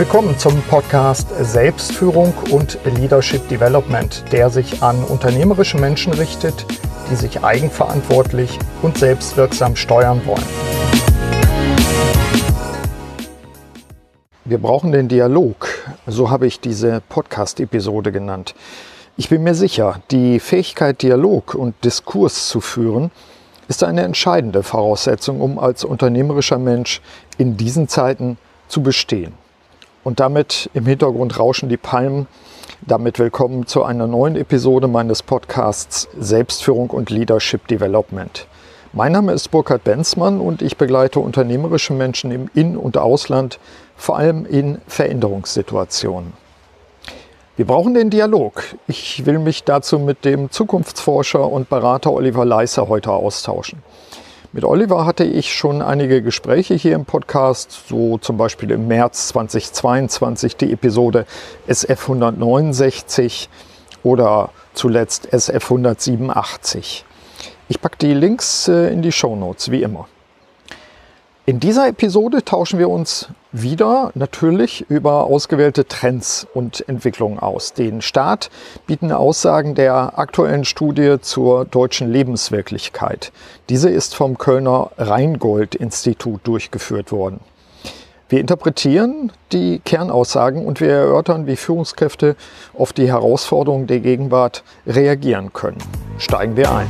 Willkommen 0.00 0.38
zum 0.38 0.62
Podcast 0.62 1.28
Selbstführung 1.42 2.32
und 2.50 2.78
Leadership 2.86 3.46
Development, 3.50 4.24
der 4.32 4.48
sich 4.48 4.82
an 4.82 5.04
unternehmerische 5.04 5.76
Menschen 5.76 6.14
richtet, 6.14 6.64
die 7.10 7.16
sich 7.16 7.44
eigenverantwortlich 7.44 8.58
und 8.80 8.96
selbstwirksam 8.96 9.76
steuern 9.76 10.22
wollen. 10.24 10.42
Wir 14.46 14.56
brauchen 14.56 14.90
den 14.90 15.08
Dialog, 15.08 15.68
so 16.06 16.30
habe 16.30 16.46
ich 16.46 16.60
diese 16.60 17.02
Podcast-Episode 17.06 18.10
genannt. 18.10 18.54
Ich 19.18 19.28
bin 19.28 19.42
mir 19.42 19.54
sicher, 19.54 20.00
die 20.10 20.40
Fähigkeit, 20.40 21.02
Dialog 21.02 21.54
und 21.54 21.74
Diskurs 21.84 22.48
zu 22.48 22.62
führen, 22.62 23.10
ist 23.68 23.84
eine 23.84 24.00
entscheidende 24.00 24.62
Voraussetzung, 24.62 25.42
um 25.42 25.58
als 25.58 25.84
unternehmerischer 25.84 26.58
Mensch 26.58 27.02
in 27.36 27.58
diesen 27.58 27.86
Zeiten 27.86 28.38
zu 28.66 28.82
bestehen. 28.82 29.34
Und 30.02 30.18
damit 30.18 30.70
im 30.72 30.86
Hintergrund 30.86 31.38
rauschen 31.38 31.68
die 31.68 31.76
Palmen. 31.76 32.26
Damit 32.80 33.18
willkommen 33.18 33.66
zu 33.66 33.84
einer 33.84 34.06
neuen 34.06 34.34
Episode 34.34 34.88
meines 34.88 35.22
Podcasts 35.22 36.08
Selbstführung 36.18 36.88
und 36.88 37.10
Leadership 37.10 37.68
Development. 37.68 38.46
Mein 38.94 39.12
Name 39.12 39.32
ist 39.32 39.50
Burkhard 39.50 39.84
Benzmann 39.84 40.40
und 40.40 40.62
ich 40.62 40.78
begleite 40.78 41.20
unternehmerische 41.20 41.92
Menschen 41.92 42.30
im 42.30 42.50
In- 42.54 42.78
und 42.78 42.96
Ausland, 42.96 43.58
vor 43.94 44.16
allem 44.16 44.46
in 44.46 44.78
Veränderungssituationen. 44.86 46.32
Wir 47.56 47.66
brauchen 47.66 47.92
den 47.92 48.08
Dialog. 48.08 48.62
Ich 48.86 49.26
will 49.26 49.38
mich 49.38 49.64
dazu 49.64 49.98
mit 49.98 50.24
dem 50.24 50.50
Zukunftsforscher 50.50 51.46
und 51.46 51.68
Berater 51.68 52.10
Oliver 52.10 52.46
Leisser 52.46 52.88
heute 52.88 53.10
austauschen. 53.10 53.82
Mit 54.52 54.64
Oliver 54.64 55.06
hatte 55.06 55.22
ich 55.22 55.54
schon 55.54 55.80
einige 55.80 56.22
Gespräche 56.22 56.74
hier 56.74 56.96
im 56.96 57.04
Podcast, 57.04 57.84
so 57.88 58.18
zum 58.18 58.36
Beispiel 58.36 58.72
im 58.72 58.88
März 58.88 59.28
2022 59.28 60.56
die 60.56 60.72
Episode 60.72 61.24
SF 61.68 62.02
169 62.02 63.48
oder 64.02 64.50
zuletzt 64.74 65.32
SF 65.32 65.70
187. 65.70 67.04
Ich 67.68 67.80
packe 67.80 67.98
die 67.98 68.12
Links 68.12 68.66
äh, 68.66 68.92
in 68.92 69.02
die 69.02 69.12
Show 69.12 69.36
Notes 69.36 69.70
wie 69.70 69.84
immer. 69.84 70.08
In 71.50 71.58
dieser 71.58 71.88
Episode 71.88 72.44
tauschen 72.44 72.78
wir 72.78 72.88
uns 72.88 73.26
wieder 73.50 74.12
natürlich 74.14 74.88
über 74.88 75.24
ausgewählte 75.24 75.84
Trends 75.84 76.46
und 76.54 76.88
Entwicklungen 76.88 77.40
aus. 77.40 77.72
Den 77.72 78.02
Start 78.02 78.50
bieten 78.86 79.10
Aussagen 79.10 79.74
der 79.74 80.16
aktuellen 80.16 80.64
Studie 80.64 81.16
zur 81.20 81.64
deutschen 81.64 82.08
Lebenswirklichkeit. 82.08 83.32
Diese 83.68 83.90
ist 83.90 84.14
vom 84.14 84.38
Kölner 84.38 84.92
Rheingold-Institut 84.96 86.42
durchgeführt 86.44 87.10
worden. 87.10 87.40
Wir 88.28 88.38
interpretieren 88.38 89.32
die 89.50 89.80
Kernaussagen 89.80 90.64
und 90.64 90.80
wir 90.80 90.92
erörtern, 90.92 91.48
wie 91.48 91.56
Führungskräfte 91.56 92.36
auf 92.78 92.92
die 92.92 93.08
Herausforderungen 93.08 93.88
der 93.88 93.98
Gegenwart 93.98 94.62
reagieren 94.86 95.52
können. 95.52 95.78
Steigen 96.16 96.56
wir 96.56 96.70
ein. 96.70 96.86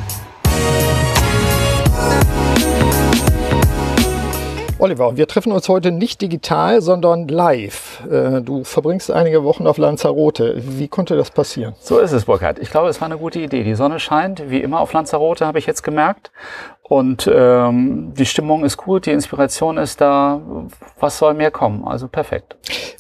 Oliver, 4.83 5.19
wir 5.19 5.29
treffen 5.29 5.53
uns 5.53 5.69
heute 5.69 5.91
nicht 5.91 6.23
digital, 6.23 6.81
sondern 6.81 7.29
live. 7.29 8.03
Äh, 8.11 8.41
du 8.41 8.65
verbringst 8.65 9.11
einige 9.11 9.45
Wochen 9.45 9.67
auf 9.67 9.77
Lanzarote. 9.77 10.55
Wie 10.57 10.89
konnte 10.89 11.17
das 11.17 11.31
passieren? 11.31 11.75
So 11.81 11.99
ist 11.99 12.13
es, 12.13 12.25
Burkhard. 12.25 12.59
Ich 12.59 12.71
glaube, 12.71 12.89
es 12.89 12.99
war 12.99 13.05
eine 13.05 13.19
gute 13.19 13.41
Idee. 13.41 13.63
Die 13.63 13.75
Sonne 13.75 14.01
scheint, 14.01 14.49
wie 14.49 14.63
immer 14.63 14.81
auf 14.81 14.95
Lanzarote, 14.95 15.47
habe 15.47 15.59
ich 15.59 15.67
jetzt 15.67 15.83
gemerkt. 15.83 16.33
Und 16.91 17.31
ähm, 17.33 18.15
die 18.19 18.27
Stimmung 18.27 18.65
ist 18.65 18.77
gut, 18.77 19.07
die 19.07 19.13
Inspiration 19.13 19.79
ist 19.79 20.01
da. 20.01 20.41
Was 20.99 21.19
soll 21.19 21.35
mehr 21.35 21.53
kommen? 21.53 21.85
Also 21.87 22.09
perfekt. 22.09 22.57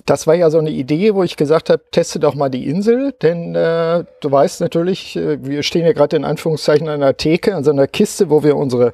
Das 0.06 0.28
war 0.28 0.34
ja 0.34 0.48
so 0.48 0.58
eine 0.58 0.70
Idee, 0.70 1.12
wo 1.16 1.24
ich 1.24 1.36
gesagt 1.36 1.70
habe, 1.70 1.82
teste 1.90 2.20
doch 2.20 2.36
mal 2.36 2.50
die 2.50 2.68
Insel, 2.68 3.12
denn 3.20 3.56
äh, 3.56 4.04
du 4.20 4.30
weißt 4.30 4.60
natürlich, 4.60 5.16
äh, 5.16 5.44
wir 5.44 5.64
stehen 5.64 5.84
ja 5.84 5.92
gerade 5.92 6.16
in 6.16 6.24
Anführungszeichen 6.24 6.88
an 6.88 7.02
einer 7.02 7.16
Theke, 7.16 7.56
an 7.56 7.64
so 7.64 7.72
einer 7.72 7.88
Kiste, 7.88 8.30
wo 8.30 8.44
wir 8.44 8.56
unsere 8.56 8.92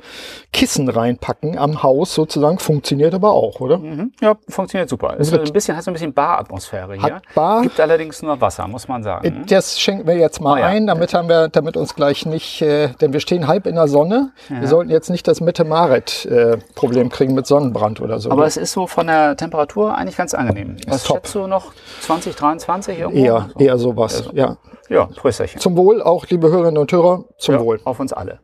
Kissen 0.50 0.88
reinpacken 0.88 1.58
am 1.58 1.82
Haus 1.82 2.14
sozusagen. 2.14 2.58
Funktioniert 2.58 3.12
aber 3.12 3.32
auch, 3.32 3.60
oder? 3.60 3.76
Mhm. 3.76 4.12
Ja, 4.22 4.36
funktioniert 4.48 4.88
super. 4.88 5.18
Ist 5.18 5.30
ein 5.32 5.52
bisschen, 5.52 5.76
hat 5.76 5.84
so 5.84 5.90
ein 5.90 5.94
bisschen 5.94 6.14
Bar-Atmosphäre 6.14 6.94
hier. 6.94 7.20
Bar. 7.34 7.60
Gibt 7.60 7.78
allerdings 7.80 8.22
nur 8.22 8.40
Wasser, 8.40 8.66
muss 8.66 8.88
man 8.88 9.02
sagen. 9.02 9.26
Äh, 9.26 9.46
das 9.46 9.78
schenken 9.78 10.06
wir 10.06 10.16
jetzt 10.16 10.40
mal 10.40 10.54
oh, 10.54 10.56
ja. 10.56 10.66
ein, 10.66 10.86
damit 10.86 11.12
haben 11.12 11.28
wir, 11.28 11.48
damit 11.48 11.76
uns 11.76 11.94
gleich 11.94 12.24
nicht, 12.24 12.62
äh, 12.62 12.88
denn 13.02 13.12
wir 13.12 13.20
stehen 13.20 13.46
halb 13.46 13.66
in 13.66 13.74
der 13.74 13.88
Sonne. 13.88 14.32
Ja. 14.48 14.60
Sollten 14.86 14.94
jetzt 14.94 15.10
nicht 15.10 15.26
das 15.26 15.40
Mitte-Maret-Problem 15.40 17.08
kriegen 17.08 17.34
mit 17.34 17.46
Sonnenbrand 17.46 18.00
oder 18.00 18.20
so. 18.20 18.30
Aber 18.30 18.38
oder? 18.38 18.46
es 18.46 18.56
ist 18.56 18.72
so 18.72 18.86
von 18.86 19.08
der 19.08 19.36
Temperatur 19.36 19.96
eigentlich 19.96 20.16
ganz 20.16 20.32
angenehm. 20.32 20.76
Was 20.86 21.02
top. 21.02 21.16
schätzt 21.16 21.34
du 21.34 21.48
noch? 21.48 21.72
2023 22.02 23.00
irgendwo? 23.00 23.18
Eher, 23.18 23.50
so. 23.52 23.64
eher 23.64 23.78
sowas, 23.78 24.18
so. 24.18 24.30
ja. 24.32 24.58
Ja, 24.88 25.06
Prösterchen. 25.06 25.60
Zum 25.60 25.76
Wohl 25.76 26.00
auch, 26.00 26.26
liebe 26.28 26.48
Hörerinnen 26.48 26.78
und 26.78 26.92
Hörer, 26.92 27.24
zum 27.38 27.56
ja, 27.56 27.60
Wohl. 27.60 27.80
Auf 27.82 27.98
uns 27.98 28.12
alle. 28.12 28.38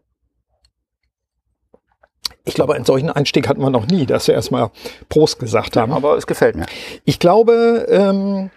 Ich 2.44 2.54
glaube, 2.54 2.74
einen 2.74 2.84
solchen 2.84 3.10
Einstieg 3.10 3.48
hatten 3.48 3.60
wir 3.60 3.70
noch 3.70 3.86
nie, 3.86 4.04
dass 4.04 4.26
wir 4.26 4.34
erstmal 4.34 4.70
Prost 5.08 5.38
gesagt 5.38 5.76
haben. 5.76 5.92
Ja, 5.92 5.96
aber 5.96 6.16
es 6.16 6.26
gefällt 6.26 6.56
mir. 6.56 6.66
Ich 7.04 7.20
glaube, 7.20 7.86
ähm, 7.88 8.50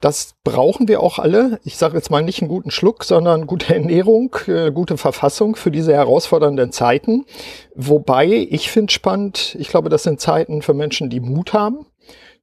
das 0.00 0.34
brauchen 0.44 0.86
wir 0.86 1.02
auch 1.02 1.18
alle. 1.18 1.58
Ich 1.64 1.76
sage 1.76 1.96
jetzt 1.96 2.10
mal 2.10 2.22
nicht 2.22 2.40
einen 2.40 2.48
guten 2.48 2.70
Schluck, 2.70 3.04
sondern 3.04 3.46
gute 3.46 3.74
Ernährung, 3.74 4.36
äh, 4.46 4.70
gute 4.70 4.96
Verfassung 4.96 5.56
für 5.56 5.70
diese 5.70 5.92
herausfordernden 5.92 6.72
Zeiten. 6.72 7.24
Wobei 7.74 8.26
ich 8.50 8.70
finde 8.70 8.92
spannend, 8.92 9.56
ich 9.58 9.68
glaube, 9.68 9.88
das 9.88 10.04
sind 10.04 10.20
Zeiten 10.20 10.62
für 10.62 10.74
Menschen, 10.74 11.10
die 11.10 11.20
Mut 11.20 11.52
haben, 11.52 11.86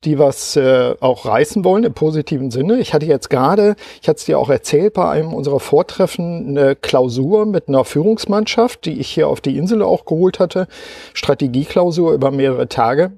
die 0.03 0.19
was 0.19 0.57
äh, 0.57 0.95
auch 0.99 1.25
reißen 1.25 1.63
wollen 1.63 1.85
im 1.85 1.93
positiven 1.93 2.51
Sinne. 2.51 2.77
Ich 2.79 2.93
hatte 2.93 3.05
jetzt 3.05 3.29
gerade, 3.29 3.75
ich 4.01 4.09
hatte 4.09 4.17
es 4.17 4.25
dir 4.25 4.37
auch 4.37 4.49
erzählt, 4.49 4.93
bei 4.93 5.09
einem 5.09 5.33
unserer 5.33 5.61
Vortreffen 5.61 6.49
eine 6.49 6.75
Klausur 6.75 7.45
mit 7.45 7.69
einer 7.69 7.85
Führungsmannschaft, 7.85 8.85
die 8.85 8.99
ich 8.99 9.09
hier 9.09 9.29
auf 9.29 9.39
die 9.39 9.57
Insel 9.57 9.81
auch 9.81 10.05
geholt 10.05 10.39
hatte. 10.39 10.67
Strategieklausur 11.13 12.13
über 12.13 12.31
mehrere 12.31 12.67
Tage 12.67 13.13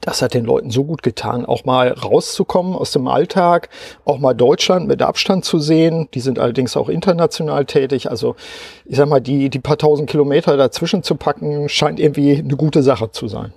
das 0.00 0.22
hat 0.22 0.34
den 0.34 0.44
Leuten 0.44 0.70
so 0.70 0.84
gut 0.84 1.02
getan, 1.02 1.44
auch 1.44 1.64
mal 1.64 1.92
rauszukommen 1.92 2.74
aus 2.74 2.92
dem 2.92 3.06
Alltag, 3.06 3.68
auch 4.04 4.18
mal 4.18 4.34
Deutschland 4.34 4.88
mit 4.88 5.02
Abstand 5.02 5.44
zu 5.44 5.58
sehen. 5.58 6.08
Die 6.14 6.20
sind 6.20 6.38
allerdings 6.38 6.76
auch 6.76 6.88
international 6.88 7.66
tätig. 7.66 8.10
Also 8.10 8.34
ich 8.86 8.96
sag 8.96 9.08
mal, 9.08 9.20
die, 9.20 9.50
die 9.50 9.58
paar 9.58 9.78
tausend 9.78 10.08
Kilometer 10.08 10.56
dazwischen 10.56 11.02
zu 11.02 11.16
packen, 11.16 11.68
scheint 11.68 12.00
irgendwie 12.00 12.38
eine 12.38 12.56
gute 12.56 12.82
Sache 12.82 13.12
zu 13.12 13.28
sein. 13.28 13.52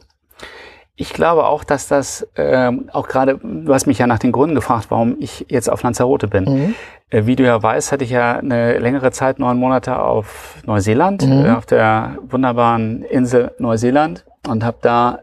Ich 0.96 1.14
glaube 1.14 1.48
auch, 1.48 1.64
dass 1.64 1.88
das 1.88 2.28
ähm, 2.36 2.90
auch 2.94 3.08
gerade, 3.08 3.40
du 3.42 3.74
hast 3.74 3.88
mich 3.88 3.98
ja 3.98 4.06
nach 4.06 4.20
den 4.20 4.31
Gründen 4.31 4.54
gefragt, 4.54 4.88
warum 4.90 5.16
ich 5.20 5.46
jetzt 5.50 5.68
auf 5.70 5.81
Lanzarote 5.81 6.28
bin. 6.28 6.44
Mhm. 6.44 6.75
Äh, 7.10 7.25
wie 7.25 7.36
du 7.36 7.44
ja 7.44 7.64
weißt, 7.64 7.92
hatte 7.92 8.04
ich 8.04 8.12
ja 8.12 8.34
eine 8.34 8.78
längere 8.78 9.10
Zeit, 9.12 9.40
neun 9.40 9.58
Monate 9.58 10.00
auf 10.00 10.58
Neuseeland, 10.66 11.25
mhm. 11.25 11.46
äh, 11.46 11.52
auf 11.52 11.66
der 11.66 12.18
wunderbaren 12.30 13.02
Insel 13.04 13.54
Neuseeland 13.58 14.24
und 14.48 14.64
habe 14.64 14.78
da 14.81 15.20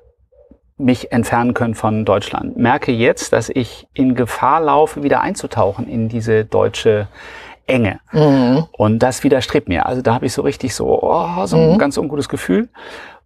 mich 0.80 1.12
entfernen 1.12 1.54
können 1.54 1.74
von 1.74 2.04
Deutschland. 2.04 2.56
Merke 2.56 2.92
jetzt, 2.92 3.32
dass 3.32 3.48
ich 3.48 3.86
in 3.94 4.14
Gefahr 4.14 4.60
laufe, 4.60 5.02
wieder 5.02 5.20
einzutauchen 5.20 5.88
in 5.88 6.08
diese 6.08 6.44
deutsche 6.44 7.08
Enge. 7.66 8.00
Mhm. 8.12 8.66
Und 8.72 8.98
das 9.00 9.22
widerstrebt 9.22 9.68
mir. 9.68 9.86
Also 9.86 10.02
da 10.02 10.14
habe 10.14 10.26
ich 10.26 10.32
so 10.32 10.42
richtig 10.42 10.74
so, 10.74 11.02
oh, 11.02 11.46
so 11.46 11.56
ein 11.56 11.72
mhm. 11.72 11.78
ganz 11.78 11.96
ungutes 11.96 12.28
Gefühl. 12.28 12.68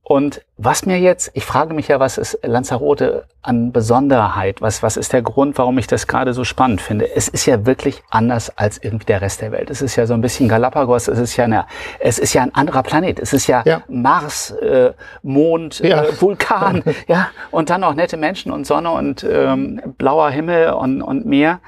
Und 0.03 0.43
was 0.57 0.87
mir 0.87 1.01
jetzt, 1.01 1.33
ich 1.35 1.45
frage 1.45 1.75
mich 1.75 1.89
ja, 1.89 1.99
was 1.99 2.17
ist 2.17 2.39
Lanzarote 2.43 3.25
an 3.43 3.73
Besonderheit? 3.73 4.63
Was, 4.63 4.85
was 4.85 4.97
ist 4.97 5.13
der 5.13 5.21
Grund, 5.21 5.59
warum 5.59 5.79
ich 5.79 5.89
das 5.89 6.07
gerade 6.07 6.33
so 6.33 6.45
spannend 6.45 6.81
finde? 6.81 7.13
Es 7.13 7.27
ist 7.27 7.45
ja 7.47 7.67
wirklich 7.67 8.05
anders 8.09 8.57
als 8.57 8.79
irgendwie 8.79 9.07
der 9.07 9.21
Rest 9.21 9.41
der 9.41 9.51
Welt. 9.51 9.69
Es 9.69 9.83
ist 9.83 9.97
ja 9.97 10.07
so 10.07 10.15
ein 10.15 10.21
bisschen 10.21 10.49
Galapagos, 10.49 11.09
es 11.09 11.19
ist 11.19 11.37
ja 11.37 11.45
eine, 11.45 11.67
es 11.99 12.21
ist 12.21 12.35
ja 12.35 12.43
ein 12.43 12.55
anderer 12.55 12.85
Planet. 12.85 13.19
Es 13.19 13.33
ist 13.33 13.49
ja, 13.49 13.63
ja. 13.67 13.83
Mars, 13.89 14.53
äh, 14.53 14.93
Mond, 15.23 15.81
ja. 15.81 16.05
Äh, 16.05 16.21
Vulkan, 16.21 16.85
ja, 17.09 17.29
und 17.51 17.69
dann 17.71 17.81
noch 17.81 17.95
nette 17.95 18.17
Menschen 18.17 18.53
und 18.53 18.65
Sonne 18.65 18.93
und 18.93 19.27
ähm, 19.29 19.81
blauer 19.99 20.31
Himmel 20.31 20.71
und, 20.71 21.03
und 21.03 21.27
Meer. 21.27 21.61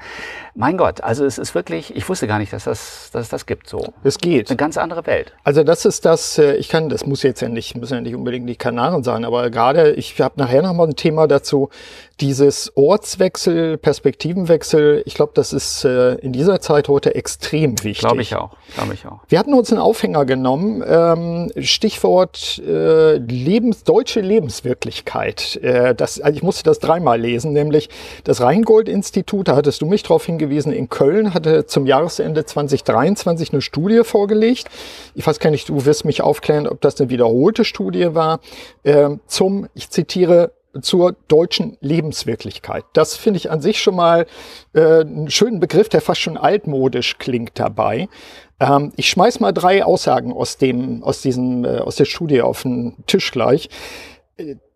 Mein 0.59 0.75
Gott, 0.75 1.01
also 1.01 1.23
es 1.23 1.37
ist 1.37 1.53
wirklich, 1.53 1.95
ich 1.95 2.09
wusste 2.09 2.25
gar 2.25 2.39
nicht, 2.39 2.51
dass 2.51 2.63
das, 2.63 3.11
dass 3.13 3.23
es 3.25 3.29
das 3.29 3.45
gibt 3.45 3.69
so. 3.69 3.93
Es 4.03 4.17
geht. 4.17 4.49
Eine 4.49 4.57
ganz 4.57 4.75
andere 4.75 5.05
Welt. 5.05 5.33
Also 5.43 5.63
das 5.63 5.85
ist 5.85 6.03
das, 6.03 6.39
äh, 6.39 6.55
ich 6.55 6.67
kann, 6.67 6.89
das 6.89 7.05
muss 7.05 7.21
jetzt 7.21 7.41
ja 7.41 7.49
nicht, 7.49 7.77
müssen 7.77 7.93
ja 7.93 8.01
nicht 8.01 8.15
unbedingt 8.15 8.49
die 8.49 8.55
Kanaren 8.77 9.03
sein, 9.03 9.25
aber 9.25 9.49
gerade, 9.49 9.93
ich 9.93 10.19
habe 10.21 10.35
nachher 10.37 10.61
noch 10.61 10.73
mal 10.73 10.87
ein 10.87 10.95
Thema 10.95 11.27
dazu, 11.27 11.69
dieses 12.19 12.71
Ortswechsel, 12.75 13.77
Perspektivenwechsel, 13.77 15.03
ich 15.05 15.13
glaube, 15.13 15.33
das 15.35 15.53
ist 15.53 15.83
äh, 15.83 16.15
in 16.15 16.33
dieser 16.33 16.61
Zeit 16.61 16.87
heute 16.87 17.13
extrem 17.13 17.71
wichtig. 17.83 17.99
Glaube 17.99 18.21
ich 18.21 18.35
auch, 18.35 18.51
glaube 18.75 18.93
ich 18.95 19.05
auch. 19.05 19.19
Wir 19.27 19.37
hatten 19.37 19.53
uns 19.53 19.71
einen 19.71 19.81
Aufhänger 19.81 20.25
genommen, 20.25 20.83
ähm, 20.87 21.51
Stichwort 21.59 22.59
äh, 22.67 23.17
Lebens, 23.17 23.83
deutsche 23.83 24.21
Lebenswirklichkeit. 24.21 25.57
Äh, 25.57 25.93
das, 25.93 26.19
also 26.19 26.35
ich 26.35 26.43
musste 26.43 26.63
das 26.63 26.79
dreimal 26.79 27.19
lesen, 27.19 27.53
nämlich 27.53 27.89
das 28.23 28.41
Rheingold-Institut, 28.41 29.47
da 29.47 29.55
hattest 29.55 29.81
du 29.81 29.85
mich 29.85 30.01
darauf 30.01 30.25
hingewiesen, 30.25 30.71
in 30.71 30.89
Köln 30.89 31.33
hatte 31.35 31.67
zum 31.67 31.85
Jahresende 31.85 32.45
2023 32.45 33.53
eine 33.53 33.61
Studie 33.61 34.01
vorgelegt. 34.03 34.69
Ich 35.13 35.25
weiß 35.25 35.39
gar 35.39 35.51
nicht, 35.51 35.69
du 35.69 35.85
wirst 35.85 36.03
mich 36.03 36.21
aufklären, 36.21 36.67
ob 36.67 36.81
das 36.81 36.99
eine 36.99 37.09
wiederholte 37.11 37.63
Studie 37.63 38.15
war, 38.15 38.39
äh, 38.83 39.09
zum, 39.27 39.67
ich 39.73 39.89
zitiere, 39.89 40.51
zur 40.81 41.15
deutschen 41.27 41.77
Lebenswirklichkeit. 41.81 42.85
Das 42.93 43.15
finde 43.15 43.37
ich 43.37 43.51
an 43.51 43.61
sich 43.61 43.81
schon 43.81 43.95
mal 43.95 44.25
äh, 44.73 45.01
einen 45.01 45.29
schönen 45.29 45.59
Begriff, 45.59 45.89
der 45.89 46.01
fast 46.01 46.21
schon 46.21 46.37
altmodisch 46.37 47.17
klingt 47.17 47.59
dabei. 47.59 48.09
Ähm, 48.59 48.91
ich 48.95 49.09
schmeiß 49.09 49.39
mal 49.39 49.51
drei 49.51 49.83
Aussagen 49.83 50.33
aus 50.33 50.57
dem, 50.57 51.03
aus 51.03 51.21
diesem, 51.21 51.65
äh, 51.65 51.79
aus 51.79 51.95
der 51.95 52.05
Studie 52.05 52.41
auf 52.41 52.63
den 52.63 52.95
Tisch 53.05 53.31
gleich. 53.31 53.69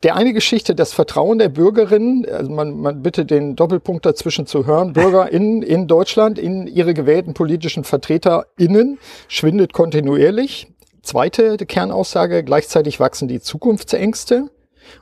Der 0.02 0.16
eine 0.16 0.34
Geschichte, 0.34 0.74
das 0.74 0.92
Vertrauen 0.92 1.38
der 1.38 1.50
Bürgerinnen, 1.50 2.26
also 2.28 2.50
man, 2.50 2.80
man 2.80 3.04
bitte 3.04 3.26
den 3.26 3.56
Doppelpunkt 3.56 4.06
dazwischen 4.08 4.48
zu 4.48 4.66
hören, 4.66 4.94
BürgerInnen 4.94 5.62
in 5.62 5.88
Deutschland 5.88 6.40
in 6.40 6.66
ihre 6.68 6.94
gewählten 6.94 7.34
politischen 7.34 7.84
VertreterInnen 7.84 8.98
schwindet 9.28 9.74
kontinuierlich. 9.74 10.68
Zweite 11.02 11.58
Kernaussage, 11.58 12.44
gleichzeitig 12.44 13.00
wachsen 13.00 13.28
die 13.28 13.42
Zukunftsängste. 13.42 14.50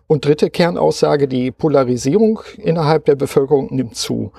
Und 0.07 0.25
dritte 0.25 0.49
Kernaussage, 0.49 1.27
die 1.27 1.51
Polarisierung 1.51 2.41
innerhalb 2.57 3.05
der 3.05 3.15
Bevölkerung 3.15 3.73
nimmt 3.73 3.95
zu. 3.95 4.33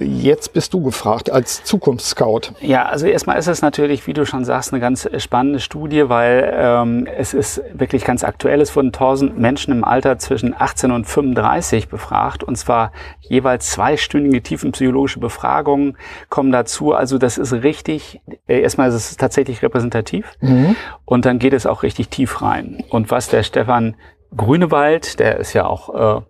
Jetzt 0.00 0.52
bist 0.52 0.74
du 0.74 0.82
gefragt 0.82 1.30
als 1.30 1.64
Zukunftsscout. 1.64 2.52
Ja, 2.60 2.86
also 2.86 3.06
erstmal 3.06 3.36
ist 3.36 3.48
es 3.48 3.62
natürlich, 3.62 4.06
wie 4.06 4.12
du 4.12 4.24
schon 4.26 4.44
sagst, 4.44 4.72
eine 4.72 4.80
ganz 4.80 5.08
spannende 5.18 5.58
Studie, 5.58 6.08
weil 6.08 6.52
ähm, 6.56 7.08
es 7.16 7.34
ist 7.34 7.60
wirklich 7.72 8.04
ganz 8.04 8.22
aktuell. 8.22 8.60
Es 8.60 8.76
wurden 8.76 8.88
1000 8.88 9.36
Menschen 9.38 9.72
im 9.72 9.82
Alter 9.82 10.18
zwischen 10.18 10.54
18 10.56 10.92
und 10.92 11.06
35 11.06 11.88
befragt 11.88 12.44
und 12.44 12.56
zwar 12.56 12.92
jeweils 13.20 13.70
zweistündige 13.70 14.40
tiefenpsychologische 14.40 15.18
Befragungen 15.18 15.96
kommen 16.28 16.52
dazu. 16.52 16.92
Also 16.92 17.18
das 17.18 17.36
ist 17.36 17.52
richtig, 17.52 18.20
äh, 18.46 18.60
erstmal 18.60 18.90
ist 18.90 18.94
es 18.94 19.16
tatsächlich 19.16 19.62
repräsentativ 19.62 20.32
mhm. 20.40 20.76
und 21.06 21.24
dann 21.24 21.40
geht 21.40 21.52
es 21.52 21.66
auch 21.66 21.82
richtig 21.82 22.08
tief 22.08 22.40
rein. 22.40 22.84
Und 22.88 23.10
was 23.10 23.28
der 23.28 23.42
Stefan 23.42 23.96
Grünewald, 24.36 25.18
der 25.18 25.38
ist 25.38 25.54
ja 25.54 25.66
auch 25.66 26.18
äh, 26.18 26.22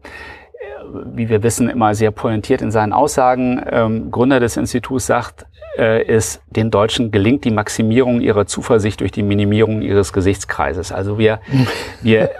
wie 1.12 1.28
wir 1.28 1.42
wissen, 1.42 1.68
immer 1.68 1.94
sehr 1.94 2.10
pointiert 2.10 2.62
in 2.62 2.70
seinen 2.70 2.92
Aussagen. 2.92 3.62
Ähm, 3.70 4.10
Gründer 4.10 4.40
des 4.40 4.56
Instituts 4.56 5.06
sagt, 5.06 5.46
äh, 5.76 6.04
ist, 6.04 6.42
den 6.50 6.70
Deutschen 6.70 7.10
gelingt 7.10 7.44
die 7.44 7.50
Maximierung 7.50 8.20
ihrer 8.20 8.46
Zuversicht 8.46 9.00
durch 9.00 9.12
die 9.12 9.22
Minimierung 9.22 9.82
ihres 9.82 10.12
Gesichtskreises. 10.12 10.92
Also 10.92 11.18
wir, 11.18 11.40
wir 12.02 12.30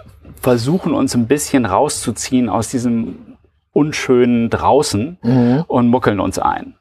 versuchen 0.40 0.94
uns 0.94 1.14
ein 1.14 1.26
bisschen 1.26 1.66
rauszuziehen 1.66 2.48
aus 2.48 2.68
diesem 2.68 3.36
unschönen 3.72 4.50
draußen 4.50 5.18
mhm. 5.22 5.64
und 5.68 5.88
muckeln 5.88 6.20
uns 6.20 6.38
ein. 6.38 6.74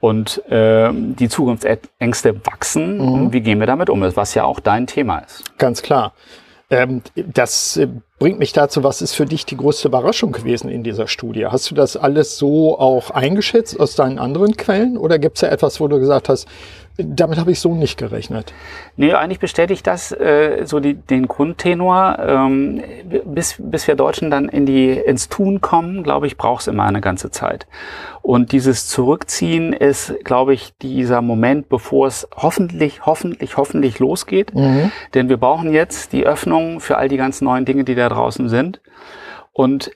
Und 0.00 0.44
äh, 0.50 0.90
die 0.92 1.28
Zukunftsängste 1.28 2.46
wachsen. 2.46 2.98
Mhm. 2.98 3.12
Und 3.12 3.32
wie 3.32 3.40
gehen 3.40 3.58
wir 3.58 3.66
damit 3.66 3.88
um? 3.88 4.02
Was 4.02 4.34
ja 4.34 4.44
auch 4.44 4.60
dein 4.60 4.86
Thema 4.86 5.18
ist. 5.18 5.58
Ganz 5.58 5.82
klar. 5.82 6.12
Ähm, 6.68 7.02
das 7.14 7.76
äh, 7.76 7.86
bringt 8.18 8.40
mich 8.40 8.52
dazu, 8.52 8.82
was 8.82 9.00
ist 9.00 9.14
für 9.14 9.26
dich 9.26 9.46
die 9.46 9.56
größte 9.56 9.86
Überraschung 9.86 10.32
gewesen 10.32 10.68
in 10.68 10.82
dieser 10.82 11.06
Studie? 11.06 11.46
Hast 11.46 11.70
du 11.70 11.76
das 11.76 11.96
alles 11.96 12.38
so 12.38 12.76
auch 12.78 13.10
eingeschätzt 13.10 13.78
aus 13.78 13.94
deinen 13.94 14.18
anderen 14.18 14.56
Quellen 14.56 14.98
oder 14.98 15.20
gibt 15.20 15.36
es 15.36 15.42
ja 15.42 15.48
etwas, 15.48 15.78
wo 15.78 15.86
du 15.86 16.00
gesagt 16.00 16.28
hast, 16.28 16.48
damit 16.98 17.38
habe 17.38 17.50
ich 17.50 17.60
so 17.60 17.74
nicht 17.74 17.98
gerechnet. 17.98 18.54
Nee, 18.96 19.12
eigentlich 19.12 19.38
bestätigt 19.38 19.86
das 19.86 20.12
äh, 20.12 20.62
so 20.64 20.80
die, 20.80 20.94
den 20.94 21.28
Grundtenor. 21.28 22.18
Ähm, 22.20 22.82
bis, 23.24 23.56
bis 23.58 23.86
wir 23.86 23.94
Deutschen 23.96 24.30
dann 24.30 24.48
in 24.48 24.66
die, 24.66 24.92
ins 24.92 25.28
Tun 25.28 25.60
kommen, 25.60 26.02
glaube 26.02 26.26
ich, 26.26 26.36
braucht 26.36 26.62
es 26.62 26.68
immer 26.68 26.84
eine 26.84 27.00
ganze 27.00 27.30
Zeit. 27.30 27.66
Und 28.22 28.52
dieses 28.52 28.88
Zurückziehen 28.88 29.72
ist, 29.72 30.14
glaube 30.24 30.54
ich, 30.54 30.74
dieser 30.82 31.22
Moment, 31.22 31.68
bevor 31.68 32.06
es 32.06 32.26
hoffentlich, 32.34 33.04
hoffentlich, 33.04 33.56
hoffentlich 33.56 33.98
losgeht. 33.98 34.54
Mhm. 34.54 34.90
Denn 35.14 35.28
wir 35.28 35.36
brauchen 35.36 35.72
jetzt 35.72 36.12
die 36.12 36.26
Öffnung 36.26 36.80
für 36.80 36.96
all 36.96 37.08
die 37.08 37.18
ganzen 37.18 37.44
neuen 37.44 37.64
Dinge, 37.64 37.84
die 37.84 37.94
da 37.94 38.08
draußen 38.08 38.48
sind. 38.48 38.80
Und 39.52 39.90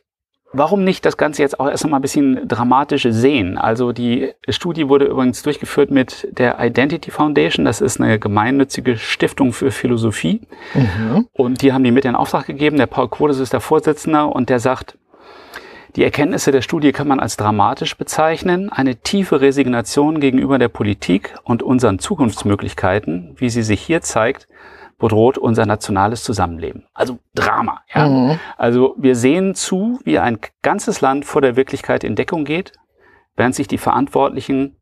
Warum 0.53 0.83
nicht 0.83 1.05
das 1.07 1.17
Ganze 1.17 1.43
jetzt 1.43 1.61
auch 1.61 1.69
erst 1.69 1.87
mal 1.87 1.99
ein 1.99 2.03
bisschen 2.03 2.49
dramatisch 2.49 3.07
sehen? 3.09 3.57
Also 3.57 3.93
die 3.93 4.33
Studie 4.49 4.89
wurde 4.89 5.05
übrigens 5.05 5.43
durchgeführt 5.43 5.93
mit 5.93 6.27
der 6.33 6.59
Identity 6.59 7.13
Foundation. 7.13 7.65
Das 7.65 7.81
ist 7.81 8.01
eine 8.01 8.19
gemeinnützige 8.19 8.97
Stiftung 8.97 9.53
für 9.53 9.71
Philosophie. 9.71 10.41
Mhm. 10.75 11.29
Und 11.33 11.63
die 11.63 11.73
haben 11.73 11.85
die 11.85 11.93
mit 11.93 12.05
in 12.05 12.17
Auftrag 12.17 12.47
gegeben. 12.47 12.79
Der 12.79 12.87
Paul 12.87 13.09
Quotes 13.09 13.39
ist 13.39 13.53
der 13.53 13.61
Vorsitzende 13.61 14.25
und 14.25 14.49
der 14.49 14.59
sagt, 14.59 14.97
die 15.97 16.05
Erkenntnisse 16.05 16.53
der 16.53 16.63
Studie 16.63 16.93
kann 16.93 17.09
man 17.09 17.21
als 17.21 17.37
dramatisch 17.37 17.97
bezeichnen. 17.97 18.71
Eine 18.71 18.97
tiefe 18.97 19.41
Resignation 19.41 20.21
gegenüber 20.21 20.59
der 20.59 20.69
Politik 20.69 21.35
und 21.45 21.63
unseren 21.63 21.99
Zukunftsmöglichkeiten, 21.99 23.35
wie 23.37 23.51
sie 23.51 23.63
sich 23.63 23.81
hier 23.81 24.01
zeigt, 24.01 24.47
bedroht 25.01 25.39
unser 25.39 25.67
nationales 25.67 26.23
Zusammenleben. 26.23 26.87
Also 26.95 27.19
Drama. 27.35 27.81
Ja? 27.93 28.09
Mhm. 28.09 28.39
Also 28.57 28.95
wir 28.97 29.17
sehen 29.17 29.57
zu, 29.57 29.99
wie 30.05 30.21
ein 30.21 30.39
ganzes 30.63 31.01
Land 31.01 31.25
vor 31.25 31.43
der 31.43 31.57
Wirklichkeit 31.57 32.05
in 32.05 32.15
Deckung 32.15 32.45
geht, 32.45 32.73
während 33.35 33.57
sich 33.57 33.67
die 33.67 33.79
Verantwortlichen 33.79 34.77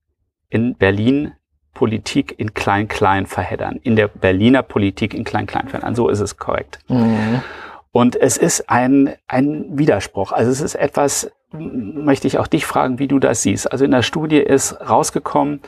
in 0.50 0.74
Berlin 0.74 1.32
Politik 1.72 2.34
in 2.38 2.54
Klein-Klein 2.54 3.26
verheddern. 3.26 3.78
In 3.82 3.94
der 3.94 4.08
Berliner 4.08 4.62
Politik 4.62 5.14
in 5.14 5.22
Klein-Klein 5.24 5.68
verheddern. 5.68 5.94
So 5.94 6.08
ist 6.08 6.20
es 6.20 6.36
korrekt. 6.36 6.80
Mhm. 6.88 7.40
Und 7.92 8.16
es 8.16 8.36
ist 8.36 8.68
ein, 8.68 9.14
ein 9.28 9.78
Widerspruch. 9.78 10.32
Also 10.32 10.50
es 10.50 10.60
ist 10.60 10.74
etwas, 10.74 11.30
möchte 11.52 12.26
ich 12.26 12.38
auch 12.38 12.48
dich 12.48 12.66
fragen, 12.66 12.98
wie 12.98 13.08
du 13.08 13.18
das 13.18 13.42
siehst. 13.42 13.70
Also 13.70 13.84
in 13.84 13.92
der 13.92 14.02
Studie 14.02 14.38
ist 14.38 14.80
rausgekommen, 14.80 15.60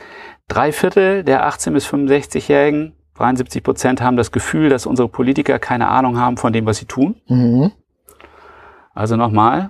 drei 0.49 0.71
Viertel 0.73 1.23
der 1.23 1.45
18 1.45 1.73
bis 1.73 1.87
65-Jährigen 1.87 2.93
73 3.15 3.63
Prozent 3.63 4.01
haben 4.01 4.17
das 4.17 4.31
Gefühl, 4.31 4.69
dass 4.69 4.85
unsere 4.85 5.07
Politiker 5.07 5.59
keine 5.59 5.87
Ahnung 5.87 6.17
haben 6.17 6.37
von 6.37 6.53
dem, 6.53 6.65
was 6.65 6.77
sie 6.77 6.85
tun. 6.85 7.15
Mhm. 7.27 7.71
Also 8.93 9.15
nochmal, 9.15 9.69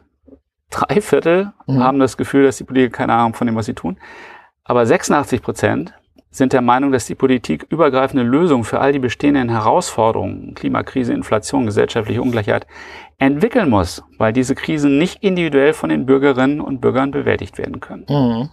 drei 0.70 1.02
Viertel 1.02 1.52
mhm. 1.68 1.84
haben 1.84 2.00
das 2.00 2.18
Gefühl, 2.18 2.44
dass 2.44 2.58
die 2.58 2.64
Politiker 2.64 2.98
keine 2.98 3.14
Ahnung 3.14 3.26
haben 3.26 3.34
von 3.34 3.48
dem, 3.48 3.56
was 3.56 3.66
sie 3.66 3.74
tun. 3.74 3.98
Aber 4.64 4.86
86 4.86 5.42
Prozent 5.42 5.94
sind 6.30 6.54
der 6.54 6.62
Meinung, 6.62 6.94
dass 6.94 7.06
die 7.06 7.16
Politik 7.16 7.66
übergreifende 7.70 8.24
Lösungen 8.24 8.64
für 8.64 8.80
all 8.80 8.94
die 8.94 9.00
bestehenden 9.00 9.50
Herausforderungen, 9.50 10.56
Klimakrise, 10.56 11.14
Inflation, 11.14 11.66
gesellschaftliche 11.66 12.22
Ungleichheit, 12.22 12.66
entwickeln 13.18 13.70
muss, 13.70 14.02
weil 14.18 14.32
diese 14.32 14.56
Krisen 14.56 14.98
nicht 14.98 15.22
individuell 15.22 15.74
von 15.74 15.90
den 15.90 16.06
Bürgerinnen 16.06 16.62
und 16.62 16.80
Bürgern 16.80 17.12
bewältigt 17.12 17.58
werden 17.58 17.82
können. 17.82 18.06
Mhm. 18.08 18.50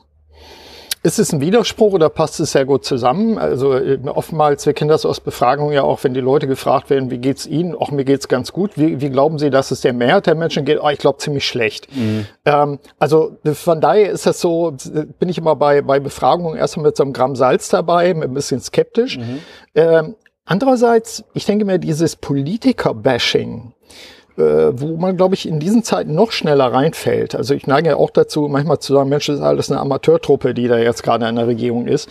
Ist 1.08 1.18
es 1.18 1.32
ein 1.32 1.40
Widerspruch 1.40 1.94
oder 1.94 2.10
passt 2.10 2.38
es 2.38 2.52
sehr 2.52 2.66
gut 2.66 2.84
zusammen? 2.84 3.38
Also 3.38 3.72
äh, 3.72 3.98
oftmals, 4.04 4.66
wir 4.66 4.74
kennen 4.74 4.90
das 4.90 5.06
aus 5.06 5.20
Befragungen 5.20 5.72
ja 5.72 5.82
auch, 5.82 6.04
wenn 6.04 6.12
die 6.12 6.20
Leute 6.20 6.46
gefragt 6.46 6.90
werden, 6.90 7.10
wie 7.10 7.16
geht's 7.16 7.46
Ihnen? 7.46 7.74
Auch 7.74 7.90
mir 7.90 8.04
geht's 8.04 8.28
ganz 8.28 8.52
gut. 8.52 8.72
Wie, 8.76 9.00
wie 9.00 9.08
glauben 9.08 9.38
Sie, 9.38 9.48
dass 9.48 9.70
es 9.70 9.80
der 9.80 9.94
Mehrheit 9.94 10.26
der 10.26 10.34
Menschen 10.34 10.66
geht? 10.66 10.78
Oh, 10.82 10.88
ich 10.90 10.98
glaube 10.98 11.16
ziemlich 11.16 11.46
schlecht. 11.46 11.88
Mhm. 11.96 12.26
Ähm, 12.44 12.78
also 12.98 13.38
von 13.54 13.80
daher 13.80 14.10
ist 14.10 14.26
das 14.26 14.38
so, 14.38 14.76
bin 15.18 15.30
ich 15.30 15.38
immer 15.38 15.56
bei, 15.56 15.80
bei 15.80 15.98
Befragungen 15.98 16.58
erstmal 16.58 16.84
mit 16.84 16.96
so 16.98 17.04
einem 17.04 17.14
Gramm 17.14 17.36
Salz 17.36 17.70
dabei, 17.70 18.10
ein 18.10 18.34
bisschen 18.34 18.60
skeptisch. 18.60 19.16
Mhm. 19.16 19.38
Ähm, 19.76 20.14
andererseits, 20.44 21.24
ich 21.32 21.46
denke 21.46 21.64
mir, 21.64 21.78
dieses 21.78 22.16
Politiker-Bashing, 22.16 23.72
äh, 23.72 23.77
wo 24.38 24.96
man, 24.96 25.16
glaube 25.16 25.34
ich, 25.34 25.48
in 25.48 25.58
diesen 25.58 25.82
Zeiten 25.82 26.14
noch 26.14 26.30
schneller 26.30 26.72
reinfällt. 26.72 27.34
Also 27.34 27.54
ich 27.54 27.66
neige 27.66 27.90
ja 27.90 27.96
auch 27.96 28.10
dazu, 28.10 28.48
manchmal 28.48 28.78
zu 28.78 28.94
sagen, 28.94 29.08
Mensch, 29.08 29.26
das 29.26 29.36
ist 29.36 29.42
alles 29.42 29.70
eine 29.70 29.80
Amateurtruppe, 29.80 30.54
die 30.54 30.68
da 30.68 30.78
jetzt 30.78 31.02
gerade 31.02 31.28
in 31.28 31.36
der 31.36 31.46
Regierung 31.46 31.86
ist. 31.86 32.08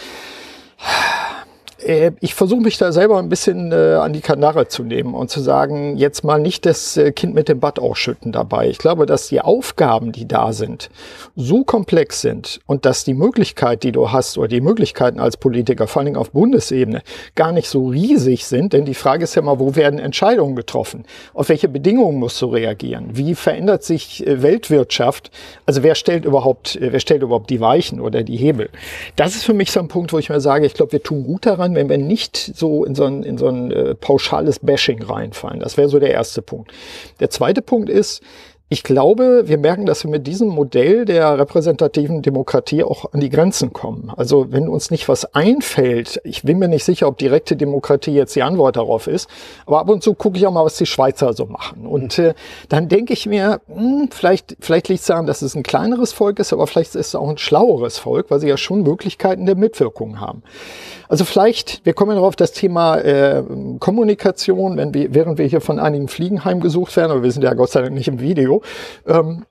Äh, 1.88 2.12
ich 2.20 2.36
versuche 2.36 2.62
mich 2.62 2.78
da 2.78 2.92
selber 2.92 3.18
ein 3.18 3.30
bisschen 3.30 3.72
äh, 3.72 3.96
an 3.96 4.14
die 4.14 4.22
Kanare 4.22 4.68
zu 4.68 4.84
nehmen 4.84 5.14
und 5.14 5.30
zu 5.30 5.40
sagen, 5.40 5.96
jetzt 5.98 6.24
mal 6.24 6.40
nicht 6.40 6.66
das 6.66 6.98
äh, 6.98 7.12
Kind 7.12 7.34
mit 7.34 7.48
dem 7.48 7.60
Bad 7.60 7.80
ausschütten 7.80 8.32
dabei. 8.32 8.68
Ich 8.70 8.78
glaube, 8.78 9.06
dass 9.06 9.30
die 9.30 9.40
Aufgaben, 9.40 10.12
die 10.12 10.28
da 10.28 10.52
sind, 10.52 10.90
so 11.36 11.64
komplex 11.64 12.22
sind 12.22 12.60
und 12.66 12.86
dass 12.86 13.06
die 13.06 13.14
Möglichkeit, 13.14 13.84
die 13.84 13.94
du 13.94 14.12
hast 14.12 14.38
oder 14.38 14.50
die 14.50 14.62
Möglichkeiten 14.62 15.20
als 15.20 15.38
Politiker, 15.38 15.88
vor 15.88 16.02
allen 16.02 16.08
Dingen 16.08 16.18
auf 16.18 16.32
Bundesebene, 16.32 17.02
gar 17.36 17.54
nicht 17.54 17.70
so 17.70 17.88
riesig 17.88 18.46
sind. 18.46 18.74
Denn 18.74 18.86
die 18.86 18.94
Frage 18.94 19.24
ist 19.24 19.36
ja 19.36 19.42
mal, 19.42 19.60
wo 19.60 19.76
werden 19.76 20.00
Entscheidungen 20.00 20.56
getroffen? 20.56 21.06
Auf 21.34 21.50
welche 21.50 21.70
Bedingungen 21.70 22.20
musst 22.20 22.42
du 22.42 22.48
reagieren? 22.48 23.12
Wie 23.14 23.34
verändert 23.34 23.84
sich 23.84 24.26
äh, 24.28 24.42
Weltwirtschaft? 24.42 25.32
Also 25.66 25.84
wer 25.84 25.96
stellt 25.96 26.26
überhaupt, 26.26 26.76
äh, 26.76 26.92
wer 26.92 27.00
stellt 27.00 27.24
überhaupt 27.24 27.50
die 27.50 27.62
Weichen 27.62 28.02
oder 28.02 28.24
die 28.24 28.38
Hebel? 28.38 28.70
Das 29.16 29.36
ist 29.36 29.46
für 29.46 29.54
mich 29.54 29.72
so 29.72 29.80
ein 29.80 29.88
Punkt, 29.88 30.12
wo 30.12 30.20
ich 30.20 30.30
mir 30.30 30.42
sage, 30.42 30.66
ich 30.66 30.74
glaube, 30.74 30.92
wir 30.92 31.04
tun 31.04 31.24
gut 31.24 31.46
daran, 31.46 31.77
wenn 31.78 31.90
wir 31.90 32.00
nicht 32.00 32.36
so 32.36 32.84
in 32.84 32.96
so 32.96 33.06
ein, 33.06 33.24
in 33.24 33.38
so 33.38 33.48
ein 33.48 33.72
äh, 33.72 33.94
pauschales 33.94 34.60
Bashing 34.60 35.04
reinfallen. 35.04 35.60
Das 35.60 35.78
wäre 35.78 35.90
so 35.90 36.00
der 36.00 36.12
erste 36.12 36.42
Punkt. 36.42 36.72
Der 37.20 37.30
zweite 37.30 37.62
Punkt 37.62 37.88
ist, 37.90 38.22
ich 38.70 38.84
glaube, 38.84 39.44
wir 39.46 39.58
merken, 39.58 39.86
dass 39.86 40.04
wir 40.04 40.12
mit 40.12 40.28
diesem 40.28 40.50
Modell 40.50 41.06
der 41.06 41.40
repräsentativen 41.40 42.22
Demokratie 42.22 42.84
auch 42.84 43.14
an 43.14 43.22
die 43.22 43.30
Grenzen 43.30 43.72
kommen. 43.72 44.12
Also 44.18 44.52
wenn 44.52 44.68
uns 44.68 44.92
nicht 44.92 45.08
was 45.08 45.34
einfällt, 45.34 46.20
ich 46.26 46.44
bin 46.44 46.60
mir 46.60 46.68
nicht 46.68 46.84
sicher, 46.84 47.08
ob 47.08 47.18
direkte 47.18 47.56
Demokratie 47.56 48.12
jetzt 48.12 48.36
die 48.36 48.44
Antwort 48.44 48.76
darauf 48.76 49.08
ist, 49.08 49.30
aber 49.66 49.80
ab 49.80 49.90
und 49.90 50.04
zu 50.04 50.14
gucke 50.16 50.38
ich 50.38 50.46
auch 50.46 50.52
mal, 50.52 50.66
was 50.66 50.76
die 50.76 50.86
Schweizer 50.86 51.32
so 51.32 51.46
machen. 51.46 51.86
Und 51.86 52.20
äh, 52.20 52.34
dann 52.68 52.90
denke 52.90 53.14
ich 53.14 53.26
mir, 53.26 53.62
hm, 53.74 54.10
vielleicht, 54.12 54.58
vielleicht 54.60 54.90
liegt 54.90 55.00
es 55.00 55.08
daran, 55.08 55.28
dass 55.28 55.42
es 55.42 55.56
ein 55.56 55.64
kleineres 55.64 56.12
Volk 56.12 56.40
ist, 56.40 56.52
aber 56.52 56.68
vielleicht 56.68 56.96
ist 56.96 57.08
es 57.08 57.16
auch 57.16 57.30
ein 57.30 57.38
schlaueres 57.38 57.98
Volk, 57.98 58.30
weil 58.30 58.42
sie 58.42 58.50
ja 58.50 58.58
schon 58.58 58.84
Möglichkeiten 58.84 59.46
der 59.46 59.56
Mitwirkung 59.56 60.20
haben. 60.20 60.44
Also 61.08 61.24
vielleicht, 61.24 61.86
wir 61.86 61.94
kommen 61.94 62.16
darauf 62.16 62.36
das 62.36 62.52
Thema 62.52 62.98
äh, 62.98 63.42
Kommunikation, 63.80 64.76
wenn 64.76 64.94
wir, 64.94 65.14
während 65.14 65.38
wir 65.38 65.46
hier 65.46 65.62
von 65.62 65.80
einigen 65.80 66.10
Fliegen 66.10 66.44
heimgesucht 66.44 66.98
werden, 66.98 67.12
aber 67.12 67.24
wir 67.24 67.32
sind 67.32 67.44
ja 67.44 67.54
Gott 67.54 67.70
sei 67.70 67.82
Dank 67.82 67.94
nicht 67.94 68.10
im 68.10 68.20
Video, 68.20 68.57
Ähm, 69.06 69.46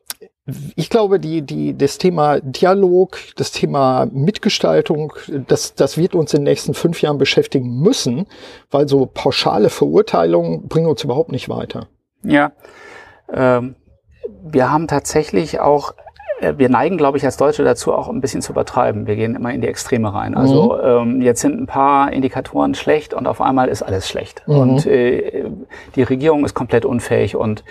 ich 0.76 0.90
glaube, 0.90 1.18
die, 1.18 1.42
die, 1.42 1.76
das 1.76 1.98
Thema 1.98 2.40
Dialog, 2.40 3.18
das 3.36 3.50
Thema 3.50 4.06
Mitgestaltung, 4.12 5.12
das, 5.48 5.74
das 5.74 5.98
wird 5.98 6.14
uns 6.14 6.32
in 6.34 6.40
den 6.40 6.44
nächsten 6.44 6.72
fünf 6.72 7.02
Jahren 7.02 7.18
beschäftigen 7.18 7.80
müssen, 7.80 8.26
weil 8.70 8.88
so 8.88 9.06
pauschale 9.06 9.70
Verurteilungen 9.70 10.68
bringen 10.68 10.86
uns 10.86 11.02
überhaupt 11.02 11.32
nicht 11.32 11.48
weiter. 11.48 11.88
Ja, 12.22 12.52
ähm, 13.32 13.74
wir 14.42 14.70
haben 14.70 14.86
tatsächlich 14.86 15.58
auch 15.58 15.94
wir 16.40 16.68
neigen, 16.68 16.98
glaube 16.98 17.16
ich, 17.16 17.24
als 17.24 17.36
Deutsche 17.36 17.64
dazu, 17.64 17.94
auch 17.94 18.08
ein 18.08 18.20
bisschen 18.20 18.42
zu 18.42 18.52
übertreiben. 18.52 19.06
Wir 19.06 19.16
gehen 19.16 19.34
immer 19.36 19.52
in 19.52 19.62
die 19.62 19.68
Extreme 19.68 20.12
rein. 20.12 20.36
Also 20.36 20.74
mhm. 20.74 21.14
ähm, 21.14 21.22
jetzt 21.22 21.40
sind 21.40 21.60
ein 21.60 21.66
paar 21.66 22.12
Indikatoren 22.12 22.74
schlecht 22.74 23.14
und 23.14 23.26
auf 23.26 23.40
einmal 23.40 23.68
ist 23.68 23.82
alles 23.82 24.08
schlecht. 24.08 24.42
Mhm. 24.46 24.56
Und 24.56 24.86
äh, 24.86 25.44
die 25.94 26.02
Regierung 26.02 26.44
ist 26.44 26.54
komplett 26.54 26.84
unfähig. 26.84 27.36
Und 27.36 27.64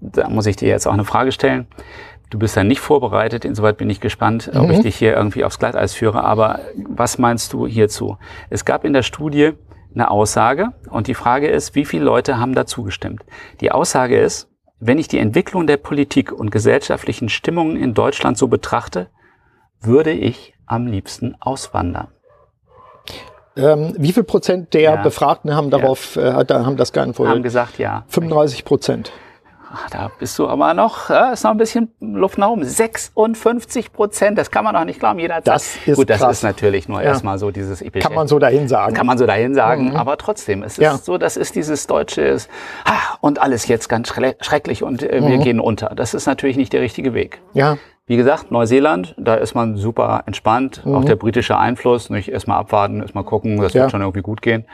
da 0.00 0.28
muss 0.28 0.46
ich 0.46 0.56
dir 0.56 0.68
jetzt 0.68 0.86
auch 0.86 0.92
eine 0.92 1.04
Frage 1.04 1.32
stellen. 1.32 1.66
Du 2.28 2.38
bist 2.38 2.56
da 2.56 2.62
nicht 2.62 2.80
vorbereitet, 2.80 3.44
insoweit 3.44 3.76
bin 3.76 3.90
ich 3.90 4.00
gespannt, 4.00 4.50
mhm. 4.52 4.60
ob 4.60 4.70
ich 4.70 4.80
dich 4.80 4.96
hier 4.96 5.16
irgendwie 5.16 5.44
aufs 5.44 5.58
Glatteis 5.58 5.94
führe. 5.94 6.22
Aber 6.22 6.60
was 6.88 7.18
meinst 7.18 7.52
du 7.54 7.66
hierzu? 7.66 8.18
Es 8.50 8.64
gab 8.64 8.84
in 8.84 8.92
der 8.92 9.02
Studie 9.02 9.52
eine 9.94 10.10
Aussage 10.10 10.68
und 10.90 11.06
die 11.06 11.14
Frage 11.14 11.48
ist, 11.48 11.74
wie 11.74 11.84
viele 11.84 12.04
Leute 12.04 12.38
haben 12.38 12.54
da 12.54 12.66
zugestimmt? 12.66 13.22
Die 13.60 13.72
Aussage 13.72 14.20
ist, 14.20 14.49
wenn 14.80 14.98
ich 14.98 15.08
die 15.08 15.18
Entwicklung 15.18 15.66
der 15.66 15.76
Politik 15.76 16.32
und 16.32 16.50
gesellschaftlichen 16.50 17.28
Stimmungen 17.28 17.76
in 17.76 17.94
Deutschland 17.94 18.38
so 18.38 18.48
betrachte, 18.48 19.08
würde 19.80 20.10
ich 20.10 20.54
am 20.66 20.86
liebsten 20.86 21.36
auswandern. 21.40 22.08
Ähm, 23.56 23.94
wie 23.98 24.12
viel 24.12 24.24
Prozent 24.24 24.72
der 24.74 24.80
ja. 24.80 24.96
Befragten 24.96 25.54
haben 25.54 25.70
darauf, 25.70 26.16
ja. 26.16 26.40
äh, 26.40 26.46
haben 26.48 26.76
das 26.76 26.92
geantwortet? 26.92 27.34
Haben 27.34 27.42
gesagt, 27.42 27.78
ja. 27.78 28.04
35 28.08 28.64
Prozent. 28.64 29.12
Ach, 29.72 29.88
da 29.88 30.10
bist 30.18 30.36
du 30.38 30.48
aber 30.48 30.74
noch, 30.74 31.10
ja, 31.10 31.30
ist 31.30 31.44
noch 31.44 31.52
ein 31.52 31.56
bisschen 31.56 31.92
Luft 32.00 32.38
nach 32.38 32.48
oben. 32.48 32.64
56 32.64 33.92
Prozent, 33.92 34.36
das 34.36 34.50
kann 34.50 34.64
man 34.64 34.74
doch 34.74 34.84
nicht 34.84 34.98
glauben. 34.98 35.20
Jeder 35.20 35.40
das 35.40 35.76
ist 35.86 35.96
Gut, 35.96 36.10
das 36.10 36.18
krass. 36.18 36.38
ist 36.38 36.42
natürlich 36.42 36.88
nur 36.88 37.00
ja. 37.00 37.10
erstmal 37.10 37.38
so 37.38 37.52
dieses 37.52 37.80
epische. 37.80 38.04
Kann 38.04 38.16
man 38.16 38.26
so 38.26 38.40
dahin 38.40 38.66
sagen. 38.66 38.94
Kann 38.94 39.06
man 39.06 39.16
so 39.16 39.26
dahin 39.26 39.54
sagen, 39.54 39.90
mhm. 39.90 39.96
aber 39.96 40.16
trotzdem, 40.16 40.64
es 40.64 40.72
ist 40.72 40.82
ja. 40.82 40.96
so, 40.96 41.18
das 41.18 41.36
ist 41.36 41.54
dieses 41.54 41.86
deutsche, 41.86 42.38
ha, 42.84 43.16
und 43.20 43.40
alles 43.40 43.68
jetzt 43.68 43.88
ganz 43.88 44.08
schrecklich 44.08 44.82
und 44.82 45.04
äh, 45.04 45.20
wir 45.22 45.36
mhm. 45.36 45.42
gehen 45.42 45.60
unter. 45.60 45.90
Das 45.94 46.14
ist 46.14 46.26
natürlich 46.26 46.56
nicht 46.56 46.72
der 46.72 46.80
richtige 46.80 47.14
Weg. 47.14 47.40
Ja. 47.52 47.78
Wie 48.06 48.16
gesagt, 48.16 48.50
Neuseeland, 48.50 49.14
da 49.18 49.34
ist 49.36 49.54
man 49.54 49.76
super 49.76 50.24
entspannt. 50.26 50.84
Mhm. 50.84 50.96
Auch 50.96 51.04
der 51.04 51.14
britische 51.14 51.56
Einfluss, 51.56 52.10
nicht 52.10 52.28
erstmal 52.28 52.58
abwarten, 52.58 53.02
erstmal 53.02 53.22
gucken, 53.22 53.60
das 53.60 53.72
wird 53.72 53.92
schon 53.92 54.00
irgendwie 54.00 54.22
gut 54.22 54.42
gehen. 54.42 54.64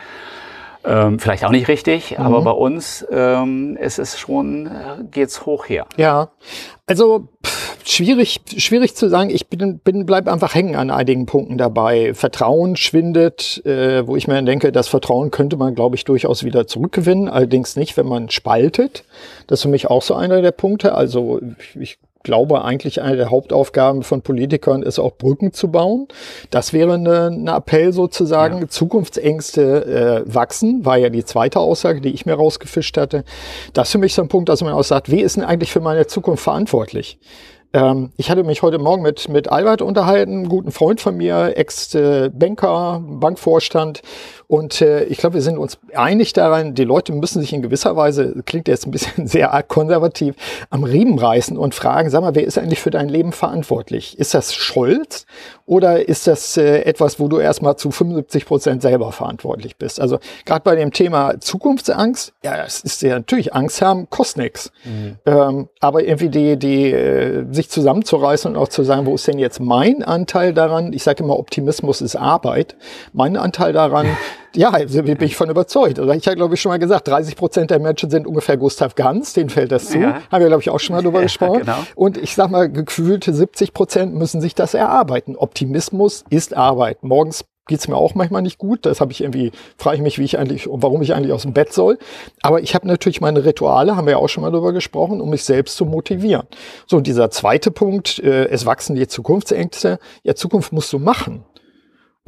Ähm, 0.86 1.18
vielleicht 1.18 1.44
auch 1.44 1.50
nicht 1.50 1.68
richtig, 1.68 2.16
mhm. 2.16 2.24
aber 2.24 2.42
bei 2.42 2.52
uns 2.52 3.04
ähm, 3.10 3.76
ist 3.76 3.98
es 3.98 4.18
schon, 4.18 4.66
äh, 4.66 5.04
geht's 5.10 5.44
hoch 5.44 5.68
her. 5.68 5.86
Ja, 5.96 6.28
also 6.86 7.28
pff, 7.44 7.78
schwierig, 7.84 8.40
schwierig 8.56 8.94
zu 8.94 9.08
sagen. 9.08 9.30
Ich 9.30 9.48
bin, 9.48 9.80
bin 9.80 10.06
bleib 10.06 10.28
einfach 10.28 10.54
hängen 10.54 10.76
an 10.76 10.90
einigen 10.90 11.26
Punkten 11.26 11.58
dabei. 11.58 12.14
Vertrauen 12.14 12.76
schwindet, 12.76 13.64
äh, 13.66 14.06
wo 14.06 14.14
ich 14.14 14.28
mir 14.28 14.40
denke, 14.42 14.70
das 14.70 14.86
Vertrauen 14.86 15.32
könnte 15.32 15.56
man, 15.56 15.74
glaube 15.74 15.96
ich, 15.96 16.04
durchaus 16.04 16.44
wieder 16.44 16.68
zurückgewinnen. 16.68 17.28
Allerdings 17.28 17.74
nicht, 17.74 17.96
wenn 17.96 18.06
man 18.06 18.30
spaltet. 18.30 19.04
Das 19.48 19.58
ist 19.58 19.62
für 19.64 19.68
mich 19.68 19.88
auch 19.88 20.02
so 20.02 20.14
einer 20.14 20.40
der 20.42 20.52
Punkte. 20.52 20.94
Also 20.94 21.40
ich 21.74 21.98
glaube, 22.26 22.64
eigentlich 22.64 23.00
eine 23.00 23.16
der 23.16 23.30
Hauptaufgaben 23.30 24.02
von 24.02 24.20
Politikern 24.20 24.82
ist 24.82 24.98
auch 24.98 25.12
Brücken 25.16 25.52
zu 25.52 25.70
bauen. 25.70 26.08
Das 26.50 26.72
wäre 26.72 26.94
ein 26.94 27.46
Appell 27.46 27.92
sozusagen. 27.92 28.60
Ja. 28.60 28.68
Zukunftsängste 28.68 30.24
äh, 30.26 30.34
wachsen, 30.34 30.84
war 30.84 30.98
ja 30.98 31.08
die 31.08 31.24
zweite 31.24 31.60
Aussage, 31.60 32.00
die 32.00 32.10
ich 32.10 32.26
mir 32.26 32.34
rausgefischt 32.34 32.98
hatte. 32.98 33.24
Das 33.72 33.88
ist 33.88 33.92
für 33.92 33.98
mich 33.98 34.14
so 34.14 34.22
ein 34.22 34.28
Punkt, 34.28 34.48
dass 34.48 34.60
man 34.60 34.74
auch 34.74 34.84
sagt, 34.84 35.10
wer 35.10 35.22
ist 35.22 35.36
denn 35.36 35.44
eigentlich 35.44 35.72
für 35.72 35.80
meine 35.80 36.08
Zukunft 36.08 36.42
verantwortlich? 36.42 37.18
Ähm, 37.72 38.10
ich 38.16 38.30
hatte 38.30 38.42
mich 38.42 38.62
heute 38.62 38.78
Morgen 38.78 39.02
mit, 39.02 39.28
mit 39.28 39.48
Albert 39.48 39.82
unterhalten, 39.82 40.32
einen 40.32 40.48
guten 40.48 40.72
Freund 40.72 41.00
von 41.00 41.16
mir, 41.16 41.56
Ex-Banker, 41.56 43.02
Bankvorstand. 43.04 44.02
Und 44.48 44.80
äh, 44.80 45.04
ich 45.04 45.18
glaube, 45.18 45.34
wir 45.34 45.42
sind 45.42 45.58
uns 45.58 45.78
einig 45.94 46.32
daran, 46.32 46.74
die 46.74 46.84
Leute 46.84 47.12
müssen 47.12 47.40
sich 47.40 47.52
in 47.52 47.62
gewisser 47.62 47.96
Weise, 47.96 48.42
klingt 48.44 48.68
jetzt 48.68 48.86
ein 48.86 48.90
bisschen 48.90 49.26
sehr 49.26 49.50
konservativ, 49.66 50.36
am 50.70 50.84
Riemen 50.84 51.18
reißen 51.18 51.58
und 51.58 51.74
fragen, 51.74 52.10
sag 52.10 52.20
mal, 52.20 52.34
wer 52.34 52.44
ist 52.44 52.58
eigentlich 52.58 52.80
für 52.80 52.90
dein 52.90 53.08
Leben 53.08 53.32
verantwortlich? 53.32 54.18
Ist 54.18 54.34
das 54.34 54.54
Scholz 54.54 55.26
oder 55.66 56.08
ist 56.08 56.26
das 56.26 56.56
äh, 56.56 56.82
etwas, 56.82 57.18
wo 57.18 57.28
du 57.28 57.38
erstmal 57.38 57.76
zu 57.76 57.90
75 57.90 58.46
Prozent 58.46 58.82
selber 58.82 59.10
verantwortlich 59.10 59.76
bist? 59.76 60.00
Also 60.00 60.18
gerade 60.44 60.62
bei 60.62 60.76
dem 60.76 60.92
Thema 60.92 61.40
Zukunftsangst, 61.40 62.32
ja, 62.44 62.56
das 62.56 62.80
ist 62.80 63.02
ja 63.02 63.16
natürlich 63.16 63.52
Angst 63.54 63.82
haben, 63.82 64.08
kostet 64.10 64.44
nichts. 64.44 64.72
Mhm. 64.84 65.16
Ähm, 65.26 65.68
aber 65.80 66.04
irgendwie 66.04 66.28
die, 66.28 66.56
die 66.56 66.92
äh, 66.92 67.44
sich 67.50 67.68
zusammenzureißen 67.68 68.52
und 68.52 68.56
auch 68.56 68.68
zu 68.68 68.84
sagen, 68.84 69.06
wo 69.06 69.14
ist 69.14 69.26
denn 69.26 69.38
jetzt 69.38 69.58
mein 69.60 70.04
Anteil 70.04 70.54
daran? 70.54 70.92
Ich 70.92 71.02
sage 71.02 71.24
immer, 71.24 71.38
Optimismus 71.38 72.00
ist 72.00 72.14
Arbeit. 72.14 72.76
Mein 73.12 73.36
Anteil 73.36 73.72
daran, 73.72 74.06
ja, 74.56 74.70
also 74.70 75.02
bin 75.02 75.20
ich 75.20 75.36
von 75.36 75.50
überzeugt. 75.50 75.98
Also 75.98 76.10
ich 76.12 76.26
habe, 76.26 76.36
glaube 76.36 76.54
ich, 76.54 76.60
schon 76.60 76.70
mal 76.70 76.78
gesagt, 76.78 77.08
30 77.08 77.36
Prozent 77.36 77.70
der 77.70 77.78
Menschen 77.78 78.10
sind 78.10 78.26
ungefähr 78.26 78.56
Gustav 78.56 78.94
Ganz, 78.94 79.32
denen 79.32 79.50
fällt 79.50 79.72
das 79.72 79.90
zu. 79.90 79.98
Ja. 79.98 80.22
Haben 80.30 80.40
wir, 80.40 80.48
glaube 80.48 80.62
ich, 80.62 80.70
auch 80.70 80.80
schon 80.80 80.96
mal 80.96 81.02
drüber 81.02 81.20
gesprochen. 81.22 81.60
Genau. 81.60 81.78
Und 81.94 82.16
ich 82.16 82.34
sag 82.34 82.50
mal, 82.50 82.70
gefühlte 82.70 83.32
70 83.32 83.72
Prozent 83.72 84.14
müssen 84.14 84.40
sich 84.40 84.54
das 84.54 84.74
erarbeiten. 84.74 85.36
Optimismus 85.36 86.24
ist 86.30 86.56
Arbeit. 86.56 87.02
Morgens 87.02 87.44
geht's 87.66 87.88
mir 87.88 87.96
auch 87.96 88.14
manchmal 88.14 88.42
nicht 88.42 88.58
gut. 88.58 88.86
Das 88.86 89.00
habe 89.00 89.12
ich 89.12 89.20
irgendwie, 89.20 89.52
frage 89.76 89.96
ich 89.96 90.02
mich, 90.02 90.18
wie 90.18 90.24
ich 90.24 90.38
eigentlich, 90.38 90.68
warum 90.70 91.02
ich 91.02 91.14
eigentlich 91.14 91.32
aus 91.32 91.42
dem 91.42 91.52
Bett 91.52 91.72
soll. 91.72 91.98
Aber 92.42 92.60
ich 92.60 92.74
habe 92.74 92.86
natürlich 92.86 93.20
meine 93.20 93.44
Rituale, 93.44 93.96
haben 93.96 94.06
wir 94.06 94.12
ja 94.12 94.18
auch 94.18 94.28
schon 94.28 94.42
mal 94.42 94.52
darüber 94.52 94.72
gesprochen, 94.72 95.20
um 95.20 95.30
mich 95.30 95.44
selbst 95.44 95.76
zu 95.76 95.84
motivieren. 95.84 96.46
So, 96.86 96.96
und 96.96 97.06
dieser 97.06 97.30
zweite 97.30 97.70
Punkt, 97.70 98.20
äh, 98.20 98.46
es 98.46 98.66
wachsen 98.66 98.94
die 98.94 99.08
Zukunftsängste. 99.08 99.98
Ja, 100.22 100.34
Zukunft 100.34 100.72
musst 100.72 100.92
du 100.92 100.98
machen. 100.98 101.44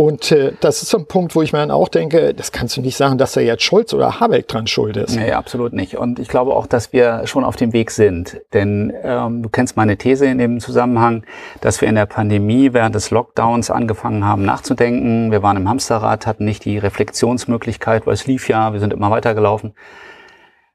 Und 0.00 0.30
äh, 0.30 0.52
das 0.60 0.80
ist 0.80 0.90
so 0.90 0.98
ein 0.98 1.06
Punkt, 1.06 1.34
wo 1.34 1.42
ich 1.42 1.52
mir 1.52 1.58
dann 1.58 1.72
auch 1.72 1.88
denke, 1.88 2.32
das 2.32 2.52
kannst 2.52 2.76
du 2.76 2.82
nicht 2.82 2.96
sagen, 2.96 3.18
dass 3.18 3.32
da 3.32 3.40
jetzt 3.40 3.64
Scholz 3.64 3.92
oder 3.92 4.20
Habeck 4.20 4.46
dran 4.46 4.68
schuld 4.68 4.96
ist. 4.96 5.16
Nee, 5.16 5.32
absolut 5.32 5.72
nicht. 5.72 5.96
Und 5.96 6.20
ich 6.20 6.28
glaube 6.28 6.54
auch, 6.54 6.68
dass 6.68 6.92
wir 6.92 7.26
schon 7.26 7.42
auf 7.42 7.56
dem 7.56 7.72
Weg 7.72 7.90
sind. 7.90 8.40
Denn 8.52 8.92
ähm, 9.02 9.42
du 9.42 9.48
kennst 9.48 9.76
meine 9.76 9.96
These 9.96 10.26
in 10.26 10.38
dem 10.38 10.60
Zusammenhang, 10.60 11.24
dass 11.62 11.80
wir 11.80 11.88
in 11.88 11.96
der 11.96 12.06
Pandemie 12.06 12.72
während 12.72 12.94
des 12.94 13.10
Lockdowns 13.10 13.72
angefangen 13.72 14.24
haben 14.24 14.44
nachzudenken. 14.44 15.32
Wir 15.32 15.42
waren 15.42 15.56
im 15.56 15.68
Hamsterrad, 15.68 16.28
hatten 16.28 16.44
nicht 16.44 16.64
die 16.64 16.78
Reflexionsmöglichkeit, 16.78 18.06
weil 18.06 18.14
es 18.14 18.24
lief 18.28 18.48
ja, 18.48 18.72
wir 18.72 18.78
sind 18.78 18.92
immer 18.92 19.10
weitergelaufen. 19.10 19.74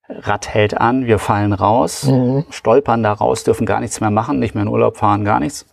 Rad 0.09 0.49
hält 0.49 0.77
an, 0.77 1.05
wir 1.05 1.17
fallen 1.17 1.53
raus, 1.53 2.03
mhm. 2.03 2.43
stolpern 2.49 3.03
da 3.03 3.13
raus, 3.13 3.45
dürfen 3.45 3.65
gar 3.65 3.79
nichts 3.79 4.01
mehr 4.01 4.11
machen, 4.11 4.39
nicht 4.39 4.53
mehr 4.53 4.63
in 4.63 4.69
Urlaub 4.69 4.97
fahren, 4.97 5.23
gar 5.23 5.39
nichts 5.39 5.65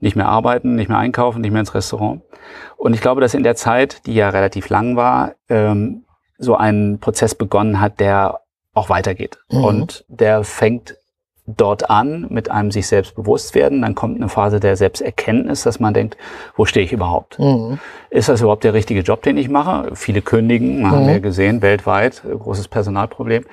nicht 0.00 0.16
mehr 0.16 0.28
arbeiten, 0.28 0.74
nicht 0.74 0.88
mehr 0.88 0.98
einkaufen, 0.98 1.40
nicht 1.40 1.52
mehr 1.52 1.60
ins 1.60 1.74
Restaurant. 1.74 2.22
Und 2.76 2.94
ich 2.94 3.00
glaube, 3.00 3.20
dass 3.20 3.34
in 3.34 3.42
der 3.42 3.56
Zeit, 3.56 4.06
die 4.06 4.14
ja 4.14 4.30
relativ 4.30 4.68
lang 4.68 4.96
war, 4.96 5.32
ähm, 5.48 6.04
so 6.38 6.56
ein 6.56 6.98
Prozess 7.00 7.34
begonnen 7.34 7.80
hat, 7.80 8.00
der 8.00 8.40
auch 8.72 8.88
weitergeht. 8.88 9.38
Mhm. 9.50 9.64
Und 9.64 10.04
der 10.08 10.44
fängt 10.44 10.96
dort 11.46 11.90
an 11.90 12.26
mit 12.30 12.50
einem 12.50 12.70
sich 12.70 12.86
selbst 12.86 13.14
bewusst 13.14 13.54
werden. 13.54 13.82
Dann 13.82 13.94
kommt 13.94 14.16
eine 14.16 14.28
Phase 14.28 14.60
der 14.60 14.76
Selbsterkenntnis, 14.76 15.62
dass 15.62 15.80
man 15.80 15.94
denkt, 15.94 16.16
wo 16.56 16.64
stehe 16.64 16.84
ich 16.84 16.92
überhaupt? 16.92 17.38
Mhm. 17.38 17.78
Ist 18.10 18.28
das 18.28 18.40
überhaupt 18.40 18.64
der 18.64 18.74
richtige 18.74 19.00
Job, 19.00 19.22
den 19.22 19.36
ich 19.36 19.48
mache? 19.48 19.94
Viele 19.94 20.22
kündigen, 20.22 20.80
mhm. 20.80 20.90
haben 20.90 21.06
wir 21.06 21.20
gesehen, 21.20 21.62
weltweit, 21.62 22.22
großes 22.22 22.68
Personalproblem. 22.68 23.44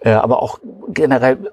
Äh, 0.00 0.10
aber 0.10 0.42
auch 0.42 0.58
generell 0.88 1.50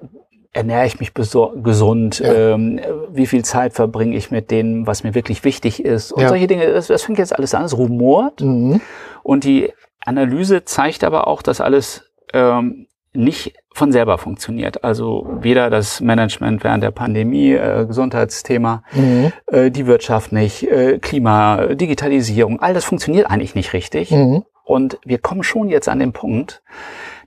ernähre 0.52 0.86
ich 0.86 0.98
mich 0.98 1.14
gesund, 1.14 2.18
ja. 2.18 2.54
ähm, 2.54 2.80
wie 3.10 3.26
viel 3.26 3.44
Zeit 3.44 3.72
verbringe 3.72 4.16
ich 4.16 4.30
mit 4.30 4.50
dem, 4.50 4.86
was 4.86 5.04
mir 5.04 5.14
wirklich 5.14 5.44
wichtig 5.44 5.84
ist 5.84 6.12
und 6.12 6.22
ja. 6.22 6.28
solche 6.28 6.46
Dinge. 6.46 6.66
Das, 6.72 6.88
das 6.88 7.02
fängt 7.02 7.18
jetzt 7.18 7.36
alles 7.36 7.54
an, 7.54 7.64
es 7.64 7.76
rumort. 7.76 8.40
Mhm. 8.40 8.80
Und 9.22 9.44
die 9.44 9.72
Analyse 10.04 10.64
zeigt 10.64 11.04
aber 11.04 11.28
auch, 11.28 11.42
dass 11.42 11.60
alles 11.60 12.10
ähm, 12.32 12.86
nicht 13.12 13.54
von 13.72 13.92
selber 13.92 14.18
funktioniert. 14.18 14.82
Also 14.82 15.26
weder 15.40 15.70
das 15.70 16.00
Management 16.00 16.64
während 16.64 16.82
der 16.82 16.90
Pandemie, 16.90 17.52
äh, 17.52 17.86
Gesundheitsthema, 17.86 18.82
mhm. 18.92 19.32
äh, 19.46 19.70
die 19.70 19.86
Wirtschaft 19.86 20.32
nicht, 20.32 20.64
äh, 20.64 20.98
Klima, 20.98 21.66
Digitalisierung, 21.74 22.60
all 22.60 22.74
das 22.74 22.84
funktioniert 22.84 23.30
eigentlich 23.30 23.54
nicht 23.54 23.72
richtig. 23.72 24.10
Mhm. 24.10 24.44
Und 24.64 24.98
wir 25.04 25.18
kommen 25.18 25.42
schon 25.42 25.68
jetzt 25.68 25.88
an 25.88 25.98
den 25.98 26.12
Punkt, 26.12 26.62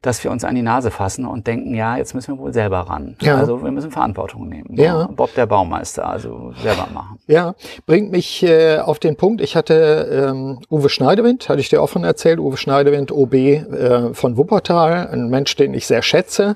dass 0.03 0.23
wir 0.23 0.29
uns 0.29 0.43
an 0.43 0.53
die 0.53 0.61
Nase 0.61 0.91
fassen 0.91 1.25
und 1.25 1.47
denken, 1.47 1.73
ja, 1.73 1.97
jetzt 1.97 2.13
müssen 2.13 2.35
wir 2.35 2.39
wohl 2.39 2.53
selber 2.53 2.81
ran. 2.81 3.15
Ja. 3.21 3.37
Also 3.37 3.63
wir 3.63 3.71
müssen 3.71 3.89
Verantwortung 3.89 4.47
nehmen. 4.47 4.75
Ja. 4.75 5.07
Bob 5.07 5.33
der 5.33 5.45
Baumeister, 5.45 6.07
also 6.07 6.53
selber 6.61 6.87
machen. 6.93 7.17
Ja, 7.25 7.55
bringt 7.85 8.11
mich 8.11 8.43
äh, 8.43 8.79
auf 8.79 8.99
den 8.99 9.15
Punkt, 9.15 9.41
ich 9.41 9.55
hatte 9.55 10.27
ähm, 10.29 10.59
Uwe 10.69 10.89
Schneidewind, 10.89 11.47
hatte 11.47 11.61
ich 11.61 11.69
dir 11.69 11.81
auch 11.81 11.89
von 11.89 12.03
erzählt, 12.03 12.39
Uwe 12.39 12.57
Schneidewind, 12.57 13.11
OB 13.11 13.33
äh, 13.33 14.13
von 14.13 14.37
Wuppertal, 14.37 15.07
ein 15.07 15.29
Mensch, 15.29 15.55
den 15.55 15.73
ich 15.73 15.87
sehr 15.87 16.01
schätze 16.01 16.55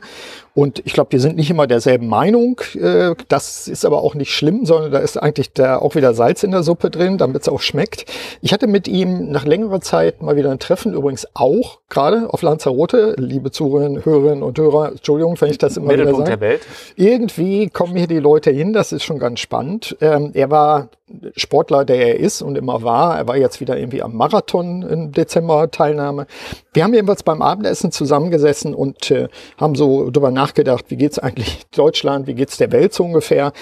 Und 0.57 0.81
ich 0.85 0.93
glaube, 0.93 1.11
wir 1.11 1.19
sind 1.19 1.35
nicht 1.35 1.51
immer 1.51 1.67
derselben 1.67 2.07
Meinung. 2.07 2.59
Äh, 2.73 3.13
das 3.27 3.67
ist 3.67 3.85
aber 3.85 4.01
auch 4.01 4.15
nicht 4.15 4.33
schlimm, 4.33 4.65
sondern 4.65 4.91
da 4.91 4.97
ist 4.97 5.15
eigentlich 5.15 5.53
da 5.53 5.77
auch 5.77 5.93
wieder 5.93 6.15
Salz 6.15 6.41
in 6.41 6.49
der 6.49 6.63
Suppe 6.63 6.89
drin, 6.89 7.19
damit 7.19 7.43
es 7.43 7.47
auch 7.47 7.61
schmeckt. 7.61 8.05
Ich 8.41 8.53
hatte 8.53 8.65
mit 8.65 8.87
ihm 8.87 9.29
nach 9.29 9.45
längerer 9.45 9.81
Zeit 9.81 10.23
mal 10.23 10.35
wieder 10.35 10.49
ein 10.49 10.57
Treffen, 10.57 10.95
übrigens 10.95 11.27
auch 11.35 11.77
gerade 11.89 12.33
auf 12.33 12.41
Lanzarote. 12.41 13.13
Liebe 13.19 13.51
Zuhörerinnen, 13.51 14.03
Hörerinnen 14.03 14.41
und 14.41 14.57
Hörer, 14.57 14.93
Entschuldigung, 14.93 15.39
wenn 15.39 15.51
ich 15.51 15.59
das 15.59 15.77
immer 15.77 15.89
Mittelpunkt 15.89 16.21
wieder 16.21 16.25
sage. 16.25 16.39
der 16.39 16.49
Welt. 16.49 16.61
Irgendwie 16.95 17.69
kommen 17.69 17.95
hier 17.95 18.07
die 18.07 18.17
Leute 18.17 18.49
hin, 18.49 18.73
das 18.73 18.91
ist 18.91 19.03
schon 19.03 19.19
ganz 19.19 19.39
spannend. 19.39 19.95
Ähm, 20.01 20.31
er 20.33 20.49
war 20.49 20.89
Sportler, 21.35 21.85
der 21.85 21.97
er 21.97 22.19
ist 22.19 22.41
und 22.41 22.57
immer 22.57 22.83
war. 22.83 23.17
Er 23.17 23.27
war 23.27 23.37
jetzt 23.37 23.61
wieder 23.61 23.77
irgendwie 23.77 24.01
am 24.01 24.15
Marathon 24.15 24.81
im 24.81 25.11
Dezember 25.11 25.71
Teilnahme. 25.71 26.27
Wir 26.73 26.83
haben 26.83 26.93
jedenfalls 26.93 27.23
beim 27.23 27.41
Abendessen 27.41 27.91
zusammengesessen 27.91 28.75
und 28.75 29.09
äh, 29.11 29.29
haben 29.57 29.75
so 29.75 30.09
drüber 30.11 30.31
nachgedacht, 30.31 30.85
wie 30.89 30.97
geht's 30.97 31.17
eigentlich 31.17 31.65
Deutschland, 31.71 32.27
wie 32.27 32.35
geht's 32.35 32.57
der 32.57 32.71
Welt 32.71 32.93
so 32.93 33.05
ungefähr. 33.05 33.53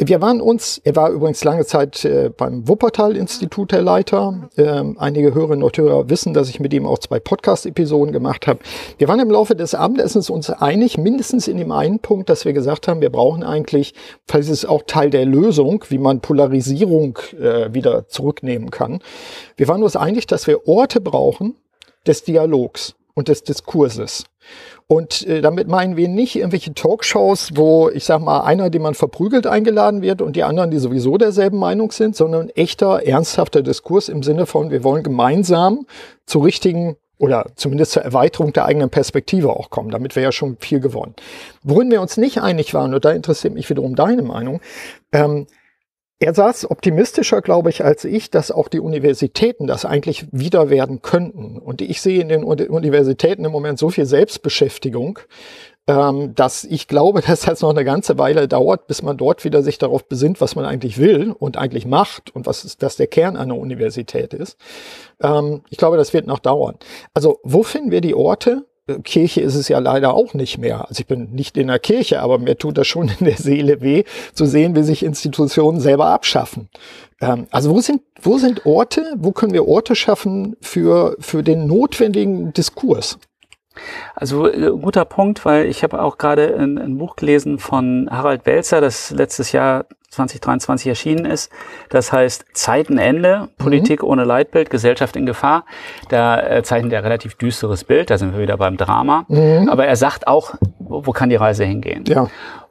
Wir 0.00 0.20
waren 0.20 0.40
uns, 0.40 0.80
er 0.84 0.94
war 0.94 1.10
übrigens 1.10 1.42
lange 1.42 1.66
Zeit 1.66 2.04
äh, 2.04 2.30
beim 2.30 2.68
Wuppertal-Institut 2.68 3.72
der 3.72 3.82
Leiter. 3.82 4.48
Ähm, 4.56 4.96
einige 4.96 5.34
Hörerinnen 5.34 5.64
und 5.64 5.76
Hörer 5.76 6.08
wissen, 6.08 6.34
dass 6.34 6.48
ich 6.48 6.60
mit 6.60 6.72
ihm 6.72 6.86
auch 6.86 7.00
zwei 7.00 7.18
Podcast-Episoden 7.18 8.12
gemacht 8.12 8.46
habe. 8.46 8.60
Wir 8.98 9.08
waren 9.08 9.18
im 9.18 9.28
Laufe 9.28 9.56
des 9.56 9.74
Abendessens 9.74 10.30
uns 10.30 10.50
einig, 10.50 10.98
mindestens 10.98 11.48
in 11.48 11.56
dem 11.56 11.72
einen 11.72 11.98
Punkt, 11.98 12.28
dass 12.28 12.44
wir 12.44 12.52
gesagt 12.52 12.86
haben, 12.86 13.00
wir 13.00 13.10
brauchen 13.10 13.42
eigentlich, 13.42 13.92
falls 14.28 14.48
es 14.48 14.64
auch 14.64 14.82
Teil 14.86 15.10
der 15.10 15.26
Lösung, 15.26 15.84
wie 15.88 15.98
man 15.98 16.20
Polarisierung 16.20 17.18
äh, 17.36 17.74
wieder 17.74 18.06
zurücknehmen 18.06 18.70
kann. 18.70 19.00
Wir 19.56 19.66
waren 19.66 19.82
uns 19.82 19.96
einig, 19.96 20.28
dass 20.28 20.46
wir 20.46 20.68
Orte 20.68 21.00
brauchen 21.00 21.56
des 22.06 22.22
Dialogs 22.22 22.94
und 23.14 23.26
des 23.26 23.42
Diskurses. 23.42 24.26
Und 24.90 25.26
äh, 25.26 25.42
damit 25.42 25.68
meinen 25.68 25.98
wir 25.98 26.08
nicht 26.08 26.34
irgendwelche 26.34 26.72
Talkshows, 26.72 27.50
wo 27.54 27.90
ich 27.90 28.04
sag 28.04 28.22
mal 28.22 28.40
einer, 28.40 28.70
den 28.70 28.80
man 28.80 28.94
verprügelt, 28.94 29.46
eingeladen 29.46 30.00
wird 30.00 30.22
und 30.22 30.34
die 30.34 30.44
anderen, 30.44 30.70
die 30.70 30.78
sowieso 30.78 31.18
derselben 31.18 31.58
Meinung 31.58 31.92
sind, 31.92 32.16
sondern 32.16 32.48
echter, 32.50 33.06
ernsthafter 33.06 33.62
Diskurs 33.62 34.08
im 34.08 34.22
Sinne 34.22 34.46
von, 34.46 34.70
wir 34.70 34.82
wollen 34.84 35.02
gemeinsam 35.02 35.86
zu 36.24 36.38
richtigen 36.38 36.96
oder 37.18 37.46
zumindest 37.56 37.92
zur 37.92 38.02
Erweiterung 38.02 38.54
der 38.54 38.64
eigenen 38.64 38.88
Perspektive 38.88 39.50
auch 39.50 39.68
kommen. 39.68 39.90
Damit 39.90 40.16
wäre 40.16 40.24
ja 40.24 40.32
schon 40.32 40.56
viel 40.58 40.80
gewonnen. 40.80 41.14
Worin 41.62 41.90
wir 41.90 42.00
uns 42.00 42.16
nicht 42.16 42.40
einig 42.40 42.72
waren, 42.72 42.94
und 42.94 43.04
da 43.04 43.10
interessiert 43.10 43.52
mich 43.52 43.68
wiederum 43.68 43.94
deine 43.94 44.22
Meinung, 44.22 44.60
ähm, 45.12 45.46
er 46.20 46.34
saß 46.34 46.70
optimistischer, 46.70 47.42
glaube 47.42 47.70
ich, 47.70 47.84
als 47.84 48.04
ich, 48.04 48.30
dass 48.30 48.50
auch 48.50 48.68
die 48.68 48.80
Universitäten 48.80 49.66
das 49.66 49.84
eigentlich 49.84 50.26
wieder 50.32 50.68
werden 50.68 51.00
könnten. 51.00 51.58
Und 51.58 51.80
ich 51.80 52.00
sehe 52.00 52.20
in 52.20 52.28
den 52.28 52.42
Universitäten 52.42 53.44
im 53.44 53.52
Moment 53.52 53.78
so 53.78 53.88
viel 53.88 54.04
Selbstbeschäftigung, 54.04 55.20
ähm, 55.86 56.34
dass 56.34 56.64
ich 56.64 56.88
glaube, 56.88 57.20
dass 57.26 57.42
das 57.42 57.60
noch 57.60 57.70
eine 57.70 57.84
ganze 57.84 58.18
Weile 58.18 58.48
dauert, 58.48 58.88
bis 58.88 59.02
man 59.02 59.16
dort 59.16 59.44
wieder 59.44 59.62
sich 59.62 59.78
darauf 59.78 60.08
besinnt, 60.08 60.40
was 60.40 60.56
man 60.56 60.64
eigentlich 60.64 60.98
will 60.98 61.30
und 61.38 61.56
eigentlich 61.56 61.86
macht 61.86 62.34
und 62.34 62.46
was 62.46 62.64
ist, 62.64 62.82
das 62.82 62.96
der 62.96 63.06
Kern 63.06 63.36
einer 63.36 63.56
Universität 63.56 64.34
ist. 64.34 64.58
Ähm, 65.22 65.62
ich 65.70 65.78
glaube, 65.78 65.96
das 65.96 66.12
wird 66.12 66.26
noch 66.26 66.40
dauern. 66.40 66.76
Also 67.14 67.38
wo 67.44 67.62
finden 67.62 67.92
wir 67.92 68.00
die 68.00 68.14
Orte, 68.14 68.66
Kirche 69.04 69.40
ist 69.40 69.54
es 69.54 69.68
ja 69.68 69.78
leider 69.78 70.14
auch 70.14 70.34
nicht 70.34 70.58
mehr. 70.58 70.88
Also 70.88 71.00
ich 71.00 71.06
bin 71.06 71.30
nicht 71.32 71.56
in 71.56 71.68
der 71.68 71.78
Kirche, 71.78 72.20
aber 72.20 72.38
mir 72.38 72.56
tut 72.56 72.78
das 72.78 72.86
schon 72.86 73.10
in 73.18 73.26
der 73.26 73.36
Seele 73.36 73.80
weh, 73.80 74.04
zu 74.34 74.46
sehen, 74.46 74.74
wie 74.74 74.82
sich 74.82 75.04
Institutionen 75.04 75.80
selber 75.80 76.06
abschaffen. 76.06 76.68
Ähm, 77.20 77.46
also 77.50 77.70
wo 77.70 77.80
sind, 77.80 78.02
wo 78.20 78.38
sind 78.38 78.66
Orte, 78.66 79.14
wo 79.16 79.32
können 79.32 79.52
wir 79.52 79.68
Orte 79.68 79.94
schaffen 79.94 80.56
für, 80.60 81.16
für 81.20 81.42
den 81.42 81.66
notwendigen 81.66 82.52
Diskurs? 82.52 83.18
Also 84.14 84.48
äh, 84.48 84.70
guter 84.70 85.04
Punkt, 85.04 85.44
weil 85.44 85.66
ich 85.66 85.82
habe 85.82 86.02
auch 86.02 86.18
gerade 86.18 86.56
ein, 86.56 86.78
ein, 86.78 86.98
Buch 86.98 87.16
gelesen 87.16 87.58
von 87.58 88.08
Harald 88.10 88.46
Welzer, 88.46 88.80
das 88.80 89.10
letztes 89.10 89.52
Jahr 89.52 89.86
2023 90.10 90.88
erschienen 90.88 91.24
ist. 91.26 91.50
Das 91.90 92.12
heißt 92.12 92.46
Zeitenende, 92.52 93.48
Politik 93.58 94.02
mhm. 94.02 94.08
ohne 94.08 94.24
Leitbild, 94.24 94.70
Gesellschaft 94.70 95.16
in 95.16 95.26
Gefahr. 95.26 95.64
Da 96.08 96.40
äh, 96.40 96.62
zeichnet 96.62 96.92
er 96.92 97.04
relativ 97.04 97.34
düsteres 97.34 97.84
Bild, 97.84 98.10
da 98.10 98.18
sind 98.18 98.32
wir 98.32 98.40
wieder 98.40 98.56
beim 98.56 98.76
Drama. 98.76 99.24
Mhm. 99.28 99.68
Aber 99.68 99.86
er 99.86 99.96
sagt 99.96 100.26
auch, 100.26 100.54
wo, 100.78 101.06
wo 101.06 101.12
kann 101.12 101.28
die 101.28 101.36
Reise 101.36 101.64
hingehen? 101.64 102.04
Ja. 102.06 102.28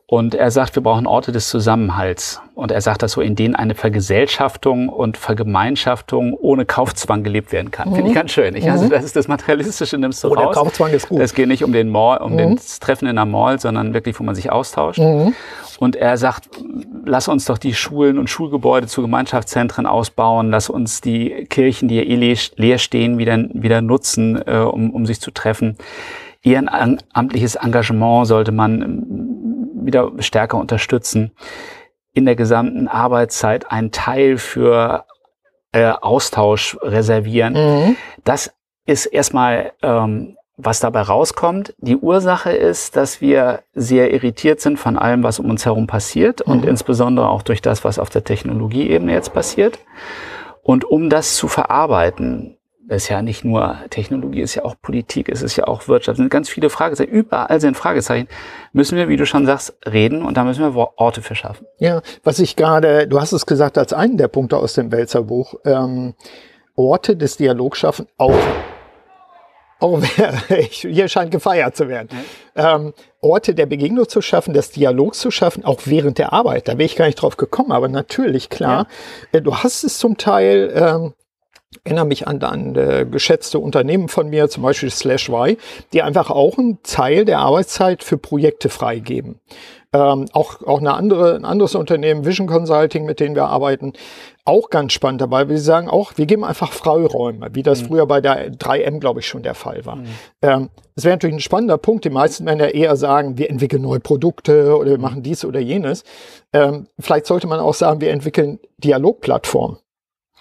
Und 0.09 0.35
er 0.35 0.51
sagt, 0.51 0.73
wir 0.75 0.83
brauchen 0.83 1.05
Orte 1.05 1.33
des 1.33 1.49
Zusammenhalts. 1.49 2.41
Und 2.55 2.71
er 2.71 2.79
sagt, 2.79 3.03
dass 3.03 3.11
so 3.11 3.19
in 3.19 3.35
denen 3.35 3.55
eine 3.55 3.75
Vergesellschaftung 3.75 4.87
und 4.87 5.17
Vergemeinschaftung 5.17 6.33
ohne 6.33 6.65
Kaufzwang 6.65 7.23
gelebt 7.23 7.51
werden 7.51 7.71
kann. 7.71 7.89
Mhm. 7.89 7.95
Finde 7.95 8.09
ich 8.11 8.15
ganz 8.15 8.31
schön. 8.31 8.55
Ich, 8.55 8.71
also 8.71 8.85
mhm. 8.85 8.89
das 8.89 9.03
ist 9.03 9.17
das 9.17 9.27
Materialistische, 9.27 9.97
nimmst 9.97 10.23
du 10.23 10.29
oh, 10.29 10.33
raus. 10.33 10.43
Der 10.45 10.63
Kaufzwang 10.63 10.91
ist 10.91 11.09
gut. 11.09 11.19
Es 11.19 11.33
geht 11.33 11.49
nicht 11.49 11.65
um 11.65 11.73
den 11.73 11.89
Mall, 11.89 12.19
um 12.19 12.35
mhm. 12.35 12.55
das 12.55 12.79
Treffen 12.79 13.05
in 13.09 13.17
der 13.17 13.25
Mall, 13.25 13.59
sondern 13.59 13.93
wirklich, 13.93 14.17
wo 14.17 14.23
man 14.23 14.33
sich 14.33 14.49
austauscht. 14.49 14.99
Mhm. 14.99 15.35
Und 15.77 15.97
er 15.97 16.15
sagt, 16.15 16.49
lass 17.05 17.27
uns 17.27 17.43
doch 17.43 17.57
die 17.57 17.73
Schulen 17.73 18.17
und 18.17 18.29
Schulgebäude 18.29 18.87
zu 18.87 19.01
Gemeinschaftszentren 19.01 19.85
ausbauen, 19.85 20.49
lass 20.49 20.69
uns 20.69 21.01
die 21.01 21.45
Kirchen, 21.49 21.89
die 21.89 21.97
ja 21.97 22.03
eh 22.03 22.37
leer 22.55 22.77
stehen, 22.77 23.17
wieder, 23.17 23.37
wieder 23.51 23.81
nutzen, 23.81 24.41
äh, 24.47 24.59
um, 24.59 24.91
um 24.91 25.05
sich 25.05 25.19
zu 25.19 25.31
treffen. 25.31 25.77
Ehrenamtliches 26.43 27.55
Engagement 27.55 28.25
sollte 28.25 28.53
man 28.53 29.36
wieder 29.87 30.11
stärker 30.19 30.57
unterstützen, 30.57 31.31
in 32.13 32.25
der 32.25 32.35
gesamten 32.35 32.87
Arbeitszeit 32.87 33.71
einen 33.71 33.91
Teil 33.91 34.37
für 34.37 35.05
äh, 35.71 35.89
Austausch 35.89 36.77
reservieren. 36.83 37.53
Mhm. 37.53 37.95
Das 38.23 38.53
ist 38.85 39.07
erstmal, 39.07 39.73
ähm, 39.81 40.37
was 40.57 40.79
dabei 40.79 41.01
rauskommt. 41.01 41.75
Die 41.77 41.97
Ursache 41.97 42.51
ist, 42.51 42.95
dass 42.95 43.21
wir 43.21 43.61
sehr 43.73 44.11
irritiert 44.11 44.59
sind 44.59 44.77
von 44.77 44.97
allem, 44.97 45.23
was 45.23 45.39
um 45.39 45.49
uns 45.49 45.65
herum 45.65 45.87
passiert 45.87 46.45
mhm. 46.45 46.53
und 46.53 46.65
insbesondere 46.65 47.29
auch 47.29 47.43
durch 47.43 47.61
das, 47.61 47.83
was 47.83 47.99
auf 47.99 48.09
der 48.09 48.23
Technologieebene 48.23 49.11
jetzt 49.11 49.33
passiert. 49.33 49.79
Und 50.63 50.83
um 50.83 51.09
das 51.09 51.35
zu 51.35 51.47
verarbeiten, 51.47 52.56
das 52.87 53.03
ist 53.03 53.09
ja 53.09 53.21
nicht 53.21 53.43
nur 53.43 53.77
Technologie, 53.89 54.39
ist 54.39 54.55
ja 54.55 54.63
auch 54.63 54.75
Politik, 54.81 55.27
es 55.27 55.41
ist 55.41 55.57
ja 55.57 55.67
auch 55.67 55.89
Wirtschaft, 55.89 56.13
es 56.13 56.17
sind 56.19 56.29
ganz 56.29 56.47
viele 56.47 56.69
Fragezeichen. 56.69 57.11
Überall 57.11 57.59
sind 57.59 57.75
Fragezeichen. 57.75 58.29
Müssen 58.71 58.97
wir, 58.97 59.09
wie 59.09 59.17
du 59.17 59.25
schon 59.25 59.45
sagst, 59.45 59.77
reden 59.85 60.23
und 60.23 60.37
da 60.37 60.45
müssen 60.45 60.63
wir 60.63 60.93
Orte 60.95 61.21
für 61.21 61.35
schaffen. 61.35 61.67
Ja, 61.79 62.01
was 62.23 62.39
ich 62.39 62.55
gerade, 62.55 63.07
du 63.07 63.19
hast 63.19 63.33
es 63.33 63.45
gesagt 63.45 63.77
als 63.77 63.91
einen 63.91 64.17
der 64.17 64.29
Punkte 64.29 64.57
aus 64.57 64.73
dem 64.73 64.91
Wälzer 64.91 65.23
Buch, 65.23 65.55
ähm, 65.65 66.13
Orte 66.75 67.17
des 67.17 67.35
Dialogs 67.35 67.79
schaffen, 67.79 68.07
auch 68.17 68.35
auch 69.79 70.01
hier 70.69 71.07
scheint 71.07 71.29
gefeiert 71.29 71.75
zu 71.75 71.87
werden. 71.87 72.09
Ähm, 72.55 72.93
Orte 73.21 73.53
der 73.53 73.67
Begegnung 73.67 74.07
zu 74.07 74.21
schaffen, 74.21 74.53
des 74.53 74.71
Dialogs 74.71 75.19
zu 75.19 75.29
schaffen, 75.29 75.65
auch 75.65 75.81
während 75.85 76.17
der 76.17 76.33
Arbeit. 76.33 76.67
Da 76.67 76.73
wäre 76.73 76.85
ich 76.85 76.95
gar 76.95 77.05
nicht 77.05 77.21
drauf 77.21 77.37
gekommen, 77.37 77.71
aber 77.71 77.87
natürlich, 77.87 78.49
klar. 78.49 78.87
Ja. 79.33 79.39
Äh, 79.39 79.41
du 79.43 79.55
hast 79.55 79.83
es 79.83 79.99
zum 79.99 80.17
Teil, 80.17 80.71
ähm, 80.73 81.13
erinnere 81.83 82.05
mich 82.05 82.27
an, 82.27 82.41
an 82.41 82.75
äh, 82.75 83.05
geschätzte 83.09 83.59
Unternehmen 83.59 84.07
von 84.07 84.29
mir, 84.29 84.49
zum 84.49 84.63
Beispiel 84.63 84.89
Slash 84.89 85.29
Y, 85.29 85.57
die 85.93 86.01
einfach 86.01 86.29
auch 86.29 86.57
einen 86.57 86.81
Teil 86.83 87.25
der 87.25 87.39
Arbeitszeit 87.39 88.03
für 88.03 88.17
Projekte 88.17 88.69
freigeben. 88.69 89.39
Ähm, 89.93 90.25
auch 90.33 90.61
auch 90.63 90.79
eine 90.79 90.93
andere, 90.93 91.35
ein 91.35 91.45
anderes 91.45 91.73
Unternehmen, 91.73 92.25
Vision 92.25 92.45
Consulting, 92.45 93.05
mit 93.05 93.21
denen 93.21 93.35
wir 93.35 93.45
arbeiten, 93.45 93.93
auch 94.43 94.69
ganz 94.69 94.91
spannend 94.91 95.21
dabei. 95.21 95.47
Wir 95.47 95.59
sagen 95.59 95.89
auch, 95.89 96.13
wir 96.17 96.25
geben 96.25 96.43
einfach 96.43 96.73
Freiräume, 96.73 97.49
wie 97.53 97.63
das 97.63 97.83
mhm. 97.83 97.87
früher 97.87 98.05
bei 98.05 98.19
der 98.19 98.51
3M, 98.51 98.99
glaube 98.99 99.21
ich, 99.21 99.27
schon 99.27 99.43
der 99.43 99.55
Fall 99.55 99.85
war. 99.85 99.95
Mhm. 99.95 100.05
Ähm, 100.41 100.69
das 100.95 101.05
wäre 101.05 101.15
natürlich 101.15 101.37
ein 101.37 101.41
spannender 101.41 101.77
Punkt. 101.77 102.03
Die 102.03 102.09
meisten 102.09 102.45
werden 102.45 102.59
ja 102.59 102.67
eher 102.67 102.97
sagen, 102.97 103.37
wir 103.37 103.49
entwickeln 103.49 103.81
neue 103.81 104.01
Produkte 104.01 104.75
oder 104.75 104.91
wir 104.91 104.99
machen 104.99 105.23
dies 105.23 105.45
oder 105.45 105.59
jenes. 105.59 106.03
Ähm, 106.51 106.87
vielleicht 106.99 107.25
sollte 107.25 107.47
man 107.47 107.61
auch 107.61 107.73
sagen, 107.73 108.01
wir 108.01 108.11
entwickeln 108.11 108.59
Dialogplattformen. 108.79 109.77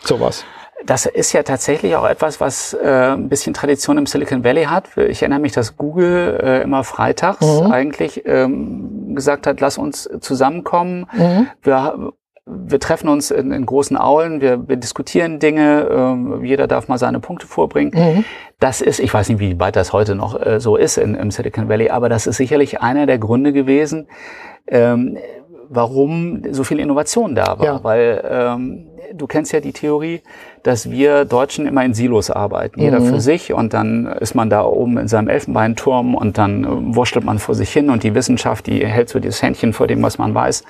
Sowas. 0.03 0.45
Das 0.85 1.07
ist 1.07 1.33
ja 1.33 1.43
tatsächlich 1.43 1.97
auch 1.97 2.07
etwas, 2.07 2.41
was 2.41 2.75
äh, 2.75 3.15
ein 3.15 3.29
bisschen 3.29 3.55
Tradition 3.55 3.99
im 3.99 4.07
Silicon 4.07 4.45
Valley 4.45 4.65
hat. 4.65 4.97
Ich 4.97 5.23
erinnere 5.23 5.41
mich, 5.41 5.53
dass 5.53 5.77
Google 5.77 6.39
äh, 6.43 6.63
immer 6.63 6.85
freitags 6.85 7.41
mhm. 7.41 7.73
eigentlich 7.73 8.23
ähm, 8.27 9.15
gesagt 9.15 9.47
hat, 9.47 9.61
lass 9.61 9.79
uns 9.79 10.09
zusammenkommen. 10.21 11.07
Mhm. 11.13 11.49
Wir, 11.63 12.13
wir 12.45 12.79
treffen 12.79 13.09
uns 13.09 13.31
in, 13.31 13.53
in 13.53 13.67
großen 13.67 13.97
Aulen, 13.97 14.41
wir, 14.41 14.69
wir 14.69 14.77
diskutieren 14.77 15.39
Dinge, 15.39 15.89
ähm, 15.91 16.45
jeder 16.45 16.67
darf 16.67 16.89
mal 16.89 16.99
seine 16.99 17.21
Punkte 17.21 17.47
vorbringen. 17.47 17.93
Mhm. 17.95 18.25
Das 18.61 18.81
ist, 18.81 19.01
ich 19.01 19.13
weiß 19.13 19.29
nicht, 19.31 19.41
wie 19.41 19.59
weit 19.59 19.77
das 19.77 19.93
heute 19.93 20.15
noch 20.15 20.41
äh, 20.41 20.61
so 20.61 20.77
ist 20.77 20.99
in, 20.99 21.15
im 21.15 21.31
Silicon 21.31 21.69
Valley, 21.69 21.91
aber 21.91 22.09
das 22.09 22.27
ist 22.27 22.37
sicherlich 22.37 22.81
einer 22.83 23.07
der 23.07 23.19
Gründe 23.19 23.53
gewesen, 23.53 24.09
ähm, 24.69 25.19
warum 25.69 26.43
so 26.53 26.65
viel 26.65 26.79
Innovation 26.79 27.35
da 27.35 27.59
war. 27.59 27.65
Ja. 27.65 27.85
Weil 27.85 28.23
ähm, 28.31 28.86
du 29.15 29.27
kennst 29.27 29.53
ja 29.53 29.61
die 29.61 29.73
Theorie, 29.73 30.23
dass 30.63 30.91
wir 30.91 31.25
Deutschen 31.25 31.67
immer 31.67 31.85
in 31.85 31.95
Silos 31.95 32.31
arbeiten, 32.31 32.81
jeder 32.81 33.01
mhm. 33.01 33.07
für 33.07 33.21
sich 33.21 33.53
und 33.53 33.73
dann 33.75 34.07
ist 34.07 34.35
man 34.35 34.51
da 34.51 34.65
oben 34.65 34.99
in 34.99 35.09
seinem 35.09 35.29
Elfenbeinturm 35.29 36.15
und 36.15 36.39
dann 36.39 36.65
äh, 36.65 36.95
wurschtelt 36.97 37.25
man 37.25 37.39
vor 37.39 37.55
sich 37.55 37.73
hin 37.73 37.91
und 37.91 38.03
die 38.03 38.15
Wissenschaft, 38.15 38.67
die 38.67 38.85
hält 38.87 39.09
so 39.09 39.19
dieses 39.19 39.43
Händchen 39.43 39.73
vor 39.73 39.87
dem, 39.87 40.03
was 40.03 40.19
man 40.19 40.35
weiß. 40.35 40.65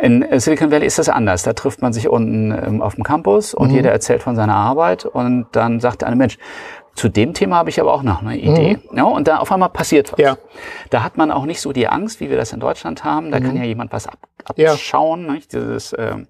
In 0.00 0.26
Silicon 0.40 0.72
Valley 0.72 0.86
ist 0.86 0.98
das 0.98 1.08
anders. 1.08 1.44
Da 1.44 1.52
trifft 1.52 1.80
man 1.80 1.92
sich 1.92 2.08
unten 2.08 2.50
ähm, 2.50 2.82
auf 2.82 2.96
dem 2.96 3.04
Campus 3.04 3.54
und 3.54 3.68
mhm. 3.68 3.76
jeder 3.76 3.92
erzählt 3.92 4.22
von 4.22 4.34
seiner 4.34 4.56
Arbeit 4.56 5.04
und 5.04 5.46
dann 5.52 5.78
sagt 5.78 6.00
der 6.00 6.08
eine 6.08 6.16
Mensch, 6.16 6.36
Zu 6.94 7.08
dem 7.08 7.34
Thema 7.34 7.56
habe 7.56 7.70
ich 7.70 7.80
aber 7.80 7.92
auch 7.92 8.04
noch 8.04 8.22
eine 8.22 8.36
Idee. 8.36 8.78
Mhm. 8.90 8.96
Ja, 8.96 9.04
und 9.04 9.26
da 9.26 9.38
auf 9.38 9.50
einmal 9.50 9.68
passiert 9.70 10.12
was. 10.12 10.20
Ja. 10.20 10.36
Da 10.90 11.02
hat 11.02 11.16
man 11.16 11.32
auch 11.32 11.44
nicht 11.44 11.60
so 11.60 11.72
die 11.72 11.88
Angst, 11.88 12.20
wie 12.20 12.30
wir 12.30 12.36
das 12.36 12.52
in 12.52 12.60
Deutschland 12.60 13.02
haben. 13.02 13.32
Da 13.32 13.40
mhm. 13.40 13.44
kann 13.44 13.56
ja 13.56 13.64
jemand 13.64 13.92
was 13.92 14.06
ab, 14.06 14.18
abschauen. 14.44 15.26
Ja. 15.26 15.34
Dieses, 15.52 15.94
ähm, 15.98 16.28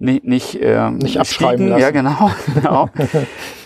nicht, 0.00 0.24
nicht, 0.24 0.58
ähm, 0.62 0.96
nicht 0.96 1.20
abschreiben 1.20 1.68
lassen. 1.68 1.82
Ja, 1.82 1.90
genau. 1.90 2.30
genau. 2.54 2.88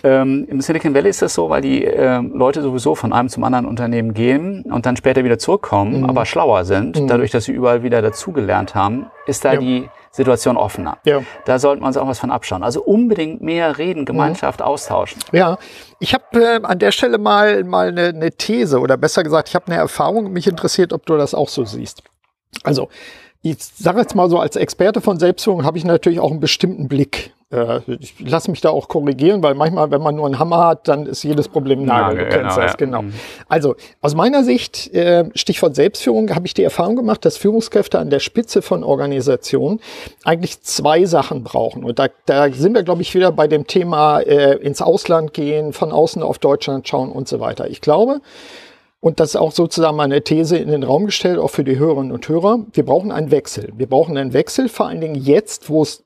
ähm, 0.02 0.44
Im 0.48 0.60
Silicon 0.60 0.92
Valley 0.92 1.08
ist 1.08 1.22
das 1.22 1.32
so, 1.32 1.48
weil 1.48 1.62
die 1.62 1.84
ähm, 1.84 2.32
Leute 2.34 2.60
sowieso 2.60 2.96
von 2.96 3.12
einem 3.12 3.28
zum 3.28 3.44
anderen 3.44 3.66
Unternehmen 3.66 4.14
gehen 4.14 4.64
und 4.64 4.84
dann 4.84 4.96
später 4.96 5.22
wieder 5.22 5.38
zurückkommen, 5.38 6.00
mhm. 6.00 6.10
aber 6.10 6.26
schlauer 6.26 6.64
sind, 6.64 7.00
mhm. 7.00 7.06
dadurch, 7.06 7.30
dass 7.30 7.44
sie 7.44 7.52
überall 7.52 7.84
wieder 7.84 8.02
dazugelernt 8.02 8.74
haben, 8.74 9.06
ist 9.26 9.44
da 9.44 9.54
ja. 9.54 9.60
die 9.60 9.88
Situation 10.10 10.56
offener. 10.56 10.98
Ja. 11.04 11.22
Da 11.44 11.60
sollten 11.60 11.82
wir 11.82 11.86
uns 11.86 11.96
auch 11.96 12.08
was 12.08 12.18
von 12.18 12.32
abschauen. 12.32 12.64
Also 12.64 12.82
unbedingt 12.82 13.40
mehr 13.40 13.78
reden, 13.78 14.04
Gemeinschaft 14.04 14.58
mhm. 14.58 14.66
austauschen. 14.66 15.22
Ja, 15.30 15.58
ich 16.00 16.14
habe 16.14 16.24
äh, 16.34 16.60
an 16.64 16.80
der 16.80 16.90
Stelle 16.90 17.18
mal, 17.18 17.62
mal 17.62 17.88
eine, 17.88 18.08
eine 18.08 18.32
These 18.32 18.80
oder 18.80 18.96
besser 18.96 19.22
gesagt, 19.22 19.48
ich 19.48 19.54
habe 19.54 19.66
eine 19.66 19.76
Erfahrung. 19.76 20.32
Mich 20.32 20.48
interessiert, 20.48 20.92
ob 20.92 21.06
du 21.06 21.16
das 21.16 21.32
auch 21.32 21.48
so 21.48 21.64
siehst. 21.64 22.02
Also 22.64 22.88
ich 23.44 23.58
sage 23.60 24.00
jetzt 24.00 24.14
mal 24.14 24.30
so, 24.30 24.38
als 24.38 24.56
Experte 24.56 25.02
von 25.02 25.18
Selbstführung 25.18 25.64
habe 25.64 25.76
ich 25.76 25.84
natürlich 25.84 26.18
auch 26.18 26.30
einen 26.30 26.40
bestimmten 26.40 26.88
Blick. 26.88 27.34
Äh, 27.50 27.80
ich 28.00 28.18
lasse 28.18 28.50
mich 28.50 28.62
da 28.62 28.70
auch 28.70 28.88
korrigieren, 28.88 29.42
weil 29.42 29.54
manchmal, 29.54 29.90
wenn 29.90 30.00
man 30.00 30.16
nur 30.16 30.24
einen 30.24 30.38
Hammer 30.38 30.66
hat, 30.66 30.88
dann 30.88 31.04
ist 31.04 31.22
jedes 31.24 31.48
Problem 31.48 31.84
Nagel. 31.84 32.24
Nagel 32.24 32.40
genau, 32.40 32.58
ja. 32.58 32.72
genau. 32.72 33.02
Mhm. 33.02 33.12
Also 33.46 33.76
aus 34.00 34.14
meiner 34.14 34.44
Sicht, 34.44 34.94
äh, 34.94 35.26
Stichwort 35.34 35.76
Selbstführung, 35.76 36.34
habe 36.34 36.46
ich 36.46 36.54
die 36.54 36.62
Erfahrung 36.62 36.96
gemacht, 36.96 37.22
dass 37.26 37.36
Führungskräfte 37.36 37.98
an 37.98 38.08
der 38.08 38.20
Spitze 38.20 38.62
von 38.62 38.82
Organisationen 38.82 39.78
eigentlich 40.24 40.62
zwei 40.62 41.04
Sachen 41.04 41.44
brauchen. 41.44 41.84
Und 41.84 41.98
da, 41.98 42.08
da 42.24 42.50
sind 42.50 42.74
wir, 42.74 42.82
glaube 42.82 43.02
ich, 43.02 43.14
wieder 43.14 43.30
bei 43.30 43.46
dem 43.46 43.66
Thema 43.66 44.20
äh, 44.20 44.56
ins 44.56 44.80
Ausland 44.80 45.34
gehen, 45.34 45.74
von 45.74 45.92
außen 45.92 46.22
auf 46.22 46.38
Deutschland 46.38 46.88
schauen 46.88 47.12
und 47.12 47.28
so 47.28 47.40
weiter. 47.40 47.68
Ich 47.68 47.82
glaube, 47.82 48.22
und 49.04 49.20
das 49.20 49.30
ist 49.30 49.36
auch 49.36 49.52
sozusagen 49.52 49.98
meine 49.98 50.24
These 50.24 50.56
in 50.56 50.68
den 50.68 50.82
Raum 50.82 51.04
gestellt, 51.04 51.38
auch 51.38 51.50
für 51.50 51.62
die 51.62 51.78
Hörerinnen 51.78 52.10
und 52.10 52.26
Hörer. 52.26 52.60
Wir 52.72 52.86
brauchen 52.86 53.12
einen 53.12 53.30
Wechsel. 53.30 53.70
Wir 53.76 53.86
brauchen 53.86 54.16
einen 54.16 54.32
Wechsel, 54.32 54.70
vor 54.70 54.86
allen 54.86 55.02
Dingen 55.02 55.16
jetzt, 55.16 55.68
wo 55.68 55.82
es 55.82 56.04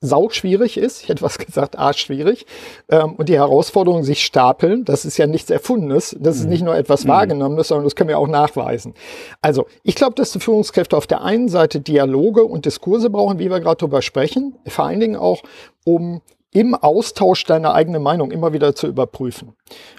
sau 0.00 0.30
schwierig 0.30 0.78
ist, 0.78 1.02
ich 1.02 1.10
hätte 1.10 1.20
was 1.20 1.36
gesagt, 1.46 1.78
arschschwierig, 1.78 2.46
ähm, 2.88 3.16
und 3.16 3.28
die 3.28 3.36
Herausforderungen 3.36 4.02
sich 4.02 4.24
stapeln, 4.24 4.86
das 4.86 5.04
ist 5.04 5.18
ja 5.18 5.26
nichts 5.26 5.50
Erfundenes, 5.50 6.16
das 6.18 6.36
ist 6.36 6.44
mhm. 6.44 6.48
nicht 6.48 6.62
nur 6.62 6.74
etwas 6.74 7.04
mhm. 7.04 7.08
Wahrgenommenes, 7.10 7.68
sondern 7.68 7.84
das 7.84 7.96
können 7.96 8.08
wir 8.08 8.18
auch 8.18 8.28
nachweisen. 8.28 8.94
Also, 9.42 9.66
ich 9.82 9.94
glaube, 9.94 10.14
dass 10.14 10.32
die 10.32 10.40
Führungskräfte 10.40 10.96
auf 10.96 11.06
der 11.06 11.20
einen 11.20 11.50
Seite 11.50 11.80
Dialoge 11.80 12.44
und 12.44 12.64
Diskurse 12.64 13.10
brauchen, 13.10 13.40
wie 13.40 13.50
wir 13.50 13.60
gerade 13.60 13.76
drüber 13.76 14.00
sprechen, 14.00 14.56
vor 14.66 14.86
allen 14.86 15.00
Dingen 15.00 15.16
auch, 15.16 15.42
um 15.84 16.22
im 16.50 16.74
Austausch 16.74 17.44
deine 17.44 17.74
eigene 17.74 17.98
Meinung 17.98 18.30
immer 18.30 18.54
wieder 18.54 18.74
zu 18.74 18.86
überprüfen. 18.86 19.54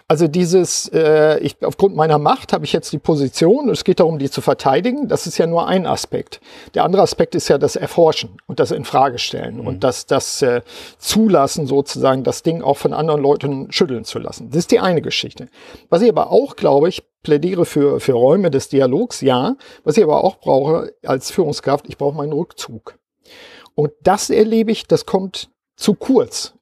Also 0.07 0.27
dieses, 0.27 0.87
äh, 0.87 1.37
ich, 1.39 1.63
aufgrund 1.63 1.95
meiner 1.95 2.17
Macht 2.17 2.53
habe 2.53 2.65
ich 2.65 2.73
jetzt 2.73 2.91
die 2.91 2.97
Position 2.97 3.65
und 3.65 3.69
es 3.69 3.83
geht 3.83 3.99
darum, 3.99 4.17
die 4.17 4.31
zu 4.31 4.41
verteidigen. 4.41 5.07
Das 5.07 5.27
ist 5.27 5.37
ja 5.37 5.45
nur 5.45 5.67
ein 5.67 5.85
Aspekt. 5.85 6.41
Der 6.73 6.85
andere 6.85 7.03
Aspekt 7.03 7.35
ist 7.35 7.49
ja 7.49 7.59
das 7.59 7.75
Erforschen 7.75 8.37
und 8.47 8.59
das 8.59 8.71
Infragestellen 8.71 9.57
mhm. 9.57 9.67
und 9.67 9.83
das, 9.83 10.07
das 10.07 10.41
äh, 10.41 10.61
Zulassen 10.97 11.67
sozusagen, 11.67 12.23
das 12.23 12.41
Ding 12.41 12.63
auch 12.63 12.77
von 12.77 12.93
anderen 12.93 13.21
Leuten 13.21 13.71
schütteln 13.71 14.03
zu 14.03 14.17
lassen. 14.17 14.49
Das 14.49 14.57
ist 14.57 14.71
die 14.71 14.79
eine 14.79 15.03
Geschichte. 15.03 15.49
Was 15.89 16.01
ich 16.01 16.09
aber 16.09 16.31
auch 16.31 16.55
glaube, 16.55 16.89
ich 16.89 17.03
plädiere 17.21 17.65
für, 17.65 17.99
für 17.99 18.13
Räume 18.13 18.49
des 18.49 18.69
Dialogs, 18.69 19.21
ja. 19.21 19.55
Was 19.83 19.97
ich 19.97 20.03
aber 20.03 20.23
auch 20.23 20.37
brauche 20.37 20.93
als 21.05 21.29
Führungskraft, 21.29 21.85
ich 21.87 21.97
brauche 21.97 22.15
meinen 22.15 22.33
Rückzug. 22.33 22.97
Und 23.75 23.91
das 24.01 24.31
erlebe 24.31 24.71
ich, 24.71 24.87
das 24.87 25.05
kommt 25.05 25.49
zu 25.79 25.95
kurz. 25.95 26.53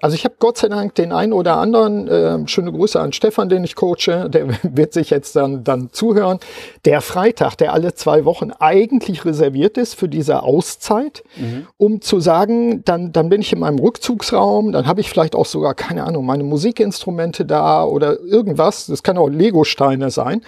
Also 0.00 0.14
ich 0.14 0.24
habe 0.24 0.36
Gott 0.38 0.58
sei 0.58 0.68
Dank 0.68 0.94
den 0.94 1.12
einen 1.12 1.32
oder 1.32 1.56
anderen, 1.56 2.08
äh, 2.08 2.46
schöne 2.46 2.72
Grüße 2.72 3.00
an 3.00 3.12
Stefan, 3.12 3.48
den 3.48 3.64
ich 3.64 3.74
coache, 3.74 4.28
der 4.28 4.48
wird 4.62 4.92
sich 4.92 5.10
jetzt 5.10 5.36
dann, 5.36 5.64
dann 5.64 5.90
zuhören, 5.92 6.38
der 6.84 7.00
Freitag, 7.00 7.56
der 7.56 7.72
alle 7.72 7.94
zwei 7.94 8.24
Wochen 8.24 8.50
eigentlich 8.52 9.24
reserviert 9.24 9.78
ist 9.78 9.94
für 9.94 10.08
diese 10.08 10.42
Auszeit, 10.42 11.24
mhm. 11.36 11.66
um 11.76 12.00
zu 12.00 12.20
sagen, 12.20 12.84
dann, 12.84 13.12
dann 13.12 13.28
bin 13.28 13.40
ich 13.40 13.52
in 13.52 13.60
meinem 13.60 13.78
Rückzugsraum, 13.78 14.72
dann 14.72 14.86
habe 14.86 15.00
ich 15.00 15.08
vielleicht 15.08 15.34
auch 15.34 15.46
sogar, 15.46 15.74
keine 15.74 16.04
Ahnung, 16.04 16.26
meine 16.26 16.44
Musikinstrumente 16.44 17.44
da 17.44 17.84
oder 17.84 18.20
irgendwas, 18.20 18.86
das 18.86 19.02
kann 19.02 19.18
auch 19.18 19.28
Legosteine 19.28 20.10
sein 20.10 20.42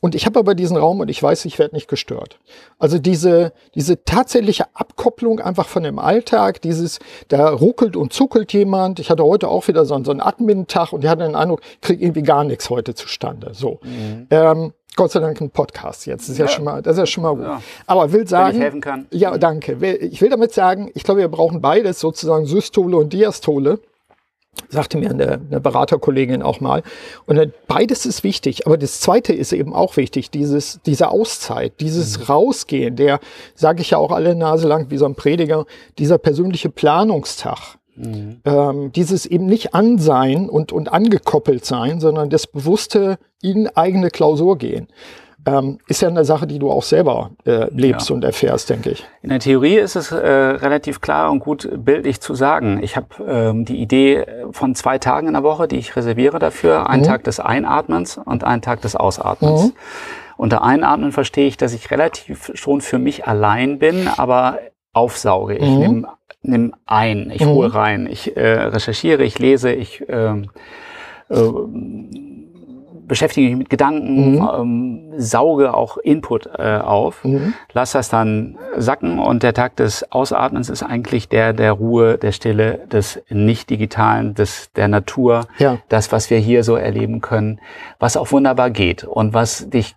und 0.00 0.14
ich 0.14 0.24
habe 0.24 0.38
aber 0.38 0.54
diesen 0.54 0.76
Raum 0.78 1.00
und 1.00 1.08
ich 1.10 1.22
weiß, 1.22 1.44
ich 1.44 1.58
werde 1.58 1.74
nicht 1.74 1.88
gestört. 1.88 2.38
Also 2.78 2.98
diese, 2.98 3.52
diese 3.74 4.02
tatsächliche 4.04 4.64
Abkopplung 4.72 5.40
einfach 5.40 5.68
von 5.68 5.82
dem 5.82 5.98
Alltag, 5.98 6.62
dieses, 6.62 7.00
da 7.28 7.50
ruckelt 7.50 7.96
und 7.96 8.12
zuckelt 8.12 8.52
jemand. 8.52 8.98
Ich 8.98 9.10
hatte 9.10 9.24
heute 9.24 9.48
auch 9.48 9.68
wieder 9.68 9.84
so, 9.84 10.02
so 10.02 10.10
einen 10.10 10.20
Admin-Tag 10.20 10.92
und 10.94 11.04
ich 11.04 11.10
hatte 11.10 11.24
den 11.24 11.34
Eindruck, 11.34 11.60
ich 11.74 11.80
kriege 11.82 12.02
irgendwie 12.02 12.22
gar 12.22 12.44
nichts 12.44 12.70
heute 12.70 12.94
zustande. 12.94 13.50
So. 13.52 13.80
Mhm. 13.82 14.26
Ähm, 14.30 14.72
Gott 14.96 15.12
sei 15.12 15.20
Dank 15.20 15.40
ein 15.40 15.50
Podcast 15.50 16.06
jetzt. 16.06 16.22
Das 16.22 16.30
ist 16.30 16.38
ja, 16.38 16.46
ja 16.46 16.50
schon 16.50 16.64
mal, 16.64 16.82
das 16.82 16.94
ist 16.94 16.98
ja 16.98 17.06
schon 17.06 17.22
mal 17.22 17.34
gut. 17.34 17.44
Ja. 17.44 17.62
Aber 17.86 18.12
will 18.12 18.26
sagen. 18.26 18.48
Wenn 18.48 18.56
ich 18.56 18.62
helfen 18.62 18.80
kann. 18.80 19.06
Ja, 19.12 19.36
danke. 19.38 19.74
Ich 20.00 20.20
will 20.20 20.30
damit 20.30 20.52
sagen, 20.52 20.90
ich 20.94 21.04
glaube, 21.04 21.20
wir 21.20 21.28
brauchen 21.28 21.60
beides, 21.60 22.00
sozusagen 22.00 22.46
Systole 22.46 22.96
und 22.96 23.12
Diastole 23.12 23.80
sagte 24.68 24.98
mir 24.98 25.10
eine, 25.10 25.40
eine 25.50 25.60
Beraterkollegin 25.60 26.42
auch 26.42 26.60
mal. 26.60 26.82
Und 27.26 27.52
beides 27.66 28.06
ist 28.06 28.24
wichtig, 28.24 28.66
aber 28.66 28.76
das 28.76 29.00
Zweite 29.00 29.32
ist 29.32 29.52
eben 29.52 29.74
auch 29.74 29.96
wichtig, 29.96 30.30
dieses, 30.30 30.80
diese 30.86 31.10
Auszeit, 31.10 31.80
dieses 31.80 32.18
mhm. 32.18 32.24
Rausgehen, 32.24 32.96
der, 32.96 33.20
sage 33.54 33.82
ich 33.82 33.90
ja 33.90 33.98
auch 33.98 34.12
alle 34.12 34.34
Nase 34.34 34.68
lang 34.68 34.90
wie 34.90 34.96
so 34.98 35.06
ein 35.06 35.14
Prediger, 35.14 35.66
dieser 35.98 36.18
persönliche 36.18 36.70
Planungstag. 36.70 37.78
Mhm. 37.96 38.40
Ähm, 38.44 38.92
dieses 38.92 39.26
eben 39.26 39.46
nicht 39.46 39.74
Ansein 39.74 40.48
und, 40.48 40.72
und 40.72 40.92
angekoppelt 40.92 41.64
sein, 41.64 42.00
sondern 42.00 42.30
das 42.30 42.46
bewusste 42.46 43.18
in 43.42 43.68
eigene 43.68 44.10
Klausur 44.10 44.58
gehen 44.58 44.86
ähm, 45.46 45.78
ist 45.88 46.02
ja 46.02 46.08
eine 46.08 46.24
Sache, 46.24 46.46
die 46.46 46.58
du 46.58 46.70
auch 46.70 46.82
selber 46.82 47.30
äh, 47.44 47.72
lebst 47.72 48.08
ja. 48.08 48.14
und 48.14 48.24
erfährst, 48.24 48.70
denke 48.70 48.90
ich. 48.90 49.06
In 49.22 49.30
der 49.30 49.38
Theorie 49.38 49.76
ist 49.76 49.96
es 49.96 50.12
äh, 50.12 50.16
relativ 50.18 51.00
klar 51.00 51.30
und 51.30 51.40
gut 51.40 51.68
bildlich 51.72 52.20
zu 52.20 52.34
sagen. 52.34 52.80
Ich 52.82 52.96
habe 52.96 53.06
ähm, 53.26 53.64
die 53.64 53.80
Idee 53.80 54.26
von 54.52 54.74
zwei 54.74 54.98
Tagen 54.98 55.28
in 55.28 55.34
der 55.34 55.42
Woche, 55.42 55.68
die 55.68 55.76
ich 55.76 55.96
reserviere 55.96 56.38
dafür. 56.38 56.88
Ein 56.88 57.00
mhm. 57.00 57.04
Tag 57.04 57.24
des 57.24 57.40
Einatmens 57.40 58.18
und 58.18 58.44
ein 58.44 58.62
Tag 58.62 58.82
des 58.82 58.96
Ausatmens. 58.96 59.66
Mhm. 59.66 59.72
Unter 60.36 60.62
Einatmen 60.62 61.12
verstehe 61.12 61.46
ich, 61.46 61.56
dass 61.56 61.74
ich 61.74 61.90
relativ 61.90 62.50
schon 62.54 62.80
für 62.80 62.98
mich 62.98 63.26
allein 63.26 63.78
bin, 63.78 64.08
aber 64.08 64.58
aufsauge. 64.92 65.56
Ich 65.56 65.68
mhm. 65.68 65.78
nehme 65.78 66.08
nimm 66.42 66.74
ein, 66.86 67.30
ich 67.30 67.44
mhm. 67.44 67.48
hole 67.50 67.74
rein, 67.74 68.08
ich 68.10 68.36
äh, 68.36 68.62
recherchiere, 68.62 69.22
ich 69.24 69.38
lese, 69.38 69.72
ich 69.72 70.02
ähm, 70.08 70.50
äh, 71.28 71.36
beschäftige 73.10 73.48
mich 73.48 73.58
mit 73.58 73.70
Gedanken, 73.70 74.36
mhm. 74.36 74.48
ähm, 74.56 75.12
sauge 75.16 75.74
auch 75.74 75.96
Input 75.98 76.46
äh, 76.46 76.78
auf, 76.78 77.24
mhm. 77.24 77.54
lass 77.72 77.90
das 77.90 78.08
dann 78.08 78.56
sacken 78.76 79.18
und 79.18 79.42
der 79.42 79.52
Tag 79.52 79.74
des 79.74 80.12
Ausatmens 80.12 80.70
ist 80.70 80.84
eigentlich 80.84 81.28
der 81.28 81.52
der 81.52 81.72
Ruhe, 81.72 82.18
der 82.18 82.30
Stille, 82.30 82.86
des 82.90 83.20
Nicht-Digitalen, 83.28 84.34
des 84.34 84.72
der 84.74 84.86
Natur, 84.86 85.48
ja. 85.58 85.78
das, 85.88 86.12
was 86.12 86.30
wir 86.30 86.38
hier 86.38 86.62
so 86.62 86.76
erleben 86.76 87.20
können, 87.20 87.60
was 87.98 88.16
auch 88.16 88.30
wunderbar 88.30 88.70
geht 88.70 89.02
und 89.02 89.34
was 89.34 89.68
dich 89.68 89.96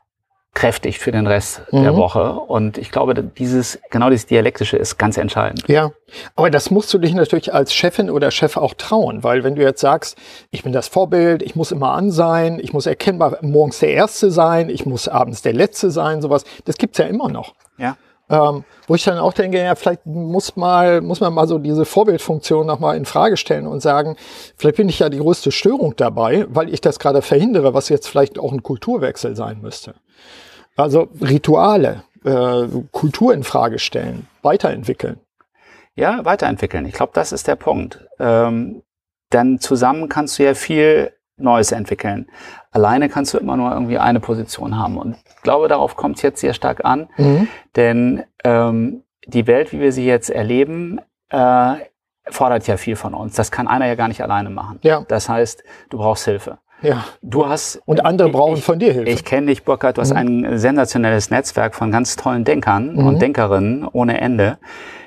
kräftig 0.53 0.99
für 0.99 1.11
den 1.11 1.25
Rest 1.25 1.61
mhm. 1.71 1.83
der 1.83 1.95
Woche. 1.95 2.33
Und 2.33 2.77
ich 2.77 2.91
glaube, 2.91 3.15
dieses, 3.15 3.79
genau 3.89 4.09
dieses 4.09 4.27
Dialektische 4.27 4.77
ist 4.77 4.97
ganz 4.97 5.17
entscheidend. 5.17 5.63
Ja, 5.67 5.91
aber 6.35 6.51
das 6.51 6.69
musst 6.69 6.93
du 6.93 6.99
dich 6.99 7.13
natürlich 7.13 7.53
als 7.53 7.73
Chefin 7.73 8.09
oder 8.09 8.29
Chef 8.29 8.57
auch 8.57 8.75
trauen, 8.75 9.23
weil 9.23 9.43
wenn 9.43 9.55
du 9.55 9.61
jetzt 9.63 9.81
sagst, 9.81 10.17
ich 10.51 10.63
bin 10.63 10.71
das 10.71 10.87
Vorbild, 10.87 11.41
ich 11.41 11.55
muss 11.55 11.71
immer 11.71 11.91
an 11.91 12.11
sein, 12.11 12.59
ich 12.61 12.71
muss 12.71 12.85
erkennbar 12.85 13.37
morgens 13.41 13.79
der 13.79 13.89
Erste 13.89 14.29
sein, 14.29 14.69
ich 14.69 14.85
muss 14.85 15.07
abends 15.07 15.41
der 15.41 15.53
Letzte 15.53 15.89
sein, 15.89 16.21
sowas, 16.21 16.43
das 16.65 16.77
gibt's 16.77 16.99
ja 16.99 17.05
immer 17.05 17.29
noch. 17.29 17.55
Ja. 17.77 17.97
Ähm, 18.29 18.63
wo 18.87 18.95
ich 18.95 19.03
dann 19.03 19.17
auch 19.17 19.33
denke, 19.33 19.57
ja, 19.57 19.75
vielleicht 19.75 20.05
muss 20.05 20.55
mal, 20.55 21.01
muss 21.01 21.19
man 21.19 21.33
mal 21.33 21.47
so 21.47 21.57
diese 21.57 21.83
Vorbildfunktion 21.83 22.65
nochmal 22.65 22.95
in 22.95 23.05
Frage 23.05 23.37
stellen 23.37 23.67
und 23.67 23.81
sagen, 23.81 24.15
vielleicht 24.55 24.77
bin 24.77 24.87
ich 24.87 24.99
ja 24.99 25.09
die 25.09 25.17
größte 25.17 25.51
Störung 25.51 25.95
dabei, 25.97 26.45
weil 26.47 26.73
ich 26.73 26.79
das 26.79 26.99
gerade 26.99 27.21
verhindere, 27.21 27.73
was 27.73 27.89
jetzt 27.89 28.07
vielleicht 28.07 28.39
auch 28.39 28.53
ein 28.53 28.63
Kulturwechsel 28.63 29.35
sein 29.35 29.59
müsste. 29.61 29.95
Also 30.75 31.09
Rituale, 31.21 32.03
äh, 32.23 32.67
Kultur 32.91 33.33
in 33.33 33.43
Frage 33.43 33.79
stellen, 33.79 34.27
weiterentwickeln. 34.41 35.19
Ja, 35.95 36.25
weiterentwickeln. 36.25 36.85
Ich 36.85 36.93
glaube, 36.93 37.11
das 37.13 37.31
ist 37.31 37.47
der 37.47 37.55
Punkt. 37.55 38.07
Ähm, 38.19 38.81
denn 39.31 39.59
zusammen 39.59 40.09
kannst 40.09 40.39
du 40.39 40.43
ja 40.43 40.53
viel 40.53 41.11
Neues 41.37 41.71
entwickeln. 41.71 42.27
Alleine 42.71 43.09
kannst 43.09 43.33
du 43.33 43.37
immer 43.37 43.57
nur 43.57 43.71
irgendwie 43.71 43.97
eine 43.97 44.19
Position 44.19 44.77
haben. 44.77 44.97
Und 44.97 45.15
ich 45.27 45.41
glaube, 45.43 45.67
darauf 45.67 45.95
kommt 45.95 46.17
es 46.17 46.21
jetzt 46.21 46.41
sehr 46.41 46.53
stark 46.53 46.85
an. 46.85 47.09
Mhm. 47.17 47.47
Denn 47.75 48.23
ähm, 48.43 49.03
die 49.25 49.47
Welt, 49.47 49.71
wie 49.71 49.79
wir 49.79 49.91
sie 49.91 50.05
jetzt 50.05 50.29
erleben, 50.29 50.99
äh, 51.29 51.75
fordert 52.29 52.67
ja 52.67 52.77
viel 52.77 52.95
von 52.95 53.13
uns. 53.13 53.35
Das 53.35 53.51
kann 53.51 53.67
einer 53.67 53.85
ja 53.85 53.95
gar 53.95 54.07
nicht 54.07 54.21
alleine 54.21 54.49
machen. 54.49 54.79
Ja. 54.81 55.03
Das 55.07 55.29
heißt, 55.29 55.63
du 55.89 55.97
brauchst 55.97 56.25
Hilfe. 56.25 56.59
Ja. 56.83 57.05
Du 57.21 57.47
hast. 57.47 57.81
Und 57.85 58.05
andere 58.05 58.29
brauchen 58.29 58.57
ich, 58.57 58.63
von 58.63 58.77
dir 58.77 58.93
Hilfe. 58.93 59.09
Ich 59.09 59.25
kenne 59.25 59.47
dich, 59.47 59.63
Burkhard. 59.63 59.97
Du 59.97 60.01
hast 60.01 60.11
mhm. 60.11 60.45
ein 60.45 60.57
sensationelles 60.57 61.31
Netzwerk 61.31 61.73
von 61.75 61.91
ganz 61.91 62.15
tollen 62.15 62.43
Denkern 62.43 62.93
mhm. 62.93 63.07
und 63.07 63.21
Denkerinnen 63.21 63.87
ohne 63.91 64.19
Ende, 64.21 64.57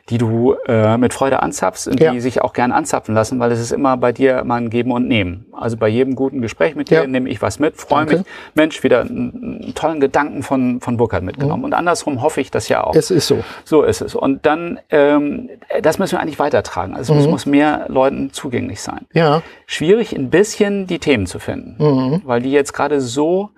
die 0.09 0.19
du 0.19 0.55
äh, 0.69 0.97
mit 0.99 1.13
Freude 1.13 1.43
anzapfst 1.43 1.89
und 1.89 1.99
Ja. 2.01 2.13
die 2.13 2.21
sich 2.21 2.41
auch 2.41 2.53
gern 2.53 2.71
anzapfen 2.71 3.15
lassen, 3.15 3.41
weil 3.41 3.51
es 3.51 3.61
ist 3.61 3.73
immer 3.73 3.97
bei 3.97 4.13
dir 4.13 4.45
mal 4.45 4.57
ein 4.57 4.71
Geben 4.71 4.93
und 4.93 5.09
Nehmen. 5.09 5.47
Also 5.53 5.77
bei 5.77 5.89
jedem 5.89 6.15
guten 6.15 6.41
Gespräch 6.43 6.77
mit 6.77 6.91
dir 6.91 7.01
Ja. 7.01 7.07
nehme 7.07 7.29
ich 7.29 7.43
was 7.43 7.59
mit, 7.59 7.77
freue 7.77 8.05
mich, 8.07 8.21
Mensch, 8.55 8.83
wieder 8.85 9.01
einen, 9.01 9.73
tollen 9.75 9.99
Gedanken 9.99 10.43
von, 10.45 10.81
von 10.81 10.97
Burkhard 10.97 11.25
mitgenommen. 11.25 11.65
Und 11.65 11.73
andersrum 11.75 12.23
hoffe 12.23 12.41
ich 12.41 12.51
das 12.53 12.69
ja 12.69 12.85
auch. 12.85 12.95
Es 12.95 13.11
ist 13.11 13.27
so. 13.27 13.43
So 13.65 13.83
ist 13.83 14.01
es. 14.01 14.15
Und 14.15 14.47
dann, 14.47 14.79
ähm, 14.91 15.51
das 15.83 15.99
müssen 15.99 16.13
wir 16.13 16.21
eigentlich 16.21 16.39
weitertragen. 16.39 16.95
Also 16.95 17.13
es 17.15 17.21
muss, 17.23 17.29
muss 17.29 17.47
mehr 17.47 17.87
Leuten 17.89 18.33
zugänglich 18.33 18.81
sein. 18.83 19.07
Ja. 19.13 19.43
Schwierig, 19.67 20.15
ein 20.15 20.31
bisschen 20.31 20.87
die 20.87 21.01
Themen 21.01 21.27
zu 21.27 21.39
finden, 21.41 22.23
weil 22.25 22.43
die 22.43 22.53
jetzt 22.53 22.73
gerade 22.73 23.01
so 23.01 23.51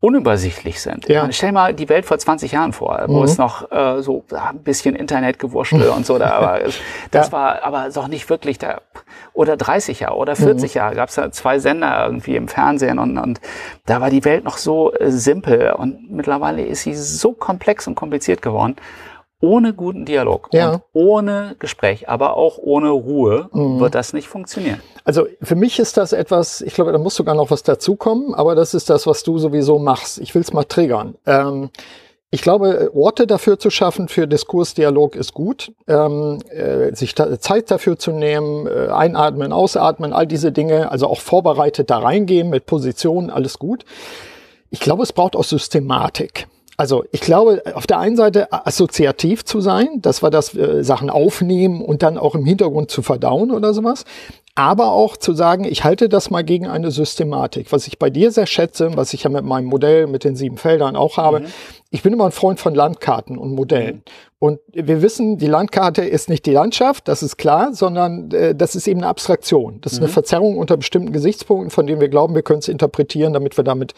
unübersichtlich 0.00 0.80
sind. 0.80 1.08
Ja. 1.08 1.26
Stell 1.32 1.52
mal 1.52 1.72
die 1.74 1.88
Welt 1.88 2.04
vor 2.04 2.18
20 2.18 2.52
Jahren 2.52 2.72
vor, 2.72 3.02
wo 3.08 3.24
es 3.24 3.38
noch 3.38 3.70
äh, 3.72 4.02
so 4.02 4.24
ein 4.30 4.58
bisschen 4.62 4.94
Internetgewurschtel 4.94 5.88
und 5.88 6.04
so 6.04 6.18
da, 6.18 6.30
aber 6.32 6.62
es- 6.66 6.78
das 7.10 7.28
Ja. 7.28 7.32
war 7.32 7.62
aber 7.64 7.88
doch 7.90 8.06
nicht 8.08 8.28
wirklich 8.28 8.58
da. 8.58 8.80
Oder 9.32 9.56
30 9.56 10.00
Jahre 10.00 10.16
oder 10.16 10.36
40 10.36 10.74
Jahre 10.74 10.94
gab 10.94 11.08
es 11.08 11.14
da 11.14 11.30
zwei 11.32 11.58
Sender 11.58 12.04
irgendwie 12.06 12.36
im 12.36 12.46
Fernsehen 12.48 12.98
und, 12.98 13.16
und 13.18 13.40
da 13.86 14.00
war 14.00 14.10
die 14.10 14.24
Welt 14.24 14.44
noch 14.44 14.58
so 14.58 14.92
äh, 14.92 15.10
simpel 15.10 15.72
und 15.72 16.10
mittlerweile 16.10 16.62
ist 16.62 16.82
sie 16.82 16.94
so 16.94 17.32
komplex 17.32 17.86
und 17.86 17.94
kompliziert 17.94 18.42
geworden. 18.42 18.76
Ohne 19.42 19.74
guten 19.74 20.06
Dialog 20.06 20.48
Ja. 20.52 20.70
und 20.74 20.82
ohne 20.94 21.56
Gespräch, 21.58 22.08
aber 22.08 22.36
auch 22.36 22.56
ohne 22.58 22.88
Ruhe 22.90 23.48
wird 23.52 23.94
das 23.94 24.12
nicht 24.14 24.28
funktionieren. 24.28 24.80
Also 25.04 25.26
für 25.42 25.54
mich 25.56 25.78
ist 25.78 25.98
das 25.98 26.12
etwas, 26.12 26.62
ich 26.62 26.74
glaube, 26.74 26.92
da 26.92 26.98
muss 26.98 27.14
sogar 27.16 27.34
noch 27.34 27.50
was 27.50 27.62
dazukommen, 27.62 28.34
aber 28.34 28.54
das 28.54 28.72
ist 28.72 28.88
das, 28.88 29.06
was 29.06 29.22
du 29.22 29.38
sowieso 29.38 29.78
machst. 29.78 30.18
Ich 30.18 30.34
will 30.34 30.40
es 30.42 30.52
mal 30.54 30.64
triggern. 30.64 31.16
Ähm, 31.26 31.68
ich 32.30 32.42
glaube, 32.42 32.90
Orte 32.94 33.26
dafür 33.26 33.58
zu 33.58 33.70
schaffen 33.70 34.08
für 34.08 34.26
Diskursdialog 34.26 35.14
ist 35.14 35.32
gut. 35.32 35.72
Ähm, 35.86 36.40
äh, 36.50 36.94
sich 36.94 37.14
da, 37.14 37.38
Zeit 37.38 37.70
dafür 37.70 37.98
zu 37.98 38.10
nehmen, 38.12 38.66
äh, 38.66 38.88
einatmen, 38.88 39.52
ausatmen, 39.52 40.12
all 40.12 40.26
diese 40.26 40.50
Dinge, 40.50 40.90
also 40.90 41.06
auch 41.06 41.20
vorbereitet 41.20 41.88
da 41.90 41.98
reingehen 41.98 42.50
mit 42.50 42.66
Positionen, 42.66 43.30
alles 43.30 43.58
gut. 43.58 43.84
Ich 44.70 44.80
glaube, 44.80 45.02
es 45.04 45.12
braucht 45.12 45.36
auch 45.36 45.44
Systematik. 45.44 46.48
Also 46.76 47.04
ich 47.10 47.20
glaube, 47.20 47.62
auf 47.74 47.86
der 47.86 47.98
einen 47.98 48.16
Seite 48.16 48.52
assoziativ 48.52 49.44
zu 49.44 49.60
sein, 49.60 49.88
das 50.02 50.22
war 50.22 50.30
das 50.30 50.54
äh, 50.54 50.84
Sachen 50.84 51.08
aufnehmen 51.08 51.80
und 51.80 52.02
dann 52.02 52.18
auch 52.18 52.34
im 52.34 52.44
Hintergrund 52.44 52.90
zu 52.90 53.02
verdauen 53.02 53.50
oder 53.50 53.72
sowas. 53.72 54.04
Aber 54.54 54.92
auch 54.92 55.16
zu 55.16 55.34
sagen, 55.34 55.64
ich 55.64 55.84
halte 55.84 56.08
das 56.08 56.30
mal 56.30 56.42
gegen 56.42 56.66
eine 56.66 56.90
Systematik. 56.90 57.72
Was 57.72 57.86
ich 57.86 57.98
bei 57.98 58.08
dir 58.08 58.30
sehr 58.30 58.46
schätze, 58.46 58.96
was 58.96 59.12
ich 59.12 59.24
ja 59.24 59.30
mit 59.30 59.44
meinem 59.44 59.66
Modell 59.66 60.06
mit 60.06 60.24
den 60.24 60.34
sieben 60.34 60.56
Feldern 60.56 60.96
auch 60.96 61.18
habe, 61.18 61.42
ich 61.90 62.02
bin 62.02 62.12
immer 62.12 62.26
ein 62.26 62.32
Freund 62.32 62.58
von 62.58 62.74
Landkarten 62.74 63.38
und 63.38 63.54
Modellen. 63.54 64.02
Und 64.38 64.60
wir 64.70 65.00
wissen, 65.00 65.38
die 65.38 65.46
Landkarte 65.46 66.04
ist 66.04 66.28
nicht 66.28 66.44
die 66.44 66.50
Landschaft, 66.52 67.08
das 67.08 67.22
ist 67.22 67.38
klar, 67.38 67.72
sondern 67.72 68.30
äh, 68.32 68.54
das 68.54 68.76
ist 68.76 68.86
eben 68.86 69.00
eine 69.00 69.08
Abstraktion. 69.08 69.80
Das 69.80 69.94
ist 69.94 70.00
eine 70.00 70.08
Verzerrung 70.08 70.58
unter 70.58 70.76
bestimmten 70.76 71.10
Gesichtspunkten, 71.10 71.70
von 71.70 71.86
denen 71.86 72.02
wir 72.02 72.08
glauben, 72.08 72.34
wir 72.34 72.42
können 72.42 72.58
es 72.58 72.68
interpretieren, 72.68 73.32
damit 73.32 73.56
wir 73.56 73.64
damit 73.64 73.94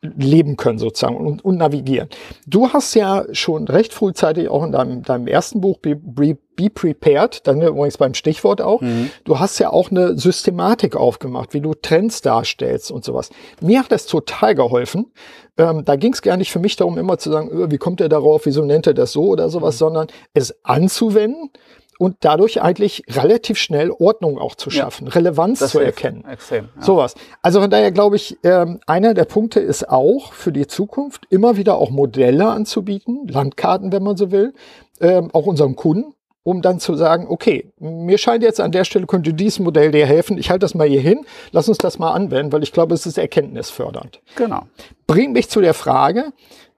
leben 0.00 0.56
können 0.56 0.78
sozusagen 0.78 1.16
und, 1.16 1.44
und 1.44 1.58
navigieren. 1.58 2.08
Du 2.46 2.70
hast 2.70 2.94
ja 2.94 3.26
schon 3.32 3.68
recht 3.68 3.92
frühzeitig 3.92 4.48
auch 4.48 4.64
in 4.64 4.72
deinem, 4.72 5.02
deinem 5.02 5.26
ersten 5.26 5.60
Buch 5.60 5.76
Be, 5.76 5.94
Be, 5.94 6.38
Be 6.56 6.70
Prepared, 6.70 7.46
dann 7.46 7.60
übrigens 7.60 7.98
beim 7.98 8.14
Stichwort 8.14 8.60
auch, 8.60 8.82
du 9.24 9.38
hast 9.38 9.58
ja 9.58 9.70
auch 9.70 9.90
eine 9.90 10.18
Systematik 10.18 10.96
aufgemacht, 10.96 11.54
wie 11.54 11.60
du 11.60 11.74
Trends 11.74 12.22
darstellst 12.22 12.90
und 12.90 13.04
sowas. 13.04 13.30
Mir 13.60 13.80
hat 13.80 13.92
das 13.92 14.06
total 14.06 14.54
geholfen. 14.54 15.12
Ähm, 15.58 15.84
da 15.84 15.96
ging 15.96 16.12
es 16.12 16.22
gar 16.22 16.36
nicht 16.36 16.50
für 16.50 16.58
mich 16.58 16.76
darum, 16.76 16.96
immer 16.98 17.18
zu 17.18 17.30
sagen, 17.30 17.50
äh, 17.50 17.70
wie 17.70 17.78
kommt 17.78 18.00
er 18.00 18.08
darauf, 18.08 18.46
wieso 18.46 18.64
nennt 18.64 18.86
er 18.86 18.94
das 18.94 19.12
so 19.12 19.24
oder 19.26 19.48
sowas, 19.50 19.78
sondern 19.78 20.06
es 20.32 20.54
anzuwenden 20.64 21.50
und 21.98 22.16
dadurch 22.20 22.62
eigentlich 22.62 23.04
relativ 23.10 23.58
schnell 23.58 23.90
Ordnung 23.90 24.38
auch 24.38 24.54
zu 24.54 24.70
Ja. 24.70 24.84
schaffen, 24.84 25.08
Relevanz 25.08 25.58
Das 25.60 25.72
zu 25.72 25.78
erkennen. 25.78 26.24
Extrem. 26.24 26.68
Ja. 26.76 26.82
Sowas. 26.82 27.14
Also 27.42 27.60
von 27.60 27.70
daher 27.70 27.92
glaube 27.92 28.16
ich, 28.16 28.38
ähm, 28.44 28.80
einer 28.86 29.12
der 29.14 29.24
Punkte 29.26 29.60
ist 29.60 29.88
auch 29.88 30.32
für 30.32 30.52
die 30.52 30.66
Zukunft 30.66 31.26
immer 31.30 31.56
wieder 31.56 31.76
auch 31.76 31.90
Modelle 31.90 32.48
anzubieten, 32.48 33.28
Landkarten, 33.28 33.92
wenn 33.92 34.02
man 34.02 34.16
so 34.16 34.30
will, 34.32 34.54
ähm, 35.00 35.28
auch 35.32 35.46
unseren 35.46 35.76
Kunden, 35.76 36.14
um 36.44 36.62
dann 36.62 36.80
zu 36.80 36.94
sagen, 36.94 37.26
okay, 37.28 37.72
mir 37.78 38.18
scheint 38.18 38.42
jetzt 38.42 38.60
an 38.60 38.72
der 38.72 38.84
Stelle 38.84 39.06
könnte 39.06 39.32
dieses 39.32 39.60
Modell 39.60 39.92
dir 39.92 40.06
helfen. 40.06 40.38
Ich 40.38 40.50
halte 40.50 40.64
das 40.64 40.74
mal 40.74 40.88
hier 40.88 41.00
hin, 41.00 41.24
lass 41.52 41.68
uns 41.68 41.78
das 41.78 41.98
mal 41.98 42.12
anwenden, 42.12 42.52
weil 42.52 42.62
ich 42.62 42.72
glaube, 42.72 42.94
es 42.94 43.06
ist 43.06 43.18
erkenntnisfördernd. 43.18 44.20
Genau. 44.36 44.62
Bringt 45.06 45.32
mich 45.32 45.48
zu 45.48 45.60
der 45.60 45.74
Frage, 45.74 46.32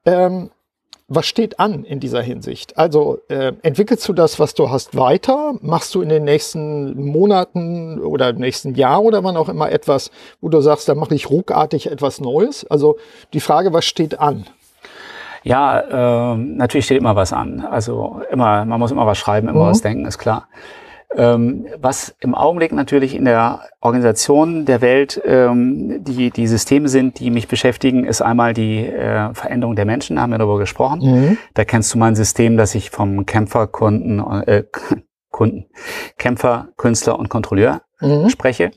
ähm, 0.05 0.50
was 1.07 1.27
steht 1.27 1.61
an 1.61 1.85
in 1.85 2.00
dieser 2.00 2.22
Hinsicht? 2.22 2.79
Also 2.79 3.18
äh, 3.29 3.53
entwickelst 3.62 4.09
du 4.09 4.14
das, 4.14 4.38
was 4.38 4.55
du 4.55 4.70
hast, 4.70 4.96
weiter? 4.96 5.55
Machst 5.61 5.94
du 5.94 6.00
in 6.00 6.09
den 6.09 6.24
nächsten 6.24 6.98
Monaten 6.98 8.00
oder 8.00 8.31
im 8.31 8.37
nächsten 8.37 8.74
Jahr 8.74 9.03
oder 9.03 9.22
wann 9.22 9.37
auch 9.37 9.50
immer 9.50 9.70
etwas, 9.70 10.11
wo 10.40 10.48
du 10.48 10.61
sagst, 10.61 10.88
da 10.88 10.94
mache 10.94 11.14
ich 11.14 11.29
ruckartig 11.29 11.90
etwas 11.90 12.20
Neues? 12.20 12.64
Also 12.70 12.96
die 13.35 13.40
Frage, 13.40 13.72
was 13.72 13.85
steht 13.85 14.18
an? 14.18 14.46
Ja, 15.44 16.33
ähm, 16.33 16.57
natürlich 16.57 16.87
steht 16.87 16.98
immer 16.98 17.14
was 17.16 17.33
an. 17.33 17.61
Also 17.61 18.22
immer, 18.30 18.64
man 18.64 18.80
muss 18.80 18.90
immer 18.90 19.07
was 19.07 19.18
schreiben, 19.18 19.48
immer 19.48 19.64
Mhm. 19.64 19.68
was 19.70 19.83
denken, 19.83 20.07
ist 20.07 20.18
klar. 20.18 20.48
Ähm, 21.16 21.66
was 21.80 22.16
im 22.20 22.35
Augenblick 22.35 22.72
natürlich 22.72 23.14
in 23.14 23.24
der 23.24 23.61
Organisation 23.80 24.64
der 24.64 24.80
Welt 24.80 25.20
ähm, 25.24 26.02
die, 26.02 26.30
die 26.30 26.46
Systeme 26.48 26.88
sind, 26.88 27.20
die 27.20 27.30
mich 27.30 27.46
beschäftigen, 27.46 28.04
ist 28.04 28.20
einmal 28.20 28.52
die 28.52 28.85
äh, 28.87 29.33
Veränderung 29.33 29.76
der 29.76 29.85
Menschen, 29.85 30.16
da 30.16 30.22
haben 30.22 30.30
wir 30.33 30.38
darüber 30.38 30.59
gesprochen. 30.59 31.00
Mhm. 31.04 31.38
Da 31.54 31.64
kennst 31.64 31.94
du 31.94 31.98
mein 31.98 32.16
System, 32.16 32.57
dass 32.57 32.74
ich 32.74 32.90
vom 32.90 33.26
Kämpfer, 33.26 33.68
Kunden, 33.68 34.18
äh, 34.46 34.64
Kunden, 35.30 35.66
Kämpfer, 36.18 36.68
Künstler 36.76 37.18
und 37.18 37.28
Kontrolleur 37.28 37.83
Mhm. 38.00 38.28
spreche. 38.28 38.70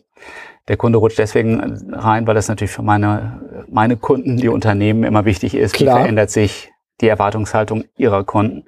Der 0.67 0.77
Kunde 0.77 0.99
rutscht 0.99 1.17
deswegen 1.17 1.93
rein, 1.93 2.27
weil 2.27 2.35
das 2.35 2.49
natürlich 2.49 2.71
für 2.71 2.81
meine, 2.81 3.65
meine 3.69 3.95
Kunden, 3.95 4.37
die 4.37 4.49
Unternehmen 4.49 5.03
immer 5.03 5.25
wichtig 5.25 5.55
ist. 5.55 5.73
Klar. 5.73 5.95
Wie 5.95 6.01
verändert 6.01 6.29
sich 6.29 6.71
die 6.99 7.07
Erwartungshaltung 7.07 7.85
ihrer 7.95 8.23
Kunden? 8.23 8.65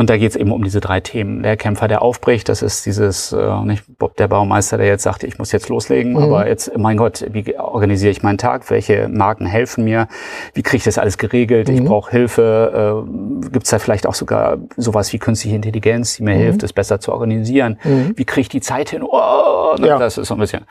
Und 0.00 0.08
da 0.08 0.16
geht 0.16 0.30
es 0.30 0.36
eben 0.36 0.50
um 0.50 0.64
diese 0.64 0.80
drei 0.80 1.00
Themen. 1.00 1.42
Der 1.42 1.58
Kämpfer, 1.58 1.86
der 1.86 2.00
aufbricht, 2.00 2.48
das 2.48 2.62
ist 2.62 2.86
dieses, 2.86 3.32
äh, 3.32 3.60
nicht 3.64 3.84
Bob 3.98 4.16
der 4.16 4.28
Baumeister, 4.28 4.78
der 4.78 4.86
jetzt 4.86 5.02
sagt, 5.02 5.24
ich 5.24 5.38
muss 5.38 5.52
jetzt 5.52 5.68
loslegen, 5.68 6.12
Mhm. 6.12 6.22
aber 6.22 6.48
jetzt, 6.48 6.74
mein 6.78 6.96
Gott, 6.96 7.26
wie 7.30 7.58
organisiere 7.58 8.10
ich 8.10 8.22
meinen 8.22 8.38
Tag? 8.38 8.70
Welche 8.70 9.08
Marken 9.10 9.44
helfen 9.44 9.84
mir? 9.84 10.08
Wie 10.54 10.62
kriege 10.62 10.78
ich 10.78 10.84
das 10.84 10.96
alles 10.96 11.18
geregelt? 11.18 11.68
Ich 11.68 11.82
Mhm. 11.82 11.84
brauche 11.84 12.10
Hilfe. 12.12 13.04
Äh, 13.44 13.50
Gibt 13.50 13.64
es 13.66 13.70
da 13.72 13.78
vielleicht 13.78 14.06
auch 14.06 14.14
sogar 14.14 14.56
sowas 14.78 15.12
wie 15.12 15.18
künstliche 15.18 15.54
Intelligenz, 15.54 16.16
die 16.16 16.22
mir 16.22 16.34
hilft, 16.34 16.62
es 16.62 16.72
besser 16.72 16.98
zu 16.98 17.12
organisieren? 17.12 17.78
Mhm. 17.84 18.14
Wie 18.16 18.24
kriege 18.24 18.40
ich 18.40 18.48
die 18.48 18.62
Zeit 18.62 18.88
hin? 18.88 19.02
Oh, 19.02 19.74
ne, 19.78 19.86
Ja. 19.86 19.98
Das 19.98 20.16
ist 20.16 20.28
so 20.28 20.34
ein 20.34 20.40
bisschen. 20.40 20.62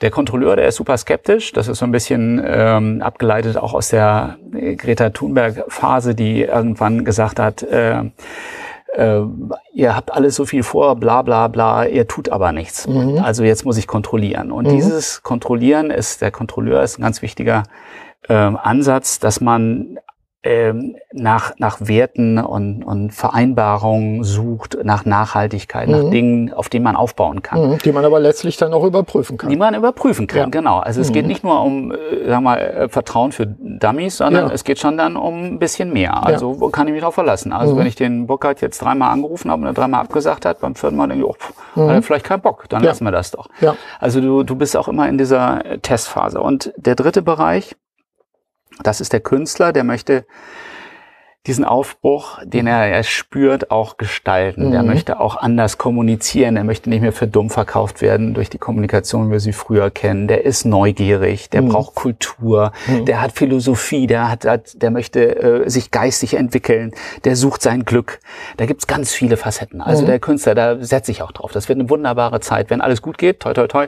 Der 0.00 0.10
Kontrolleur, 0.10 0.56
der 0.56 0.68
ist 0.68 0.76
super 0.76 0.96
skeptisch. 0.96 1.52
Das 1.52 1.68
ist 1.68 1.78
so 1.78 1.84
ein 1.84 1.92
bisschen 1.92 2.40
ähm, 2.44 3.02
abgeleitet 3.02 3.56
auch 3.56 3.74
aus 3.74 3.88
der 3.88 4.38
äh, 4.54 4.76
Greta 4.76 5.10
Thunberg-Phase, 5.10 6.14
die 6.14 6.42
irgendwann 6.42 7.04
gesagt 7.04 7.40
hat, 7.40 7.62
äh, 7.62 8.02
äh, 8.94 9.20
ihr 9.72 9.96
habt 9.96 10.12
alles 10.12 10.34
so 10.36 10.44
viel 10.44 10.62
vor, 10.62 10.96
bla 10.96 11.22
bla 11.22 11.48
bla, 11.48 11.86
ihr 11.86 12.06
tut 12.06 12.30
aber 12.30 12.52
nichts. 12.52 12.86
Also 13.22 13.44
jetzt 13.44 13.64
muss 13.64 13.76
ich 13.76 13.86
kontrollieren. 13.86 14.50
Und 14.50 14.66
dieses 14.70 15.22
Kontrollieren 15.22 15.90
ist, 15.90 16.22
der 16.22 16.30
Kontrolleur 16.30 16.82
ist 16.82 16.98
ein 16.98 17.02
ganz 17.02 17.20
wichtiger 17.22 17.64
ähm, 18.28 18.56
Ansatz, 18.56 19.18
dass 19.18 19.40
man 19.40 19.98
ähm, 20.44 20.94
nach, 21.12 21.52
nach 21.58 21.78
Werten 21.80 22.38
und, 22.38 22.84
und 22.84 23.10
Vereinbarungen 23.12 24.22
sucht, 24.22 24.78
nach 24.84 25.04
Nachhaltigkeit, 25.04 25.88
nach 25.88 26.10
Dingen, 26.10 26.52
auf 26.52 26.68
denen 26.68 26.84
man 26.84 26.94
aufbauen 26.96 27.42
kann 27.42 27.58
Mhm. 27.70 27.78
Die 27.78 27.90
man 27.92 28.04
aber 28.04 28.20
letztlich 28.20 28.56
dann 28.56 28.72
auch 28.72 28.84
überprüfen 28.84 29.36
kann. 29.36 29.50
die 29.50 29.56
man 29.56 29.74
überprüfen 29.74 30.28
kann, 30.28 30.38
Ja. 30.38 30.46
genau. 30.46 30.78
Also 30.78 31.00
es 31.00 31.10
geht 31.12 31.26
nicht 31.26 31.42
nur 31.42 31.60
um, 31.62 31.90
äh, 31.92 31.96
wir 32.26 32.40
mal, 32.40 32.56
äh, 32.58 32.88
Vertrauen 32.88 33.32
für 33.32 33.46
Dummies, 33.46 34.18
sondern 34.18 34.48
Ja. 34.48 34.54
es 34.54 34.62
geht 34.62 34.78
schon 34.78 34.96
dann 34.96 35.16
um 35.16 35.44
ein 35.44 35.58
bisschen 35.58 35.92
mehr. 35.92 36.24
Also 36.24 36.60
wo 36.60 36.68
kann 36.68 36.86
ich 36.86 36.92
mich 36.92 37.00
darauf 37.00 37.14
verlassen? 37.14 37.52
Also 37.52 37.74
Mhm. 37.74 37.78
wenn 37.80 37.86
ich 37.86 37.96
den 37.96 38.26
Burkhardt 38.28 38.60
jetzt 38.60 38.80
dreimal 38.80 39.10
angerufen 39.10 39.50
habe 39.50 39.62
und 39.62 39.66
er 39.66 39.74
dreimal 39.74 40.02
abgesagt 40.02 40.44
hat, 40.46 40.60
beim 40.60 40.76
vierten 40.76 40.96
Mal 40.96 41.08
denke 41.08 41.24
ich, 41.26 41.30
oh, 41.76 41.88
hat 41.88 41.94
er 41.96 42.02
vielleicht 42.02 42.24
keinen 42.26 42.42
Bock, 42.42 42.66
dann 42.68 42.80
Mhm. 42.80 42.84
Ja. 42.84 42.90
lassen 42.92 43.04
wir 43.04 43.10
das 43.12 43.32
doch. 43.32 43.48
Ja. 43.60 43.74
Also 43.98 44.20
du, 44.20 44.44
du 44.44 44.54
bist 44.54 44.76
auch 44.76 44.86
immer 44.86 45.08
in 45.08 45.18
dieser 45.18 45.62
Testphase. 45.82 46.40
Und 46.40 46.72
der 46.76 46.94
dritte 46.94 47.22
Bereich, 47.22 47.74
das 48.82 49.00
ist 49.00 49.12
der 49.12 49.20
Künstler, 49.20 49.72
der 49.72 49.84
möchte 49.84 50.26
diesen 51.48 51.64
Aufbruch, 51.64 52.38
den 52.44 52.66
er, 52.66 52.86
er 52.86 53.02
spürt, 53.02 53.70
auch 53.70 53.96
gestalten. 53.96 54.70
Der 54.70 54.82
Mhm. 54.82 54.88
möchte 54.88 55.18
auch 55.18 55.36
anders 55.36 55.78
kommunizieren. 55.78 56.56
Er 56.56 56.64
möchte 56.64 56.88
nicht 56.90 57.00
mehr 57.00 57.12
für 57.12 57.26
dumm 57.26 57.50
verkauft 57.50 58.02
werden 58.02 58.34
durch 58.34 58.50
die 58.50 58.58
Kommunikation, 58.58 59.28
wie 59.28 59.32
wir 59.32 59.40
sie 59.40 59.52
früher 59.52 59.90
kennen. 59.90 60.28
Der 60.28 60.44
ist 60.44 60.64
neugierig, 60.64 61.48
der 61.50 61.62
Mhm. 61.62 61.68
braucht 61.70 61.94
Kultur, 61.94 62.72
der 63.06 63.20
hat 63.20 63.32
Philosophie, 63.32 64.06
der 64.06 64.30
hat, 64.30 64.44
hat 64.44 64.80
der 64.82 64.90
möchte 64.90 65.64
äh, 65.64 65.68
sich 65.70 65.90
geistig 65.90 66.34
entwickeln, 66.34 66.92
der 67.24 67.34
sucht 67.34 67.62
sein 67.62 67.84
Glück. 67.84 68.20
Da 68.58 68.66
gibt's 68.66 68.86
ganz 68.86 69.12
viele 69.12 69.36
Facetten. 69.36 69.80
Also 69.80 70.04
der 70.04 70.18
Künstler, 70.20 70.54
da 70.54 70.76
setze 70.84 71.10
ich 71.10 71.22
auch 71.22 71.32
drauf. 71.32 71.52
Das 71.52 71.68
wird 71.68 71.78
eine 71.80 71.88
wunderbare 71.90 72.40
Zeit. 72.40 72.68
Wenn 72.70 72.80
alles 72.82 73.00
gut 73.02 73.16
geht, 73.18 73.40
toi 73.40 73.54
toi 73.54 73.66
toi, 73.66 73.86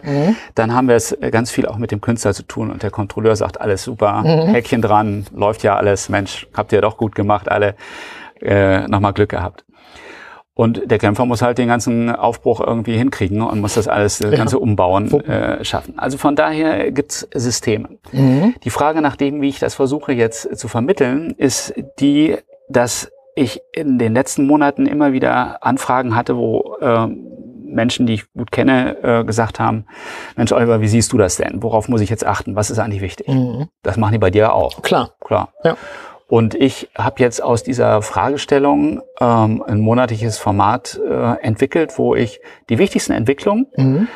dann 0.55 0.75
haben 0.75 0.88
wir 0.88 0.96
es 0.96 1.12
äh, 1.12 1.31
ganz 1.31 1.51
viel 1.51 1.66
auch 1.66 1.77
mit 1.77 1.90
dem 1.90 2.01
Künstler 2.01 2.33
zu 2.33 2.42
tun. 2.42 2.70
Und 2.70 2.83
der 2.83 2.90
Kontrolleur 2.90 3.37
sagt, 3.37 3.61
alles 3.61 3.83
super, 3.85 4.23
Häkchen 4.25 4.81
dran, 4.81 5.27
läuft 5.35 5.62
ja 5.62 5.77
alles, 5.77 6.09
Mensch, 6.09 6.46
habt 6.55 6.73
ihr 6.73 6.81
doch 6.81 6.96
gut 6.96 7.14
gemacht, 7.14 7.50
alle 7.51 7.75
äh, 8.41 8.87
nochmal 8.89 9.13
Glück 9.13 9.31
gehabt. 9.31 9.65
Und 10.55 10.91
der 10.91 10.99
Kämpfer 10.99 11.25
muss 11.25 11.41
halt 11.41 11.57
den 11.57 11.69
ganzen 11.69 12.15
Aufbruch 12.15 12.61
irgendwie 12.61 12.97
hinkriegen 12.97 13.41
und 13.41 13.61
muss 13.61 13.75
das 13.75 13.89
alles, 13.89 14.19
das 14.19 14.35
ganze 14.35 14.59
Umbauen 14.59 15.11
äh, 15.23 15.65
schaffen. 15.65 15.99
Also 15.99 16.19
von 16.19 16.37
daher 16.37 16.91
gibt's 16.91 17.27
Systeme. 17.33 17.99
Mhm. 18.13 18.55
Die 18.63 18.69
Frage 18.69 19.01
nach 19.01 19.17
dem, 19.17 19.41
wie 19.41 19.49
ich 19.49 19.59
das 19.59 19.75
versuche 19.75 20.13
jetzt 20.13 20.59
zu 20.59 20.69
vermitteln, 20.69 21.31
ist 21.39 21.73
die, 21.99 22.37
dass 22.69 23.11
ich 23.35 23.63
in 23.73 23.99
den 23.99 24.13
letzten 24.13 24.47
Monaten 24.47 24.85
immer 24.85 25.15
wieder 25.15 25.65
Anfragen 25.65 26.15
hatte, 26.15 26.37
wo 26.37 26.77
äh, 26.81 27.07
Menschen, 27.07 28.07
die 28.07 28.15
ich 28.15 28.33
gut 28.33 28.51
kenne, 28.53 28.99
äh, 29.03 29.25
gesagt 29.25 29.61
haben, 29.61 29.87
Mensch, 30.37 30.53
Oliver, 30.53 30.81
wie 30.81 30.89
siehst 30.89 31.13
du 31.13 31.19
das 31.19 31.37
denn? 31.37 31.63
Worauf 31.63 31.89
muss 31.89 32.01
ich 32.01 32.11
jetzt 32.11 32.27
achten? 32.27 32.57
Was 32.57 32.71
ist 32.71 32.79
eigentlich 32.79 33.01
wichtig? 33.01 33.29
Mhm. 33.29 33.69
Das 33.83 33.97
machen 33.97 34.13
die 34.13 34.19
bei 34.19 34.31
dir 34.31 34.53
auch. 34.53 34.83
Klar. 34.83 35.15
Klar. 35.21 35.55
Ja. 35.65 35.77
Und 36.31 36.55
ich 36.55 36.88
habe 36.97 37.16
jetzt 37.19 37.43
aus 37.43 37.64
dieser 37.64 38.03
Fragestellung 38.03 39.03
ähm, 39.21 39.64
ein 39.66 39.81
monatliches 39.81 40.38
Format 40.38 40.99
äh, 41.05 41.43
entwickelt, 41.43 41.99
wo 41.99 42.14
ich 42.14 42.40
die 42.69 42.79
wichtigsten 42.79 43.12
Entwicklungen, 43.12 43.66
mhm. 43.77 44.07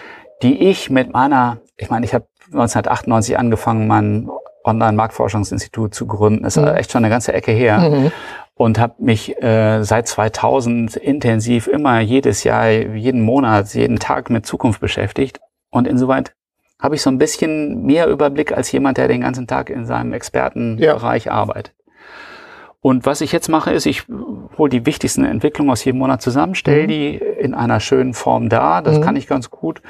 die 0.40 0.68
ich 0.68 0.90
mit 0.90 1.12
meiner, 1.12 1.59
ich 1.77 1.90
meine, 1.90 2.07
ich 2.07 2.14
habe 2.14 2.27
1998 2.53 3.37
angefangen, 3.37 3.88
mein 3.88 4.31
Online-Marktforschungsinstitut 4.62 5.92
zu 5.92 6.07
gründen. 6.07 6.44
Das 6.44 6.57
ist 6.57 6.62
mhm. 6.62 6.77
echt 6.77 6.92
schon 6.92 7.05
eine 7.05 7.11
ganze 7.11 7.33
Ecke 7.33 7.50
her. 7.50 7.79
Mhm. 7.81 8.12
Und 8.55 8.79
habe 8.79 8.94
mich 8.98 9.37
äh, 9.42 9.83
seit 9.83 10.07
2000 10.07 10.94
intensiv 10.94 11.66
immer 11.66 11.98
jedes 11.98 12.44
Jahr, 12.44 12.68
jeden 12.70 13.22
Monat, 13.22 13.74
jeden 13.74 13.98
Tag 13.98 14.31
mit 14.31 14.46
Zukunft 14.46 14.81
beschäftigt. 14.81 15.40
Und 15.70 15.88
insoweit 15.88 16.33
habe 16.81 16.94
ich 16.94 17.03
so 17.03 17.11
ein 17.11 17.18
bisschen 17.18 17.83
mehr 17.83 18.07
Überblick 18.07 18.53
als 18.53 18.70
jemand, 18.70 18.98
der 18.98 19.09
den 19.09 19.22
ganzen 19.22 19.48
Tag 19.48 19.68
in 19.68 19.85
seinem 19.85 20.12
Expertenbereich 20.12 21.24
ja. 21.24 21.33
arbeitet. 21.33 21.74
Und 22.85 23.07
was 23.07 23.23
ich 23.23 23.33
jetzt 23.33 23.49
mache, 23.49 23.70
ist, 23.70 23.87
ich 23.87 24.03
hole 24.59 24.68
die 24.68 24.85
wichtigsten 24.85 25.25
Entwicklungen 25.25 25.70
aus 25.70 25.83
jedem 25.87 26.01
Monat 26.01 26.20
zusammen, 26.20 26.55
stelle 26.55 26.83
mhm. 26.83 26.88
die 26.88 27.14
in 27.14 27.55
einer 27.55 27.81
schönen 27.81 28.12
Form 28.12 28.51
dar. 28.51 28.83
Das 28.83 28.99
mhm. 28.99 29.01
kann 29.01 29.16
ich 29.16 29.27
ganz 29.27 29.49
gut, 29.49 29.81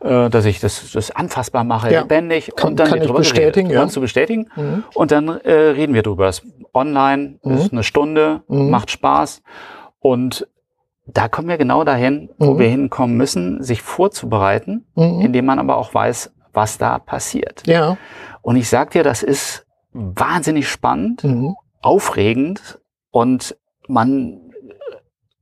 äh, 0.00 0.28
dass 0.28 0.44
ich 0.44 0.58
das, 0.58 0.90
das 0.90 1.12
anfassbar 1.12 1.62
mache, 1.62 1.92
ja. 1.92 2.00
lebendig. 2.00 2.50
Kann, 2.56 2.70
und 2.70 2.80
dann 2.80 2.88
kann 2.88 3.00
ich 3.00 3.12
bestätigen. 3.12 3.70
Ja. 3.70 3.86
Du 3.86 4.00
bestätigen. 4.00 4.48
Mhm. 4.56 4.82
Und 4.92 5.12
dann 5.12 5.28
äh, 5.28 5.52
reden 5.52 5.94
wir 5.94 6.02
drüber. 6.02 6.26
Das 6.26 6.42
online 6.74 7.38
mhm. 7.44 7.52
ist 7.52 7.70
eine 7.70 7.84
Stunde, 7.84 8.42
mhm. 8.48 8.70
macht 8.70 8.90
Spaß. 8.90 9.44
Und 10.00 10.48
da 11.06 11.28
kommen 11.28 11.46
wir 11.46 11.58
genau 11.58 11.84
dahin, 11.84 12.28
wo 12.38 12.54
mhm. 12.54 12.58
wir 12.58 12.68
hinkommen 12.68 13.16
müssen, 13.16 13.62
sich 13.62 13.82
vorzubereiten, 13.82 14.84
indem 14.96 15.44
man 15.44 15.60
aber 15.60 15.76
auch 15.76 15.94
weiß, 15.94 16.32
was 16.52 16.76
da 16.76 16.98
passiert. 16.98 17.62
Ja. 17.66 17.98
Und 18.40 18.56
ich 18.56 18.68
sag 18.68 18.90
dir, 18.90 19.04
das 19.04 19.22
ist 19.22 19.64
wahnsinnig 19.92 20.68
spannend 20.68 21.22
aufregend 21.82 22.80
und 23.10 23.56
man 23.88 24.52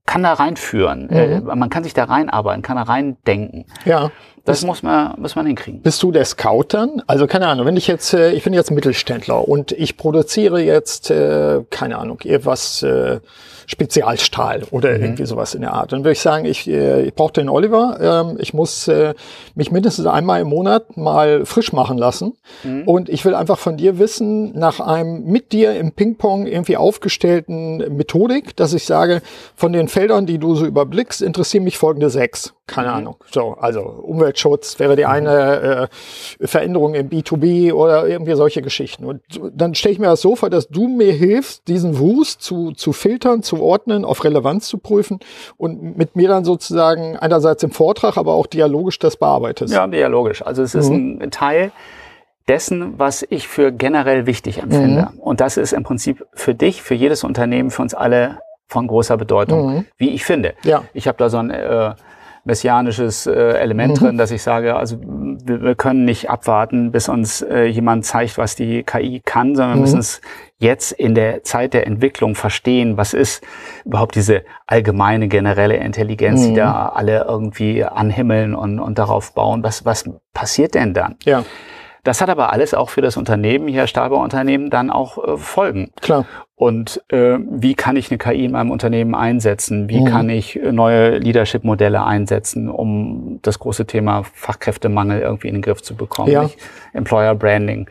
kann 0.06 0.22
da 0.24 0.32
reinführen. 0.32 1.04
Mhm. 1.04 1.16
Äh, 1.16 1.40
man 1.40 1.70
kann 1.70 1.84
sich 1.84 1.94
da 1.94 2.04
reinarbeiten, 2.04 2.62
kann 2.62 2.76
da 2.76 2.82
reindenken. 2.82 3.66
Ja. 3.84 4.10
Das, 4.44 4.60
das 4.60 4.66
muss 4.66 4.82
man, 4.82 5.14
muss 5.18 5.36
man 5.36 5.46
hinkriegen. 5.46 5.82
Bist 5.82 6.02
du 6.02 6.12
der 6.12 6.24
Scout 6.24 6.66
dann? 6.68 7.02
Also 7.06 7.26
keine 7.26 7.46
Ahnung, 7.46 7.66
wenn 7.66 7.76
ich 7.76 7.86
jetzt, 7.86 8.14
äh, 8.14 8.32
ich 8.32 8.44
bin 8.44 8.52
jetzt 8.52 8.70
Mittelständler 8.70 9.46
und 9.46 9.72
ich 9.72 9.96
produziere 9.96 10.60
jetzt, 10.60 11.10
äh, 11.10 11.62
keine 11.70 11.98
Ahnung, 11.98 12.20
irgendwas, 12.22 12.82
äh, 12.82 13.20
Spezialstahl 13.70 14.64
oder 14.72 14.96
mhm. 14.96 15.04
irgendwie 15.04 15.26
sowas 15.26 15.54
in 15.54 15.60
der 15.60 15.72
Art. 15.72 15.92
Dann 15.92 16.00
würde 16.00 16.12
ich 16.12 16.20
sagen, 16.20 16.44
ich, 16.44 16.68
äh, 16.68 17.02
ich 17.02 17.14
brauche 17.14 17.32
den 17.32 17.48
Oliver. 17.48 17.98
Ähm, 18.00 18.36
ich 18.40 18.52
muss 18.52 18.88
äh, 18.88 19.14
mich 19.54 19.70
mindestens 19.70 20.06
einmal 20.06 20.40
im 20.40 20.48
Monat 20.48 20.96
mal 20.96 21.46
frisch 21.46 21.72
machen 21.72 21.96
lassen. 21.96 22.32
Mhm. 22.64 22.82
Und 22.88 23.08
ich 23.08 23.24
will 23.24 23.32
einfach 23.32 23.58
von 23.58 23.76
dir 23.76 24.00
wissen, 24.00 24.58
nach 24.58 24.80
einem 24.80 25.22
mit 25.24 25.52
dir 25.52 25.76
im 25.76 25.92
Ping-Pong 25.92 26.48
irgendwie 26.48 26.76
aufgestellten 26.76 27.96
Methodik, 27.96 28.56
dass 28.56 28.72
ich 28.72 28.84
sage, 28.86 29.22
von 29.54 29.72
den 29.72 29.86
Feldern, 29.86 30.26
die 30.26 30.38
du 30.38 30.56
so 30.56 30.66
überblickst, 30.66 31.22
interessieren 31.22 31.62
mich 31.62 31.78
folgende 31.78 32.10
sechs. 32.10 32.54
Keine 32.70 32.88
mhm. 32.88 32.94
Ahnung. 32.94 33.16
So, 33.30 33.56
also 33.60 33.80
Umweltschutz 33.80 34.78
wäre 34.78 34.94
die 34.94 35.02
mhm. 35.02 35.10
eine 35.10 35.88
äh, 36.40 36.46
Veränderung 36.46 36.94
im 36.94 37.08
B2B 37.08 37.72
oder 37.72 38.06
irgendwie 38.06 38.34
solche 38.34 38.62
Geschichten. 38.62 39.04
Und 39.04 39.22
dann 39.52 39.74
stelle 39.74 39.92
ich 39.92 39.98
mir 39.98 40.06
das 40.06 40.20
so 40.20 40.36
vor, 40.36 40.50
dass 40.50 40.68
du 40.68 40.86
mir 40.86 41.12
hilfst, 41.12 41.66
diesen 41.66 41.98
Wust 41.98 42.42
zu, 42.42 42.72
zu 42.72 42.92
filtern, 42.92 43.42
zu 43.42 43.60
ordnen, 43.60 44.04
auf 44.04 44.22
Relevanz 44.22 44.68
zu 44.68 44.78
prüfen 44.78 45.18
und 45.56 45.96
mit 45.96 46.14
mir 46.14 46.28
dann 46.28 46.44
sozusagen 46.44 47.16
einerseits 47.16 47.62
im 47.62 47.72
Vortrag, 47.72 48.16
aber 48.16 48.34
auch 48.34 48.46
dialogisch 48.46 48.98
das 48.98 49.16
bearbeitest. 49.16 49.74
Ja, 49.74 49.86
dialogisch. 49.86 50.42
Also 50.46 50.62
es 50.62 50.74
ist 50.74 50.90
mhm. 50.90 51.18
ein 51.20 51.30
Teil 51.30 51.72
dessen, 52.46 52.98
was 52.98 53.26
ich 53.28 53.48
für 53.48 53.72
generell 53.72 54.26
wichtig 54.26 54.58
empfinde. 54.58 55.08
Mhm. 55.12 55.18
Und 55.18 55.40
das 55.40 55.56
ist 55.56 55.72
im 55.72 55.82
Prinzip 55.82 56.24
für 56.32 56.54
dich, 56.54 56.82
für 56.82 56.94
jedes 56.94 57.24
Unternehmen, 57.24 57.70
für 57.70 57.82
uns 57.82 57.94
alle 57.94 58.38
von 58.70 58.86
großer 58.86 59.16
Bedeutung, 59.16 59.74
mhm. 59.74 59.86
wie 59.96 60.10
ich 60.10 60.24
finde. 60.24 60.54
Ja. 60.62 60.84
Ich 60.94 61.08
habe 61.08 61.18
da 61.18 61.28
so 61.28 61.38
ein 61.38 61.50
äh, 61.50 61.94
messianisches 62.44 63.26
äh, 63.26 63.32
Element 63.32 64.00
mhm. 64.00 64.04
drin, 64.04 64.18
dass 64.18 64.30
ich 64.30 64.42
sage, 64.42 64.76
also 64.76 64.98
wir, 65.00 65.62
wir, 65.62 65.74
können 65.74 66.04
nicht 66.04 66.30
abwarten, 66.30 66.90
bis 66.90 67.08
uns 67.08 67.42
äh, 67.42 67.64
jemand 67.64 68.04
zeigt, 68.04 68.38
was 68.38 68.56
die 68.56 68.82
KI 68.82 69.20
kann, 69.24 69.54
sondern 69.54 69.72
wir 69.72 69.76
mhm. 69.76 69.82
müssen 69.82 70.00
es 70.00 70.20
jetzt 70.58 70.92
in 70.92 71.14
der 71.14 71.42
Zeit 71.42 71.74
der 71.74 71.86
Entwicklung 71.86 72.34
verstehen, 72.34 72.96
was 72.96 73.14
ist 73.14 73.42
überhaupt 73.84 74.14
diese 74.14 74.42
allgemeine 74.66 75.28
generelle 75.28 75.76
Intelligenz, 75.76 76.42
mhm. 76.42 76.48
die 76.48 76.54
da 76.54 76.88
alle 76.88 77.24
irgendwie 77.24 77.84
anhimmeln 77.84 78.54
und, 78.54 78.78
und 78.78 78.98
darauf 78.98 79.34
bauen. 79.34 79.62
Was, 79.62 79.84
was 79.84 80.04
passiert 80.32 80.74
denn 80.74 80.94
dann? 80.94 81.16
Ja. 81.24 81.44
Das 82.02 82.22
hat 82.22 82.30
aber 82.30 82.52
alles 82.52 82.72
auch 82.72 82.88
für 82.88 83.02
das 83.02 83.16
Unternehmen, 83.16 83.68
hier 83.68 83.86
Stahlbauunternehmen, 83.86 84.70
dann 84.70 84.90
auch 84.90 85.22
äh, 85.22 85.36
Folgen. 85.36 85.92
Klar. 86.00 86.24
Und 86.60 87.02
äh, 87.08 87.38
wie 87.48 87.72
kann 87.74 87.96
ich 87.96 88.10
eine 88.10 88.18
KI 88.18 88.44
in 88.44 88.52
meinem 88.52 88.70
Unternehmen 88.70 89.14
einsetzen? 89.14 89.88
Wie 89.88 90.02
mhm. 90.02 90.04
kann 90.04 90.28
ich 90.28 90.60
neue 90.62 91.16
Leadership-Modelle 91.16 92.04
einsetzen, 92.04 92.68
um 92.68 93.38
das 93.40 93.58
große 93.58 93.86
Thema 93.86 94.24
Fachkräftemangel 94.34 95.22
irgendwie 95.22 95.48
in 95.48 95.54
den 95.54 95.62
Griff 95.62 95.80
zu 95.80 95.96
bekommen? 95.96 96.30
Ja. 96.30 96.50
Employer 96.92 97.34
Branding. 97.34 97.88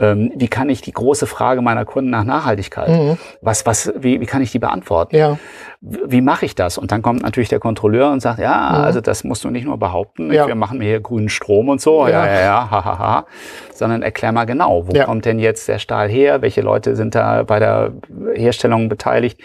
Ähm, 0.00 0.32
wie 0.36 0.48
kann 0.48 0.68
ich 0.68 0.80
die 0.80 0.92
große 0.92 1.26
Frage 1.26 1.60
meiner 1.60 1.84
Kunden 1.84 2.10
nach 2.10 2.24
Nachhaltigkeit? 2.24 2.88
Mhm. 2.88 3.18
Was, 3.40 3.66
was, 3.66 3.92
wie, 3.96 4.20
wie 4.20 4.26
kann 4.26 4.42
ich 4.42 4.52
die 4.52 4.58
beantworten? 4.58 5.16
Ja. 5.16 5.38
Wie 5.80 6.20
mache 6.20 6.44
ich 6.44 6.54
das? 6.54 6.78
Und 6.78 6.92
dann 6.92 7.02
kommt 7.02 7.22
natürlich 7.22 7.48
der 7.48 7.60
Kontrolleur 7.60 8.10
und 8.10 8.20
sagt, 8.20 8.38
ja, 8.38 8.70
mhm. 8.70 8.84
also 8.84 9.00
das 9.00 9.24
musst 9.24 9.44
du 9.44 9.50
nicht 9.50 9.64
nur 9.64 9.78
behaupten, 9.78 10.32
ja. 10.32 10.46
wir 10.46 10.54
machen 10.54 10.80
hier 10.80 11.00
grünen 11.00 11.28
Strom 11.28 11.68
und 11.68 11.80
so, 11.80 12.06
ja, 12.06 12.26
ja, 12.26 12.32
ja, 12.32 12.40
ja 12.40 12.70
ha, 12.70 12.84
ha, 12.84 12.98
ha, 12.98 13.26
sondern 13.74 14.02
erklär 14.02 14.32
mal 14.32 14.44
genau, 14.44 14.86
wo 14.88 15.04
kommt 15.04 15.24
denn 15.24 15.38
jetzt 15.38 15.68
der 15.68 15.78
Stahl 15.78 16.08
her? 16.08 16.42
Welche 16.42 16.62
Leute 16.62 16.96
sind 16.96 17.14
da 17.14 17.42
bei 17.42 17.58
der 17.58 17.92
Herstellung 18.34 18.88
beteiligt? 18.88 19.40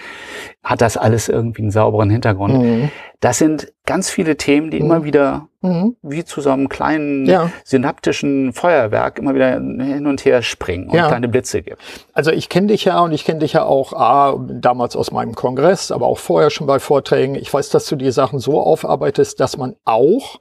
Hat 0.63 0.81
das 0.81 0.97
alles 0.97 1.29
irgendwie 1.29 1.61
einen 1.63 1.71
sauberen 1.71 2.09
Hintergrund? 2.09 2.61
Mhm. 2.61 2.91
Das 3.19 3.37
sind 3.37 3.71
ganz 3.85 4.09
viele 4.09 4.37
Themen, 4.37 4.69
die 4.71 4.79
mhm. 4.79 4.85
immer 4.85 5.03
wieder 5.03 5.47
mhm. 5.61 5.95
wie 6.01 6.23
zu 6.23 6.41
so 6.41 6.49
einem 6.49 6.69
kleinen 6.69 7.25
ja. 7.25 7.51
synaptischen 7.63 8.53
Feuerwerk 8.53 9.17
immer 9.17 9.33
wieder 9.33 9.53
hin 9.53 10.07
und 10.07 10.25
her 10.25 10.41
springen 10.41 10.89
und 10.89 10.95
ja. 10.95 11.07
kleine 11.07 11.27
Blitze 11.27 11.61
gibt. 11.61 11.77
Also 12.13 12.31
ich 12.31 12.49
kenne 12.49 12.67
dich 12.67 12.85
ja 12.85 12.99
und 12.99 13.13
ich 13.13 13.25
kenne 13.25 13.39
dich 13.39 13.53
ja 13.53 13.63
auch 13.63 13.93
A, 13.93 14.37
damals 14.49 14.95
aus 14.95 15.11
meinem 15.11 15.35
Kongress, 15.35 15.91
aber 15.91 16.07
auch 16.07 16.17
vorher 16.17 16.49
schon 16.49 16.67
bei 16.67 16.79
Vorträgen. 16.79 17.35
Ich 17.35 17.53
weiß, 17.53 17.69
dass 17.69 17.85
du 17.85 17.95
die 17.95 18.11
Sachen 18.11 18.39
so 18.39 18.61
aufarbeitest, 18.61 19.39
dass 19.39 19.57
man 19.57 19.75
auch, 19.85 20.39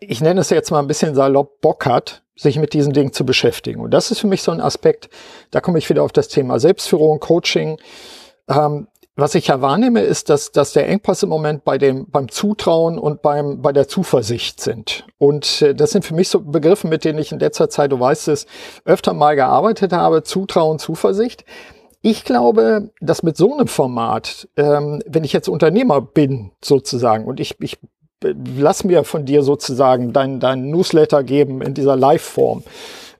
ich 0.00 0.20
nenne 0.20 0.40
es 0.40 0.50
jetzt 0.50 0.70
mal 0.70 0.80
ein 0.80 0.86
bisschen 0.86 1.14
salopp, 1.14 1.60
Bock 1.60 1.86
hat, 1.86 2.22
sich 2.34 2.58
mit 2.58 2.72
diesen 2.72 2.92
Dingen 2.92 3.12
zu 3.12 3.24
beschäftigen. 3.24 3.80
Und 3.80 3.92
das 3.92 4.10
ist 4.10 4.20
für 4.20 4.26
mich 4.26 4.42
so 4.42 4.50
ein 4.50 4.60
Aspekt, 4.60 5.10
da 5.50 5.60
komme 5.60 5.78
ich 5.78 5.88
wieder 5.90 6.02
auf 6.02 6.12
das 6.12 6.28
Thema 6.28 6.58
Selbstführung, 6.58 7.20
Coaching. 7.20 7.78
Ähm, 8.48 8.88
was 9.14 9.34
ich 9.34 9.48
ja 9.48 9.60
wahrnehme, 9.60 10.00
ist, 10.00 10.30
dass, 10.30 10.50
dass 10.50 10.72
der 10.72 10.88
Engpass 10.88 11.22
im 11.22 11.28
Moment 11.28 11.64
bei 11.64 11.76
dem, 11.76 12.06
beim 12.08 12.30
Zutrauen 12.30 12.98
und 12.98 13.20
beim, 13.20 13.60
bei 13.60 13.72
der 13.72 13.86
Zuversicht 13.86 14.60
sind. 14.60 15.06
Und 15.18 15.60
äh, 15.60 15.74
das 15.74 15.90
sind 15.90 16.06
für 16.06 16.14
mich 16.14 16.30
so 16.30 16.40
Begriffe, 16.40 16.88
mit 16.88 17.04
denen 17.04 17.18
ich 17.18 17.30
in 17.30 17.38
letzter 17.38 17.68
Zeit, 17.68 17.92
du 17.92 18.00
weißt 18.00 18.28
es, 18.28 18.46
öfter 18.86 19.12
mal 19.12 19.36
gearbeitet 19.36 19.92
habe. 19.92 20.22
Zutrauen, 20.22 20.78
Zuversicht. 20.78 21.44
Ich 22.00 22.24
glaube, 22.24 22.90
dass 23.02 23.22
mit 23.22 23.36
so 23.36 23.52
einem 23.52 23.68
Format, 23.68 24.48
ähm, 24.56 25.02
wenn 25.06 25.24
ich 25.24 25.34
jetzt 25.34 25.48
Unternehmer 25.48 26.00
bin, 26.00 26.52
sozusagen, 26.64 27.26
und 27.26 27.40
ich, 27.40 27.60
ich 27.60 27.78
lass 28.22 28.84
mir 28.84 29.04
von 29.04 29.24
dir 29.24 29.42
sozusagen 29.42 30.12
dein, 30.12 30.40
dein 30.40 30.70
Newsletter 30.70 31.22
geben 31.22 31.62
in 31.62 31.74
dieser 31.74 31.96
Live-Form, 31.96 32.64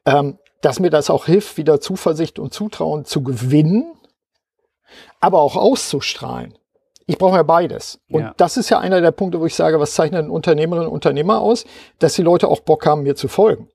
ähm, 0.07 0.39
dass 0.61 0.81
mir 0.81 0.91
das 0.91 1.11
auch 1.11 1.27
hilft, 1.27 1.57
wieder 1.57 1.81
Zuversicht 1.81 2.39
und 2.39 2.53
Zutrauen 2.53 3.05
zu 3.05 3.23
gewinnen 3.23 3.93
aber 5.21 5.41
auch 5.41 5.57
auszustrahlen. 5.57 6.55
Ich 7.07 7.19
brauche 7.19 7.37
ja 7.37 7.43
beides. 7.43 8.01
Und 8.11 8.23
ja. 8.23 8.35
das 8.37 8.57
ist 8.57 8.71
ja 8.71 8.79
einer 8.79 9.01
der 9.01 9.11
Punkte, 9.11 9.41
wo 9.41 9.47
ich 9.47 9.55
sage, 9.55 9.81
was 9.81 9.95
zeichnet 9.95 10.29
Unternehmerinnen 10.29 10.87
und 10.87 10.95
Unternehmer 10.95 11.41
aus, 11.41 11.65
dass 11.99 12.15
die 12.15 12.23
Leute 12.23 12.49
auch 12.49 12.61
Bock 12.61 12.87
haben, 12.87 13.03
mir 13.03 13.17
zu 13.17 13.29
folgen. 13.29 13.69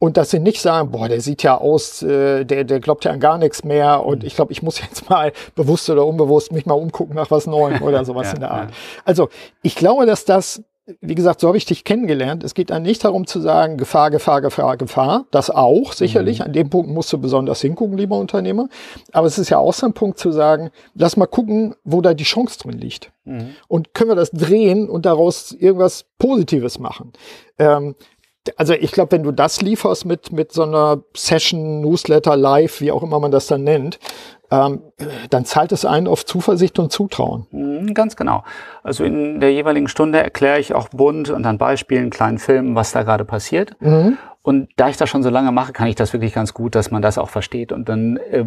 Und 0.00 0.16
dass 0.16 0.30
sie 0.30 0.38
nicht 0.38 0.60
sagen, 0.60 0.90
boah, 0.92 1.08
der 1.08 1.20
sieht 1.20 1.42
ja 1.42 1.58
aus, 1.58 2.02
äh, 2.02 2.44
der, 2.44 2.64
der 2.64 2.78
glaubt 2.80 3.04
ja 3.04 3.10
an 3.10 3.20
gar 3.20 3.36
nichts 3.36 3.64
mehr 3.64 4.04
und 4.04 4.22
ich 4.22 4.36
glaube, 4.36 4.52
ich 4.52 4.62
muss 4.62 4.80
jetzt 4.82 5.10
mal 5.10 5.32
bewusst 5.54 5.90
oder 5.90 6.06
unbewusst 6.06 6.52
mich 6.52 6.66
mal 6.66 6.74
umgucken 6.74 7.16
nach 7.16 7.30
was 7.30 7.46
Neuem 7.46 7.82
oder 7.82 8.04
sowas 8.04 8.26
ja, 8.28 8.34
in 8.34 8.40
der 8.40 8.50
Art. 8.50 8.70
Ja. 8.70 8.76
Also 9.04 9.28
ich 9.62 9.74
glaube, 9.74 10.06
dass 10.06 10.24
das 10.24 10.62
wie 11.00 11.14
gesagt, 11.14 11.40
so 11.40 11.48
habe 11.48 11.58
ich 11.58 11.66
dich 11.66 11.84
kennengelernt. 11.84 12.42
Es 12.42 12.54
geht 12.54 12.70
dann 12.70 12.82
nicht 12.82 13.04
darum 13.04 13.26
zu 13.26 13.40
sagen, 13.40 13.76
Gefahr, 13.76 14.10
Gefahr, 14.10 14.40
Gefahr, 14.40 14.76
Gefahr. 14.76 15.26
Das 15.30 15.50
auch, 15.50 15.92
sicherlich. 15.92 16.38
Mhm. 16.38 16.46
An 16.46 16.52
dem 16.54 16.70
Punkt 16.70 16.90
musst 16.90 17.12
du 17.12 17.18
besonders 17.18 17.60
hingucken, 17.60 17.98
lieber 17.98 18.16
Unternehmer. 18.16 18.68
Aber 19.12 19.26
es 19.26 19.38
ist 19.38 19.50
ja 19.50 19.58
auch 19.58 19.74
so 19.74 19.86
ein 19.86 19.92
Punkt 19.92 20.18
zu 20.18 20.32
sagen, 20.32 20.70
lass 20.94 21.16
mal 21.16 21.26
gucken, 21.26 21.74
wo 21.84 22.00
da 22.00 22.14
die 22.14 22.24
Chance 22.24 22.58
drin 22.60 22.78
liegt. 22.78 23.12
Mhm. 23.24 23.50
Und 23.68 23.92
können 23.92 24.10
wir 24.10 24.16
das 24.16 24.30
drehen 24.30 24.88
und 24.88 25.04
daraus 25.04 25.52
irgendwas 25.52 26.06
Positives 26.18 26.78
machen. 26.78 27.12
Ähm, 27.58 27.94
also 28.56 28.72
ich 28.74 28.92
glaube, 28.92 29.12
wenn 29.12 29.22
du 29.22 29.32
das 29.32 29.60
lieferst 29.60 30.06
mit, 30.06 30.32
mit 30.32 30.52
so 30.52 30.62
einer 30.62 31.02
Session, 31.14 31.80
Newsletter, 31.80 32.36
Live, 32.36 32.80
wie 32.80 32.92
auch 32.92 33.02
immer 33.02 33.20
man 33.20 33.30
das 33.30 33.46
dann 33.46 33.64
nennt, 33.64 33.98
ähm, 34.50 34.80
dann 35.30 35.44
zahlt 35.44 35.72
es 35.72 35.84
einen 35.84 36.08
auf 36.08 36.24
Zuversicht 36.24 36.78
und 36.78 36.90
Zutrauen. 36.90 37.46
Mhm, 37.50 37.92
ganz 37.92 38.16
genau. 38.16 38.44
Also 38.82 39.04
in 39.04 39.40
der 39.40 39.52
jeweiligen 39.52 39.88
Stunde 39.88 40.22
erkläre 40.22 40.58
ich 40.58 40.74
auch 40.74 40.88
bunt 40.88 41.30
und 41.30 41.44
an 41.44 41.58
Beispielen, 41.58 42.10
kleinen 42.10 42.38
Filmen, 42.38 42.74
was 42.74 42.92
da 42.92 43.02
gerade 43.02 43.24
passiert. 43.24 43.76
Mhm. 43.80 44.16
Und 44.42 44.70
da 44.76 44.88
ich 44.88 44.96
das 44.96 45.10
schon 45.10 45.22
so 45.22 45.28
lange 45.28 45.52
mache, 45.52 45.72
kann 45.72 45.88
ich 45.88 45.96
das 45.96 46.14
wirklich 46.14 46.32
ganz 46.32 46.54
gut, 46.54 46.74
dass 46.74 46.90
man 46.90 47.02
das 47.02 47.18
auch 47.18 47.28
versteht. 47.28 47.72
Und 47.72 47.88
dann 47.88 48.16
äh, 48.16 48.46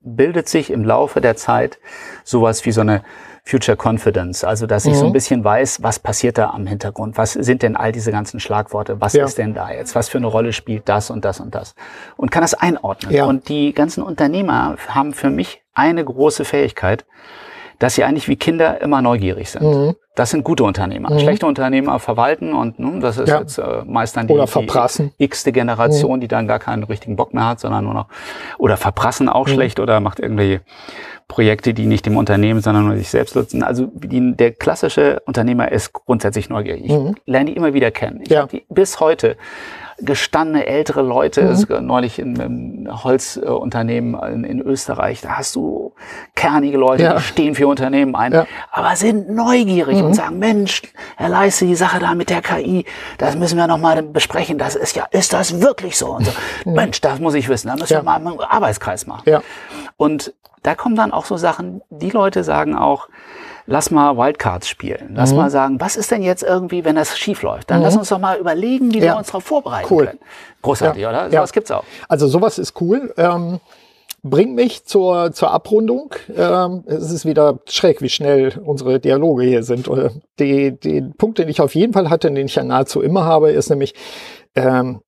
bildet 0.00 0.48
sich 0.48 0.70
im 0.70 0.84
Laufe 0.84 1.20
der 1.20 1.36
Zeit 1.36 1.78
sowas 2.24 2.64
wie 2.64 2.72
so 2.72 2.80
eine 2.80 3.02
Future 3.44 3.78
Confidence, 3.82 4.44
also 4.44 4.66
dass 4.66 4.84
ich 4.84 4.94
so 4.94 5.04
ein 5.04 5.08
mhm. 5.08 5.14
bisschen 5.14 5.42
weiß, 5.42 5.82
was 5.82 5.98
passiert 5.98 6.36
da 6.36 6.50
am 6.50 6.66
Hintergrund, 6.66 7.16
was 7.16 7.32
sind 7.32 7.62
denn 7.62 7.76
all 7.76 7.92
diese 7.92 8.12
ganzen 8.12 8.40
Schlagworte, 8.40 9.00
was 9.00 9.14
ja. 9.14 9.24
ist 9.24 9.38
denn 9.38 9.54
da 9.54 9.70
jetzt, 9.70 9.94
was 9.94 10.10
für 10.10 10.18
eine 10.18 10.26
Rolle 10.26 10.52
spielt 10.52 10.86
das 10.88 11.08
und 11.10 11.24
das 11.24 11.40
und 11.40 11.54
das 11.54 11.74
und 12.18 12.30
kann 12.30 12.42
das 12.42 12.52
einordnen. 12.52 13.12
Ja. 13.12 13.24
Und 13.24 13.48
die 13.48 13.72
ganzen 13.72 14.02
Unternehmer 14.02 14.76
haben 14.88 15.14
für 15.14 15.30
mich 15.30 15.62
eine 15.72 16.04
große 16.04 16.44
Fähigkeit, 16.44 17.06
dass 17.78 17.94
sie 17.94 18.04
eigentlich 18.04 18.28
wie 18.28 18.36
Kinder 18.36 18.82
immer 18.82 19.00
neugierig 19.00 19.50
sind. 19.50 19.62
Mhm. 19.62 19.94
Das 20.18 20.30
sind 20.30 20.42
gute 20.42 20.64
Unternehmer. 20.64 21.12
Mhm. 21.12 21.20
Schlechte 21.20 21.46
Unternehmer 21.46 22.00
verwalten 22.00 22.52
und 22.52 22.80
ne, 22.80 22.98
das 22.98 23.18
ist 23.18 23.28
ja. 23.28 23.38
jetzt 23.38 23.56
äh, 23.58 23.84
meist 23.86 24.16
dann 24.16 24.26
die, 24.26 24.34
die 24.34 25.24
x-te 25.24 25.52
Generation, 25.52 26.16
mhm. 26.16 26.20
die 26.22 26.26
dann 26.26 26.48
gar 26.48 26.58
keinen 26.58 26.82
richtigen 26.82 27.14
Bock 27.14 27.34
mehr 27.34 27.46
hat, 27.46 27.60
sondern 27.60 27.84
nur 27.84 27.94
noch 27.94 28.06
oder 28.58 28.76
verprassen 28.76 29.28
auch 29.28 29.46
mhm. 29.46 29.52
schlecht 29.52 29.78
oder 29.78 30.00
macht 30.00 30.18
irgendwelche 30.18 30.62
Projekte, 31.28 31.72
die 31.72 31.86
nicht 31.86 32.04
dem 32.04 32.16
Unternehmen, 32.16 32.60
sondern 32.62 32.86
nur 32.86 32.96
sich 32.96 33.10
selbst 33.10 33.36
nutzen. 33.36 33.62
Also 33.62 33.90
die, 33.94 34.34
der 34.34 34.50
klassische 34.50 35.20
Unternehmer 35.24 35.70
ist 35.70 35.92
grundsätzlich 35.92 36.48
neugierig. 36.48 36.86
Ich 36.86 36.90
mhm. 36.90 37.14
lerne 37.24 37.50
die 37.50 37.56
immer 37.56 37.72
wieder 37.72 37.92
kennen. 37.92 38.20
Ich 38.22 38.30
ja. 38.30 38.40
habe 38.40 38.50
die 38.50 38.64
bis 38.68 38.98
heute 38.98 39.36
gestandene 40.00 40.66
ältere 40.66 41.02
Leute, 41.02 41.42
mhm. 41.42 41.50
ist 41.50 41.68
neulich 41.68 42.18
in 42.18 42.40
einem 42.40 43.04
Holzunternehmen 43.04 44.20
in, 44.32 44.44
in, 44.44 44.60
Österreich, 44.60 45.20
da 45.20 45.38
hast 45.38 45.56
du 45.56 45.92
kernige 46.36 46.78
Leute, 46.78 47.02
ja. 47.02 47.14
die 47.14 47.22
stehen 47.22 47.54
für 47.54 47.66
Unternehmen 47.66 48.14
ein, 48.14 48.32
ja. 48.32 48.46
aber 48.70 48.94
sind 48.96 49.28
neugierig 49.28 49.98
mhm. 49.98 50.06
und 50.06 50.14
sagen, 50.14 50.38
Mensch, 50.38 50.82
Herr 51.16 51.28
Leiste, 51.28 51.66
die 51.66 51.74
Sache 51.74 51.98
da 51.98 52.14
mit 52.14 52.30
der 52.30 52.42
KI, 52.42 52.84
das 53.18 53.36
müssen 53.36 53.56
wir 53.56 53.66
nochmal 53.66 54.02
besprechen, 54.02 54.56
das 54.58 54.76
ist 54.76 54.94
ja, 54.94 55.04
ist 55.10 55.32
das 55.32 55.60
wirklich 55.60 55.98
so? 55.98 56.14
Und 56.14 56.26
so 56.26 56.32
mhm. 56.64 56.74
Mensch, 56.74 57.00
das 57.00 57.18
muss 57.18 57.34
ich 57.34 57.48
wissen, 57.48 57.68
da 57.68 57.74
müssen 57.74 57.92
ja. 57.92 58.00
wir 58.00 58.04
mal 58.04 58.24
einen 58.24 58.40
Arbeitskreis 58.40 59.06
machen. 59.06 59.24
Und 59.96 60.32
da 60.62 60.74
kommen 60.74 60.96
dann 60.96 61.12
auch 61.12 61.24
so 61.24 61.36
Sachen, 61.36 61.82
die 61.90 62.10
Leute 62.10 62.44
sagen 62.44 62.76
auch, 62.76 63.08
lass 63.68 63.90
mal 63.90 64.16
Wildcards 64.16 64.68
spielen. 64.68 65.12
Lass 65.14 65.30
mhm. 65.30 65.36
mal 65.36 65.50
sagen, 65.50 65.80
was 65.80 65.96
ist 65.96 66.10
denn 66.10 66.22
jetzt 66.22 66.42
irgendwie, 66.42 66.84
wenn 66.84 66.96
das 66.96 67.16
schief 67.16 67.42
läuft? 67.42 67.70
Dann 67.70 67.78
mhm. 67.78 67.84
lass 67.84 67.96
uns 67.96 68.08
doch 68.08 68.18
mal 68.18 68.38
überlegen, 68.38 68.92
wie 68.92 68.98
ja. 68.98 69.12
wir 69.12 69.16
uns 69.18 69.28
darauf 69.28 69.44
vorbereiten 69.44 69.88
cool. 69.90 70.06
können. 70.06 70.18
Großartig, 70.62 71.02
ja. 71.02 71.10
oder? 71.10 71.30
Sowas 71.30 71.50
ja. 71.50 71.52
gibt's 71.52 71.70
auch. 71.70 71.84
Also 72.08 72.26
sowas 72.26 72.58
ist 72.58 72.80
cool. 72.80 73.12
Ähm, 73.16 73.60
bringt 74.22 74.54
mich 74.54 74.86
zur, 74.86 75.32
zur 75.32 75.50
Abrundung. 75.52 76.14
Ähm, 76.34 76.82
es 76.86 77.12
ist 77.12 77.26
wieder 77.26 77.60
schräg, 77.68 78.00
wie 78.02 78.08
schnell 78.08 78.58
unsere 78.64 79.00
Dialoge 79.00 79.44
hier 79.44 79.62
sind. 79.62 79.88
Die, 80.38 80.78
die 80.78 81.02
Punkt, 81.02 81.38
den 81.38 81.48
ich 81.48 81.60
auf 81.60 81.74
jeden 81.74 81.92
Fall 81.92 82.10
hatte, 82.10 82.30
den 82.30 82.46
ich 82.46 82.54
ja 82.54 82.64
nahezu 82.64 83.02
immer 83.02 83.24
habe, 83.24 83.50
ist 83.50 83.68
nämlich, 83.68 83.94
ähm, 84.54 85.02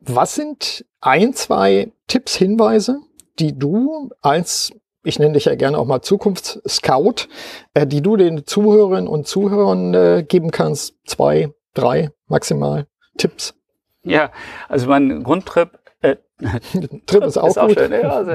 was 0.00 0.36
sind 0.36 0.84
ein, 1.00 1.34
zwei 1.34 1.92
Tipps, 2.06 2.36
Hinweise, 2.36 3.00
die 3.38 3.58
du 3.58 4.10
als, 4.20 4.72
ich 5.04 5.18
nenne 5.18 5.34
dich 5.34 5.46
ja 5.46 5.54
gerne 5.54 5.78
auch 5.78 5.86
mal 5.86 6.02
Zukunftsscout, 6.02 7.28
äh, 7.74 7.86
die 7.86 8.02
du 8.02 8.16
den 8.16 8.46
Zuhörerinnen 8.46 9.08
und 9.08 9.26
Zuhörern 9.26 9.94
äh, 9.94 10.24
geben 10.26 10.50
kannst? 10.50 10.94
Zwei, 11.04 11.52
drei 11.74 12.10
maximal 12.28 12.86
Tipps? 13.18 13.54
Ja, 14.04 14.30
also 14.68 14.88
mein 14.88 15.22
Grundtrip 15.22 15.78
äh, 16.02 16.16
Trip 17.06 17.22
ist 17.24 17.38
auch, 17.38 17.48
ist 17.48 17.58
auch 17.58 17.68
gut. 17.68 17.78
Schön. 17.78 17.92
Ja, 17.92 18.10
also, 18.10 18.32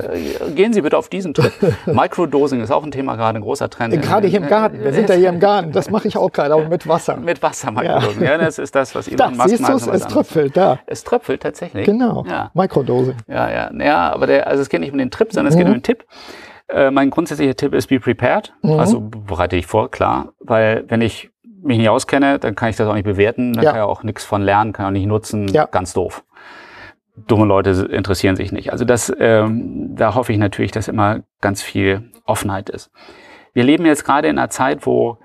gehen 0.55 0.71
Sie 0.71 0.81
bitte 0.81 0.97
auf 0.97 1.09
diesen 1.09 1.33
Trip. 1.33 1.51
Microdosing 1.85 2.61
ist 2.61 2.71
auch 2.71 2.83
ein 2.83 2.91
Thema, 2.91 3.15
gerade 3.15 3.37
ein 3.37 3.41
großer 3.41 3.69
Trend. 3.69 4.01
Gerade 4.01 4.27
hier 4.27 4.39
im 4.39 4.47
Garten. 4.47 4.81
Wir 4.81 4.93
sind 4.93 5.09
ja 5.09 5.15
hier 5.15 5.29
im 5.29 5.39
Garten. 5.41 5.73
Das 5.73 5.89
mache 5.89 6.07
ich 6.07 6.15
auch 6.17 6.31
gerade, 6.31 6.53
aber 6.53 6.69
mit 6.69 6.87
Wasser. 6.87 7.17
Mit 7.17 7.43
Wasser 7.43 7.71
Microdosing. 7.71 8.23
Ja. 8.23 8.31
ja, 8.31 8.37
das 8.37 8.59
ist 8.59 8.73
das, 8.75 8.95
was 8.95 9.07
Elon 9.07 9.35
Musk 9.35 9.59
meint. 9.59 9.81
Es, 9.81 9.87
es 9.87 10.07
tröpfelt, 10.07 10.55
da. 10.55 10.79
Es 10.85 11.03
tröpfelt 11.03 11.43
tatsächlich. 11.43 11.85
Genau. 11.85 12.25
Ja. 12.29 12.51
Microdosing. 12.53 13.17
Ja, 13.27 13.51
ja. 13.51 13.71
Ja, 13.73 14.13
aber 14.13 14.27
der, 14.27 14.47
also 14.47 14.61
es 14.61 14.69
geht 14.69 14.79
nicht 14.79 14.93
um 14.93 14.97
den 14.97 15.11
Trip, 15.11 15.33
sondern 15.33 15.51
es 15.51 15.55
mhm. 15.55 15.59
geht 15.59 15.67
um 15.67 15.73
den 15.73 15.83
Tipp. 15.83 16.05
Äh, 16.69 16.91
mein 16.91 17.09
grundsätzlicher 17.09 17.55
Tipp 17.55 17.73
ist 17.73 17.87
be 17.87 17.99
prepared. 17.99 18.53
Mhm. 18.61 18.79
Also 18.79 19.01
bereite 19.01 19.55
ich 19.55 19.65
vor, 19.67 19.89
klar. 19.89 20.33
Weil 20.39 20.85
wenn 20.87 21.01
ich 21.01 21.29
mich 21.61 21.77
nicht 21.77 21.89
auskenne, 21.89 22.39
dann 22.39 22.55
kann 22.55 22.69
ich 22.69 22.75
das 22.75 22.87
auch 22.87 22.93
nicht 22.93 23.05
bewerten. 23.05 23.53
Dann 23.53 23.63
ja. 23.63 23.71
kann 23.71 23.79
ich 23.79 23.85
auch 23.85 24.03
nichts 24.03 24.25
von 24.25 24.41
lernen, 24.41 24.73
kann 24.73 24.85
ich 24.85 24.87
auch 24.87 24.99
nicht 24.99 25.07
nutzen. 25.07 25.47
Ja. 25.47 25.65
Ganz 25.65 25.93
doof 25.93 26.23
dumme 27.25 27.45
Leute 27.45 27.71
interessieren 27.91 28.35
sich 28.35 28.51
nicht. 28.51 28.71
Also 28.71 28.85
das, 28.85 29.11
ähm, 29.19 29.95
da 29.95 30.13
hoffe 30.13 30.31
ich 30.31 30.37
natürlich, 30.37 30.71
dass 30.71 30.87
immer 30.87 31.23
ganz 31.41 31.61
viel 31.63 32.11
Offenheit 32.25 32.69
ist. 32.69 32.91
Wir 33.53 33.63
leben 33.63 33.85
jetzt 33.85 34.05
gerade 34.05 34.27
in 34.27 34.37
einer 34.37 34.49
Zeit, 34.49 34.85
wo 34.85 35.17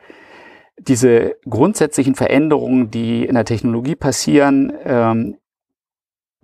diese 0.78 1.36
grundsätzlichen 1.49 2.14
Veränderungen, 2.14 2.90
die 2.90 3.24
in 3.24 3.34
der 3.34 3.45
Technologie 3.45 3.95
passieren, 3.95 4.72
ähm, 4.84 5.36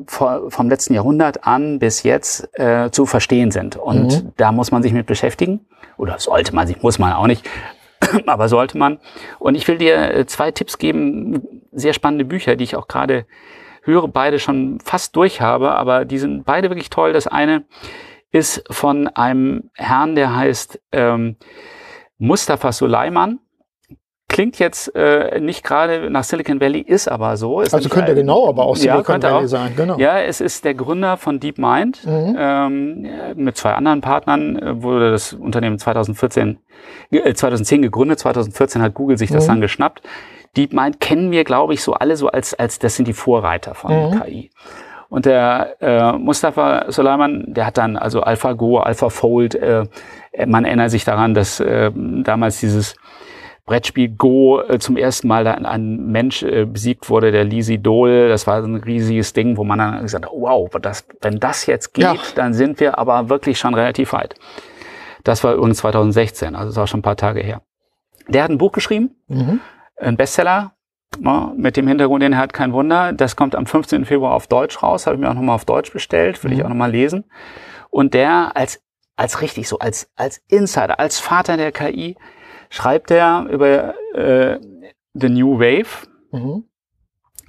vom 0.06 0.68
letzten 0.68 0.94
Jahrhundert 0.94 1.44
an 1.44 1.78
bis 1.78 2.02
jetzt 2.02 2.48
äh, 2.58 2.90
zu 2.90 3.04
verstehen 3.04 3.50
sind. 3.50 3.76
Und 3.76 4.24
mhm. 4.24 4.32
da 4.36 4.52
muss 4.52 4.70
man 4.70 4.82
sich 4.82 4.92
mit 4.92 5.06
beschäftigen. 5.06 5.66
Oder 5.96 6.18
sollte 6.18 6.54
man 6.54 6.66
sich, 6.66 6.82
muss 6.82 6.98
man 6.98 7.12
auch 7.12 7.26
nicht, 7.26 7.48
aber 8.26 8.48
sollte 8.48 8.78
man. 8.78 8.98
Und 9.38 9.56
ich 9.56 9.66
will 9.66 9.78
dir 9.78 10.14
äh, 10.14 10.26
zwei 10.26 10.52
Tipps 10.52 10.78
geben, 10.78 11.62
sehr 11.72 11.92
spannende 11.92 12.24
Bücher, 12.24 12.54
die 12.54 12.64
ich 12.64 12.76
auch 12.76 12.86
gerade 12.86 13.26
höre, 13.82 14.06
beide 14.06 14.38
schon 14.38 14.78
fast 14.84 15.16
durch 15.16 15.40
habe, 15.40 15.72
aber 15.72 16.04
die 16.04 16.18
sind 16.18 16.44
beide 16.44 16.70
wirklich 16.70 16.90
toll. 16.90 17.12
Das 17.12 17.26
eine 17.26 17.64
ist 18.30 18.62
von 18.70 19.08
einem 19.08 19.70
Herrn, 19.74 20.14
der 20.14 20.36
heißt 20.36 20.80
ähm, 20.92 21.36
Mustafa 22.18 22.72
Suleiman. 22.72 23.40
Klingt 24.38 24.60
jetzt 24.60 24.94
äh, 24.94 25.40
nicht 25.40 25.64
gerade 25.64 26.10
nach 26.10 26.22
Silicon 26.22 26.60
Valley, 26.60 26.78
ist 26.78 27.08
aber 27.08 27.36
so. 27.36 27.60
Ist 27.60 27.74
also 27.74 27.88
könnte 27.88 28.14
genau 28.14 28.48
aber 28.48 28.66
auch 28.66 28.76
Silicon 28.76 29.20
ja, 29.20 29.30
Valley 29.32 29.44
auch, 29.46 29.48
sein, 29.48 29.72
genau. 29.74 29.98
Ja, 29.98 30.20
es 30.20 30.40
ist 30.40 30.64
der 30.64 30.74
Gründer 30.74 31.16
von 31.16 31.40
DeepMind. 31.40 32.06
Mhm. 32.06 32.36
Ähm, 32.38 33.06
mit 33.34 33.56
zwei 33.56 33.72
anderen 33.72 34.00
Partnern 34.00 34.56
äh, 34.56 34.80
wurde 34.80 35.10
das 35.10 35.32
Unternehmen 35.32 35.80
2014, 35.80 36.60
äh, 37.10 37.34
2010 37.34 37.82
gegründet. 37.82 38.20
2014 38.20 38.80
hat 38.80 38.94
Google 38.94 39.18
sich 39.18 39.32
das 39.32 39.42
mhm. 39.42 39.48
dann 39.48 39.60
geschnappt. 39.60 40.02
DeepMind 40.56 41.00
kennen 41.00 41.32
wir, 41.32 41.42
glaube 41.42 41.74
ich, 41.74 41.82
so 41.82 41.94
alle 41.94 42.16
so 42.16 42.28
als, 42.28 42.54
als 42.54 42.78
das 42.78 42.94
sind 42.94 43.08
die 43.08 43.14
Vorreiter 43.14 43.74
von 43.74 43.90
mhm. 43.90 44.22
KI. 44.22 44.50
Und 45.08 45.26
der 45.26 45.74
äh, 45.80 46.12
Mustafa 46.12 46.92
Soleiman, 46.92 47.44
der 47.48 47.66
hat 47.66 47.76
dann 47.76 47.96
also 47.96 48.20
AlphaGo, 48.20 48.78
AlphaFold, 48.78 49.56
äh, 49.56 49.86
man 50.46 50.64
erinnert 50.64 50.92
sich 50.92 51.04
daran, 51.04 51.34
dass 51.34 51.58
äh, 51.58 51.90
damals 52.22 52.60
dieses 52.60 52.94
Brettspiel 53.68 54.08
Go 54.08 54.60
äh, 54.60 54.78
zum 54.80 54.96
ersten 54.96 55.28
Mal 55.28 55.44
da 55.44 55.52
ein 55.52 56.06
Mensch 56.06 56.42
äh, 56.42 56.64
besiegt 56.64 57.08
wurde, 57.08 57.30
der 57.30 57.44
Lisi 57.44 57.78
Dole. 57.78 58.28
Das 58.28 58.46
war 58.46 58.60
so 58.60 58.68
ein 58.68 58.76
riesiges 58.76 59.32
Ding, 59.32 59.56
wo 59.56 59.64
man 59.64 59.78
dann 59.78 60.02
gesagt 60.02 60.26
hat, 60.26 60.32
wow, 60.34 60.68
das, 60.82 61.06
wenn 61.20 61.38
das 61.38 61.66
jetzt 61.66 61.94
geht, 61.94 62.04
ja. 62.04 62.16
dann 62.34 62.52
sind 62.52 62.80
wir 62.80 62.98
aber 62.98 63.28
wirklich 63.28 63.58
schon 63.58 63.74
relativ 63.74 64.12
weit. 64.12 64.34
Das 65.22 65.44
war 65.44 65.54
übrigens 65.54 65.78
2016, 65.78 66.56
also 66.56 66.70
das 66.70 66.76
war 66.76 66.86
schon 66.86 67.00
ein 67.00 67.02
paar 67.02 67.16
Tage 67.16 67.40
her. 67.40 67.62
Der 68.28 68.42
hat 68.42 68.50
ein 68.50 68.58
Buch 68.58 68.72
geschrieben, 68.72 69.16
mhm 69.28 69.60
ein 70.00 70.16
Bestseller. 70.16 70.72
Ja, 71.20 71.52
mit 71.56 71.76
dem 71.76 71.88
Hintergrund, 71.88 72.22
den 72.22 72.34
er 72.34 72.38
hat, 72.38 72.52
kein 72.52 72.72
Wunder. 72.72 73.12
Das 73.12 73.34
kommt 73.34 73.54
am 73.54 73.66
15. 73.66 74.04
Februar 74.04 74.34
auf 74.34 74.46
Deutsch 74.46 74.82
raus. 74.82 75.06
Habe 75.06 75.16
ich 75.16 75.20
mir 75.20 75.30
auch 75.30 75.34
nochmal 75.34 75.54
auf 75.54 75.64
Deutsch 75.64 75.92
bestellt. 75.92 76.42
Will 76.44 76.50
mhm. 76.50 76.58
ich 76.58 76.64
auch 76.64 76.68
nochmal 76.68 76.90
lesen. 76.90 77.24
Und 77.90 78.12
der 78.12 78.56
als, 78.56 78.82
als 79.16 79.40
richtig 79.40 79.68
so, 79.68 79.78
als, 79.78 80.10
als 80.16 80.42
Insider, 80.48 81.00
als 81.00 81.18
Vater 81.18 81.56
der 81.56 81.72
KI, 81.72 82.16
schreibt 82.70 83.10
er 83.10 83.46
über 83.50 83.94
äh, 84.14 84.58
The 85.14 85.28
New 85.28 85.58
Wave. 85.58 86.06
Mhm. 86.32 86.64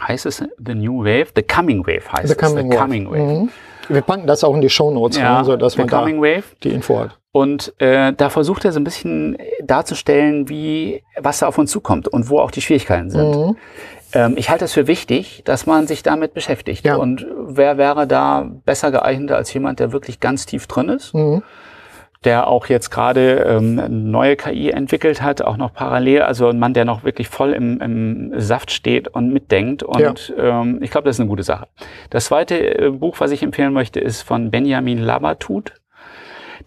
Heißt 0.02 0.26
es 0.26 0.44
The 0.66 0.76
New 0.76 1.04
Wave? 1.04 1.28
The 1.36 1.44
Coming 1.44 1.86
Wave 1.86 2.12
heißt 2.12 2.28
The 2.28 2.34
es. 2.34 2.38
Coming 2.38 2.72
The 2.72 2.78
Coming 2.78 3.10
Wave. 3.10 3.42
Mhm. 3.42 3.50
Wir 3.90 4.02
packen 4.02 4.28
das 4.28 4.44
auch 4.44 4.54
in 4.54 4.62
die 4.62 4.70
Show 4.70 4.92
Notes 4.92 5.18
ja, 5.18 5.38
rein, 5.38 5.46
so 5.46 5.58
dass 5.58 5.78
man 5.78 5.88
da 5.88 6.06
Wave. 6.06 6.44
die 6.64 6.70
Info 6.70 7.00
hat. 7.00 7.18
Und 7.32 7.74
äh, 7.80 8.14
da 8.14 8.30
versucht 8.30 8.66
er 8.66 8.72
so 8.72 8.80
ein 8.80 8.84
bisschen 8.84 9.38
darzustellen, 9.64 10.50
wie 10.50 11.04
was 11.18 11.40
da 11.40 11.48
auf 11.48 11.58
uns 11.58 11.72
zukommt 11.72 12.08
und 12.08 12.30
wo 12.30 12.40
auch 12.40 12.52
die 12.52 12.62
Schwierigkeiten 12.62 13.10
sind. 13.10 13.36
Mhm. 13.36 13.58
Ähm, 14.14 14.34
ich 14.38 14.50
halte 14.50 14.66
es 14.66 14.74
für 14.74 14.88
wichtig, 14.88 15.44
dass 15.46 15.66
man 15.66 15.86
sich 15.86 16.02
damit 16.02 16.34
beschäftigt. 16.34 16.86
Ja. 16.86 16.96
Und 16.96 17.28
wer 17.38 17.78
wäre 17.78 18.08
da 18.08 18.50
besser 18.66 18.92
geeignet 18.92 19.32
als 19.32 19.54
jemand, 19.54 19.80
der 19.80 19.92
wirklich 19.92 20.20
ganz 20.20 20.46
tief 20.46 20.66
drin 20.68 20.90
ist? 20.90 21.14
Mhm. 21.14 21.44
Der 22.26 22.48
auch 22.48 22.66
jetzt 22.66 22.90
gerade 22.90 23.46
ähm, 23.48 24.12
neue 24.12 24.36
KI 24.36 24.72
entwickelt 24.72 25.22
hat, 25.22 25.42
auch 25.42 25.56
noch 25.56 25.74
parallel. 25.74 26.24
Also 26.24 26.50
ein 26.50 26.60
Mann, 26.60 26.74
der 26.74 26.84
noch 26.84 27.04
wirklich 27.04 27.30
voll 27.30 27.54
im, 27.54 27.80
im 27.80 28.34
Saft 28.40 28.72
steht 28.72 29.08
und 29.08 29.32
mitdenkt. 29.32 29.84
Und 29.84 30.34
ja. 30.38 30.62
ähm, 30.62 30.80
ich 30.82 30.92
glaube, 30.92 31.06
das 31.06 31.16
ist 31.16 31.22
eine 31.22 31.30
gute 31.30 31.44
Sache. 31.44 31.68
Das 32.10 32.26
zweite 32.26 32.58
äh, 32.58 32.90
Buch, 32.90 33.16
was 33.20 33.32
ich 33.32 33.42
empfehlen 33.42 33.72
möchte, 33.72 34.02
ist 34.02 34.22
von 34.22 34.52
Benjamin 34.52 35.00
Labatut. 35.00 35.74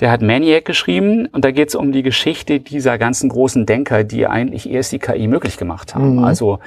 Der 0.00 0.10
hat 0.10 0.22
Maniac 0.22 0.64
geschrieben 0.64 1.26
und 1.26 1.44
da 1.44 1.50
geht 1.50 1.68
es 1.68 1.74
um 1.74 1.92
die 1.92 2.02
Geschichte 2.02 2.60
dieser 2.60 2.98
ganzen 2.98 3.28
großen 3.28 3.66
Denker, 3.66 4.04
die 4.04 4.26
eigentlich 4.26 4.70
erst 4.70 4.92
die 4.92 4.98
KI 4.98 5.26
möglich 5.26 5.56
gemacht 5.56 5.94
haben. 5.94 6.16
Mhm. 6.16 6.24
Also 6.24 6.58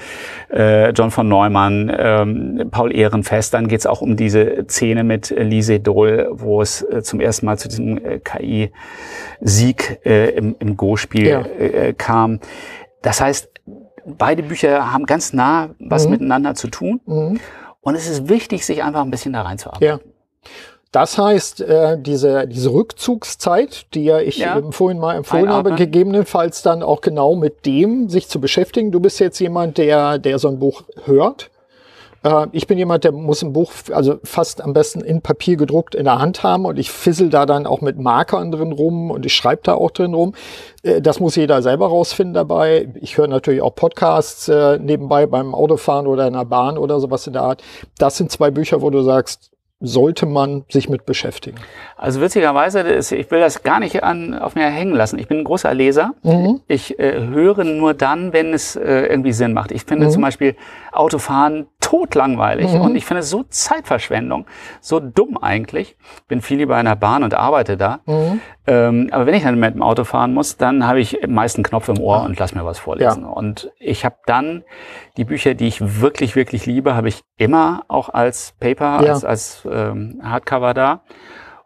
äh, 0.52 0.92
John 0.92 1.12
von 1.12 1.28
Neumann, 1.28 1.92
ähm, 1.98 2.68
Paul 2.72 2.96
Ehrenfest, 2.96 3.54
dann 3.54 3.68
geht 3.68 3.80
es 3.80 3.88
auch 3.88 4.02
um 4.02 4.16
diese 4.16 4.66
Szene 4.68 5.04
mit 5.04 5.34
Lise 5.38 5.80
Dohl, 5.80 6.30
wo 6.32 6.62
es 6.62 6.82
äh, 6.82 7.02
zum 7.04 7.20
ersten 7.20 7.46
Mal 7.46 7.58
zu 7.58 7.68
diesem 7.68 7.98
äh, 7.98 8.20
KI-Sieg 8.20 10.00
äh, 10.06 10.30
im, 10.32 10.56
im 10.60 10.78
Go-Spiel 10.78 11.28
ja. 11.28 11.42
äh, 11.42 11.94
kam. 11.94 12.40
Das 13.02 13.22
heißt, 13.22 13.50
beide 14.06 14.44
Bücher 14.44 14.92
haben 14.92 15.06
ganz 15.06 15.34
nah 15.34 15.70
was 15.80 16.06
mhm. 16.06 16.12
miteinander 16.12 16.56
zu 16.56 16.68
tun. 16.68 17.02
Mhm. 17.06 17.40
Und 17.82 17.96
es 17.96 18.10
ist 18.10 18.30
wichtig, 18.30 18.66
sich 18.66 18.84
einfach 18.84 19.02
ein 19.02 19.12
bisschen 19.12 19.34
da 19.34 19.44
reinzuarbeiten. 19.44 19.86
Ja. 19.86 20.00
Das 20.92 21.18
heißt, 21.18 21.62
äh, 21.62 21.98
diese, 22.00 22.48
diese 22.48 22.72
Rückzugszeit, 22.72 23.86
die 23.94 24.06
ja 24.06 24.20
ich 24.20 24.38
ja. 24.38 24.62
vorhin 24.72 24.98
mal 24.98 25.18
empfohlen 25.18 25.50
habe, 25.50 25.76
gegebenenfalls 25.76 26.62
dann 26.62 26.84
auch 26.84 27.02
genau 27.02 27.36
mit 27.36 27.66
dem 27.66 28.08
sich 28.08 28.30
zu 28.30 28.40
beschäftigen. 28.40 28.92
Du 28.92 29.02
bist 29.02 29.20
jetzt 29.20 29.40
jemand, 29.40 29.78
der, 29.78 30.20
der 30.20 30.40
so 30.40 30.48
ein 30.48 30.60
Buch 30.60 30.84
hört. 31.04 31.50
Äh, 32.26 32.48
ich 32.52 32.68
bin 32.68 32.78
jemand, 32.78 33.04
der 33.04 33.12
muss 33.12 33.42
ein 33.42 33.54
Buch, 33.54 33.72
also 33.92 34.20
fast 34.24 34.62
am 34.62 34.74
besten 34.74 35.02
in 35.02 35.22
Papier 35.22 35.56
gedruckt 35.56 35.96
in 35.96 36.06
der 36.06 36.20
Hand 36.20 36.44
haben 36.44 36.66
und 36.66 36.80
ich 36.80 36.92
fissel 36.92 37.30
da 37.30 37.46
dann 37.46 37.68
auch 37.68 37.82
mit 37.82 38.00
Markern 38.00 38.52
drin 38.52 38.72
rum 38.72 39.12
und 39.12 39.26
ich 39.26 39.34
schreibe 39.34 39.62
da 39.64 39.76
auch 39.76 39.92
drin 39.92 40.14
rum. 40.14 40.34
Äh, 40.84 41.02
das 41.02 41.20
muss 41.20 41.36
jeder 41.36 41.62
selber 41.62 41.88
rausfinden 41.88 42.34
dabei. 42.34 42.90
Ich 43.00 43.18
höre 43.18 43.28
natürlich 43.28 43.62
auch 43.62 43.76
Podcasts 43.76 44.48
äh, 44.48 44.80
nebenbei 44.80 45.28
beim 45.28 45.54
Autofahren 45.54 46.08
oder 46.08 46.28
in 46.28 46.34
der 46.34 46.46
Bahn 46.46 46.78
oder 46.78 47.00
sowas 47.00 47.28
in 47.28 47.34
der 47.34 47.44
Art. 47.44 47.64
Das 47.98 48.18
sind 48.18 48.32
zwei 48.32 48.52
Bücher, 48.52 48.82
wo 48.82 48.90
du 48.90 49.02
sagst, 49.04 49.52
sollte 49.80 50.26
man 50.26 50.64
sich 50.70 50.90
mit 50.90 51.06
beschäftigen? 51.06 51.58
Also 51.98 52.22
witzigerweise, 52.22 52.82
ich 52.98 53.30
will 53.32 53.40
das 53.40 53.64
gar 53.64 53.80
nicht 53.80 54.04
an, 54.04 54.34
auf 54.34 54.56
mir 54.56 54.66
hängen 54.68 54.94
lassen. 54.94 55.20
Ich 55.20 55.28
bin 55.28 55.40
ein 55.40 55.44
großer 55.44 55.74
Leser. 55.74 56.14
Mhm. 56.24 56.62
Ich 56.68 56.98
äh, 56.98 57.28
höre 57.28 57.64
nur 57.64 57.94
dann, 57.94 58.34
wenn 58.34 58.54
es 58.54 58.76
äh, 58.76 59.08
irgendwie 59.08 59.34
Sinn 59.34 59.54
macht. 59.54 59.72
Ich 59.72 59.84
finde 59.84 60.06
mhm. 60.06 60.12
zum 60.12 60.22
Beispiel 60.22 60.56
Autofahren 60.92 61.68
totlangweilig 61.86 62.74
mhm. 62.74 62.82
und 62.82 62.96
ich 62.96 63.06
finde 63.06 63.20
es 63.20 63.30
so 63.30 63.44
Zeitverschwendung, 63.44 64.48
so 64.82 65.00
dumm 65.00 65.38
eigentlich. 65.38 65.96
Bin 66.28 66.42
viel 66.42 66.58
lieber 66.58 66.80
in 66.80 66.88
der 66.88 66.96
Bahn 66.96 67.24
und 67.24 67.36
arbeite 67.36 67.78
da. 67.78 68.00
Mhm. 68.08 68.42
Ähm, 68.66 69.10
aber 69.12 69.28
wenn 69.28 69.36
ich 69.36 69.44
dann 69.44 69.60
mit 69.60 69.76
dem 69.76 69.84
Auto 69.84 70.04
fahren 70.04 70.34
muss, 70.34 70.58
dann 70.58 70.88
habe 70.88 71.00
ich 71.00 71.20
meist 71.28 71.58
einen 71.58 71.64
Knopf 71.64 71.88
im 71.90 72.00
Ohr 72.00 72.24
und 72.24 72.40
lass 72.40 72.56
mir 72.56 72.66
was 72.66 72.80
vorlesen. 72.80 73.22
Ja. 73.22 73.30
Und 73.30 73.72
ich 73.78 74.04
habe 74.04 74.16
dann 74.26 74.64
die 75.18 75.26
Bücher, 75.26 75.54
die 75.54 75.68
ich 75.68 76.02
wirklich, 76.02 76.36
wirklich 76.36 76.66
liebe, 76.66 76.96
habe 76.96 77.08
ich 77.08 77.22
immer 77.38 77.84
auch 77.88 78.10
als 78.10 78.56
Paper, 78.60 79.04
ja. 79.04 79.14
als, 79.14 79.24
als 79.24 79.68
ähm, 79.72 80.20
Hardcover 80.24 80.74
da. 80.74 81.02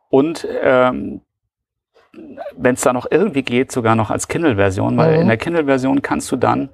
Und 0.09 0.45
ähm, 0.61 1.21
wenn 2.57 2.75
es 2.75 2.81
da 2.81 2.91
noch 2.91 3.07
irgendwie 3.09 3.43
geht, 3.43 3.71
sogar 3.71 3.95
noch 3.95 4.11
als 4.11 4.27
Kindle-Version, 4.27 4.97
weil 4.97 5.15
mhm. 5.15 5.21
in 5.21 5.27
der 5.29 5.37
Kindle-Version 5.37 6.01
kannst 6.01 6.29
du 6.29 6.35
dann 6.35 6.71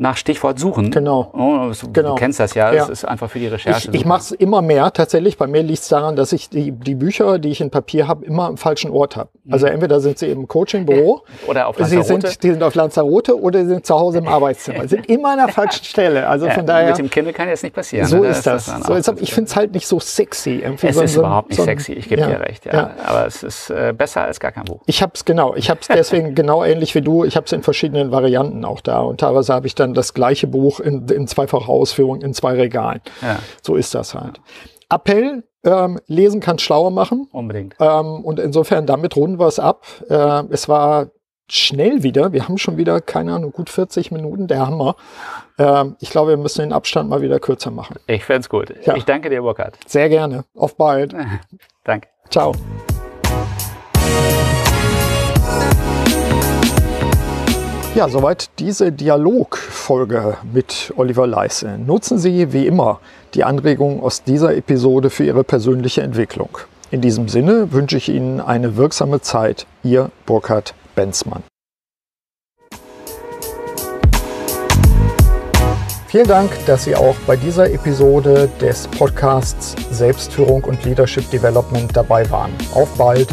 nach 0.00 0.16
Stichwort 0.16 0.58
suchen. 0.58 0.90
Genau. 0.90 1.30
Oh, 1.34 1.70
du 1.78 1.92
genau. 1.92 2.14
kennst 2.14 2.40
das 2.40 2.54
ja, 2.54 2.72
das 2.72 2.86
ja. 2.86 2.92
ist 2.92 3.04
einfach 3.04 3.30
für 3.30 3.38
die 3.38 3.48
Recherche. 3.48 3.90
Ich, 3.90 4.00
ich 4.00 4.06
mache 4.06 4.20
es 4.20 4.30
immer 4.32 4.62
mehr 4.62 4.90
tatsächlich. 4.94 5.36
Bei 5.36 5.46
mir 5.46 5.62
liegt 5.62 5.82
es 5.82 5.88
daran, 5.88 6.16
dass 6.16 6.32
ich 6.32 6.48
die, 6.48 6.72
die 6.72 6.94
Bücher, 6.94 7.38
die 7.38 7.50
ich 7.50 7.60
in 7.60 7.70
Papier 7.70 8.08
habe, 8.08 8.24
immer 8.24 8.44
am 8.44 8.56
falschen 8.56 8.90
Ort 8.90 9.16
habe. 9.16 9.28
Mhm. 9.44 9.52
Also 9.52 9.66
entweder 9.66 10.00
sind 10.00 10.18
sie 10.18 10.30
im 10.30 10.48
Coaching-Büro 10.48 11.20
oder 11.46 11.68
auf 11.68 11.78
Lanzarote. 11.78 12.04
Sie 12.06 12.28
sind, 12.28 12.42
die 12.42 12.50
sind 12.50 12.62
auf 12.62 12.74
Lanzarote 12.74 13.38
oder 13.38 13.60
sie 13.60 13.68
sind 13.68 13.84
zu 13.84 13.94
Hause 13.94 14.18
im 14.18 14.28
Arbeitszimmer. 14.28 14.82
Sie 14.82 14.88
sind 14.88 15.06
immer 15.10 15.32
an 15.32 15.38
der 15.38 15.48
falschen 15.48 15.84
Stelle. 15.84 16.26
Also 16.26 16.48
von 16.48 16.64
daher. 16.64 16.88
Mit 16.88 16.98
dem 16.98 17.10
Kindle 17.10 17.34
kann 17.34 17.48
jetzt 17.48 17.62
nicht 17.62 17.74
passieren. 17.74 18.06
So 18.06 18.20
ne? 18.20 18.28
ist 18.28 18.46
das. 18.46 18.66
das 18.66 18.86
so, 18.86 18.94
jetzt, 18.94 19.12
ich 19.20 19.34
finde 19.34 19.50
es 19.50 19.56
halt 19.56 19.74
nicht 19.74 19.86
so 19.86 20.00
sexy. 20.00 20.60
Irgendwie 20.62 20.86
es 20.86 20.96
so, 20.96 21.02
ist 21.02 21.12
so, 21.12 21.20
überhaupt 21.20 21.50
nicht 21.50 21.60
sexy. 21.60 21.92
Ich 21.92 22.08
gebe 22.08 22.22
ja, 22.22 22.28
dir 22.28 22.40
recht. 22.40 22.64
Ja. 22.64 22.72
ja. 22.72 22.90
Aber 23.04 23.26
es 23.26 23.42
ist 23.42 23.68
äh, 23.68 23.92
besser 23.96 24.22
als 24.22 24.40
gar 24.40 24.52
kein 24.52 24.64
Buch. 24.64 24.80
Ich 24.86 25.02
habe 25.02 25.12
es 25.14 25.26
genau. 25.26 25.54
Ich 25.56 25.68
habe 25.68 25.80
es 25.82 25.88
deswegen 25.88 26.34
genau 26.34 26.64
ähnlich 26.64 26.94
wie 26.94 27.02
du. 27.02 27.24
Ich 27.24 27.36
habe 27.36 27.44
es 27.44 27.52
in 27.52 27.62
verschiedenen 27.62 28.10
Varianten 28.12 28.64
auch 28.64 28.80
da. 28.80 29.00
Und 29.00 29.20
teilweise 29.20 29.52
habe 29.52 29.66
ich 29.66 29.74
dann 29.74 29.89
das 29.94 30.14
gleiche 30.14 30.46
Buch 30.46 30.60
Buch 30.60 30.80
in, 30.80 31.08
in 31.08 31.26
zweifacher 31.26 31.68
Ausführung 31.68 32.20
in 32.22 32.34
zwei 32.34 32.54
Regalen. 32.54 33.00
Ja. 33.22 33.38
So 33.62 33.76
ist 33.76 33.94
das 33.94 34.14
halt. 34.14 34.40
Appell, 34.88 35.44
ähm, 35.64 35.98
lesen 36.06 36.40
kann 36.40 36.58
schlauer 36.58 36.90
machen. 36.90 37.28
Unbedingt. 37.32 37.74
Ähm, 37.80 38.24
und 38.24 38.38
insofern, 38.38 38.86
damit 38.86 39.16
runden 39.16 39.38
wir 39.38 39.46
es 39.46 39.58
ab. 39.58 39.86
Äh, 40.08 40.44
es 40.50 40.68
war 40.68 41.08
schnell 41.48 42.02
wieder. 42.02 42.32
Wir 42.32 42.46
haben 42.46 42.58
schon 42.58 42.76
wieder, 42.76 43.00
keine 43.00 43.34
Ahnung, 43.34 43.52
gut 43.52 43.70
40 43.70 44.12
Minuten, 44.12 44.46
der 44.46 44.66
Hammer. 44.66 44.96
Ähm, 45.58 45.96
ich 46.00 46.10
glaube, 46.10 46.30
wir 46.30 46.36
müssen 46.36 46.60
den 46.60 46.72
Abstand 46.72 47.08
mal 47.08 47.22
wieder 47.22 47.40
kürzer 47.40 47.70
machen. 47.70 47.96
Ich 48.06 48.24
fände 48.24 48.40
es 48.40 48.48
gut. 48.48 48.72
Ja. 48.84 48.96
Ich 48.96 49.04
danke 49.04 49.30
dir, 49.30 49.42
Burkhard. 49.42 49.76
Sehr 49.86 50.08
gerne. 50.08 50.44
Auf 50.54 50.76
bald. 50.76 51.14
danke. 51.84 52.08
Ciao. 52.30 52.52
Ja, 57.96 58.08
soweit 58.08 58.50
diese 58.60 58.92
Dialogfolge 58.92 60.36
mit 60.52 60.92
Oliver 60.96 61.26
Leisse. 61.26 61.76
Nutzen 61.76 62.18
Sie 62.18 62.52
wie 62.52 62.68
immer 62.68 63.00
die 63.34 63.42
Anregungen 63.42 64.00
aus 64.00 64.22
dieser 64.22 64.56
Episode 64.56 65.10
für 65.10 65.24
Ihre 65.24 65.42
persönliche 65.42 66.02
Entwicklung. 66.02 66.58
In 66.92 67.00
diesem 67.00 67.28
Sinne 67.28 67.72
wünsche 67.72 67.96
ich 67.96 68.08
Ihnen 68.08 68.40
eine 68.40 68.76
wirksame 68.76 69.22
Zeit. 69.22 69.66
Ihr 69.82 70.12
Burkhard 70.24 70.72
Benzmann. 70.94 71.42
Vielen 76.06 76.28
Dank, 76.28 76.50
dass 76.66 76.84
Sie 76.84 76.94
auch 76.94 77.16
bei 77.26 77.34
dieser 77.36 77.72
Episode 77.72 78.48
des 78.60 78.86
Podcasts 78.86 79.74
Selbstführung 79.90 80.62
und 80.62 80.84
Leadership 80.84 81.28
Development 81.30 81.90
dabei 81.96 82.28
waren. 82.30 82.52
Auf 82.72 82.96
bald! 82.96 83.28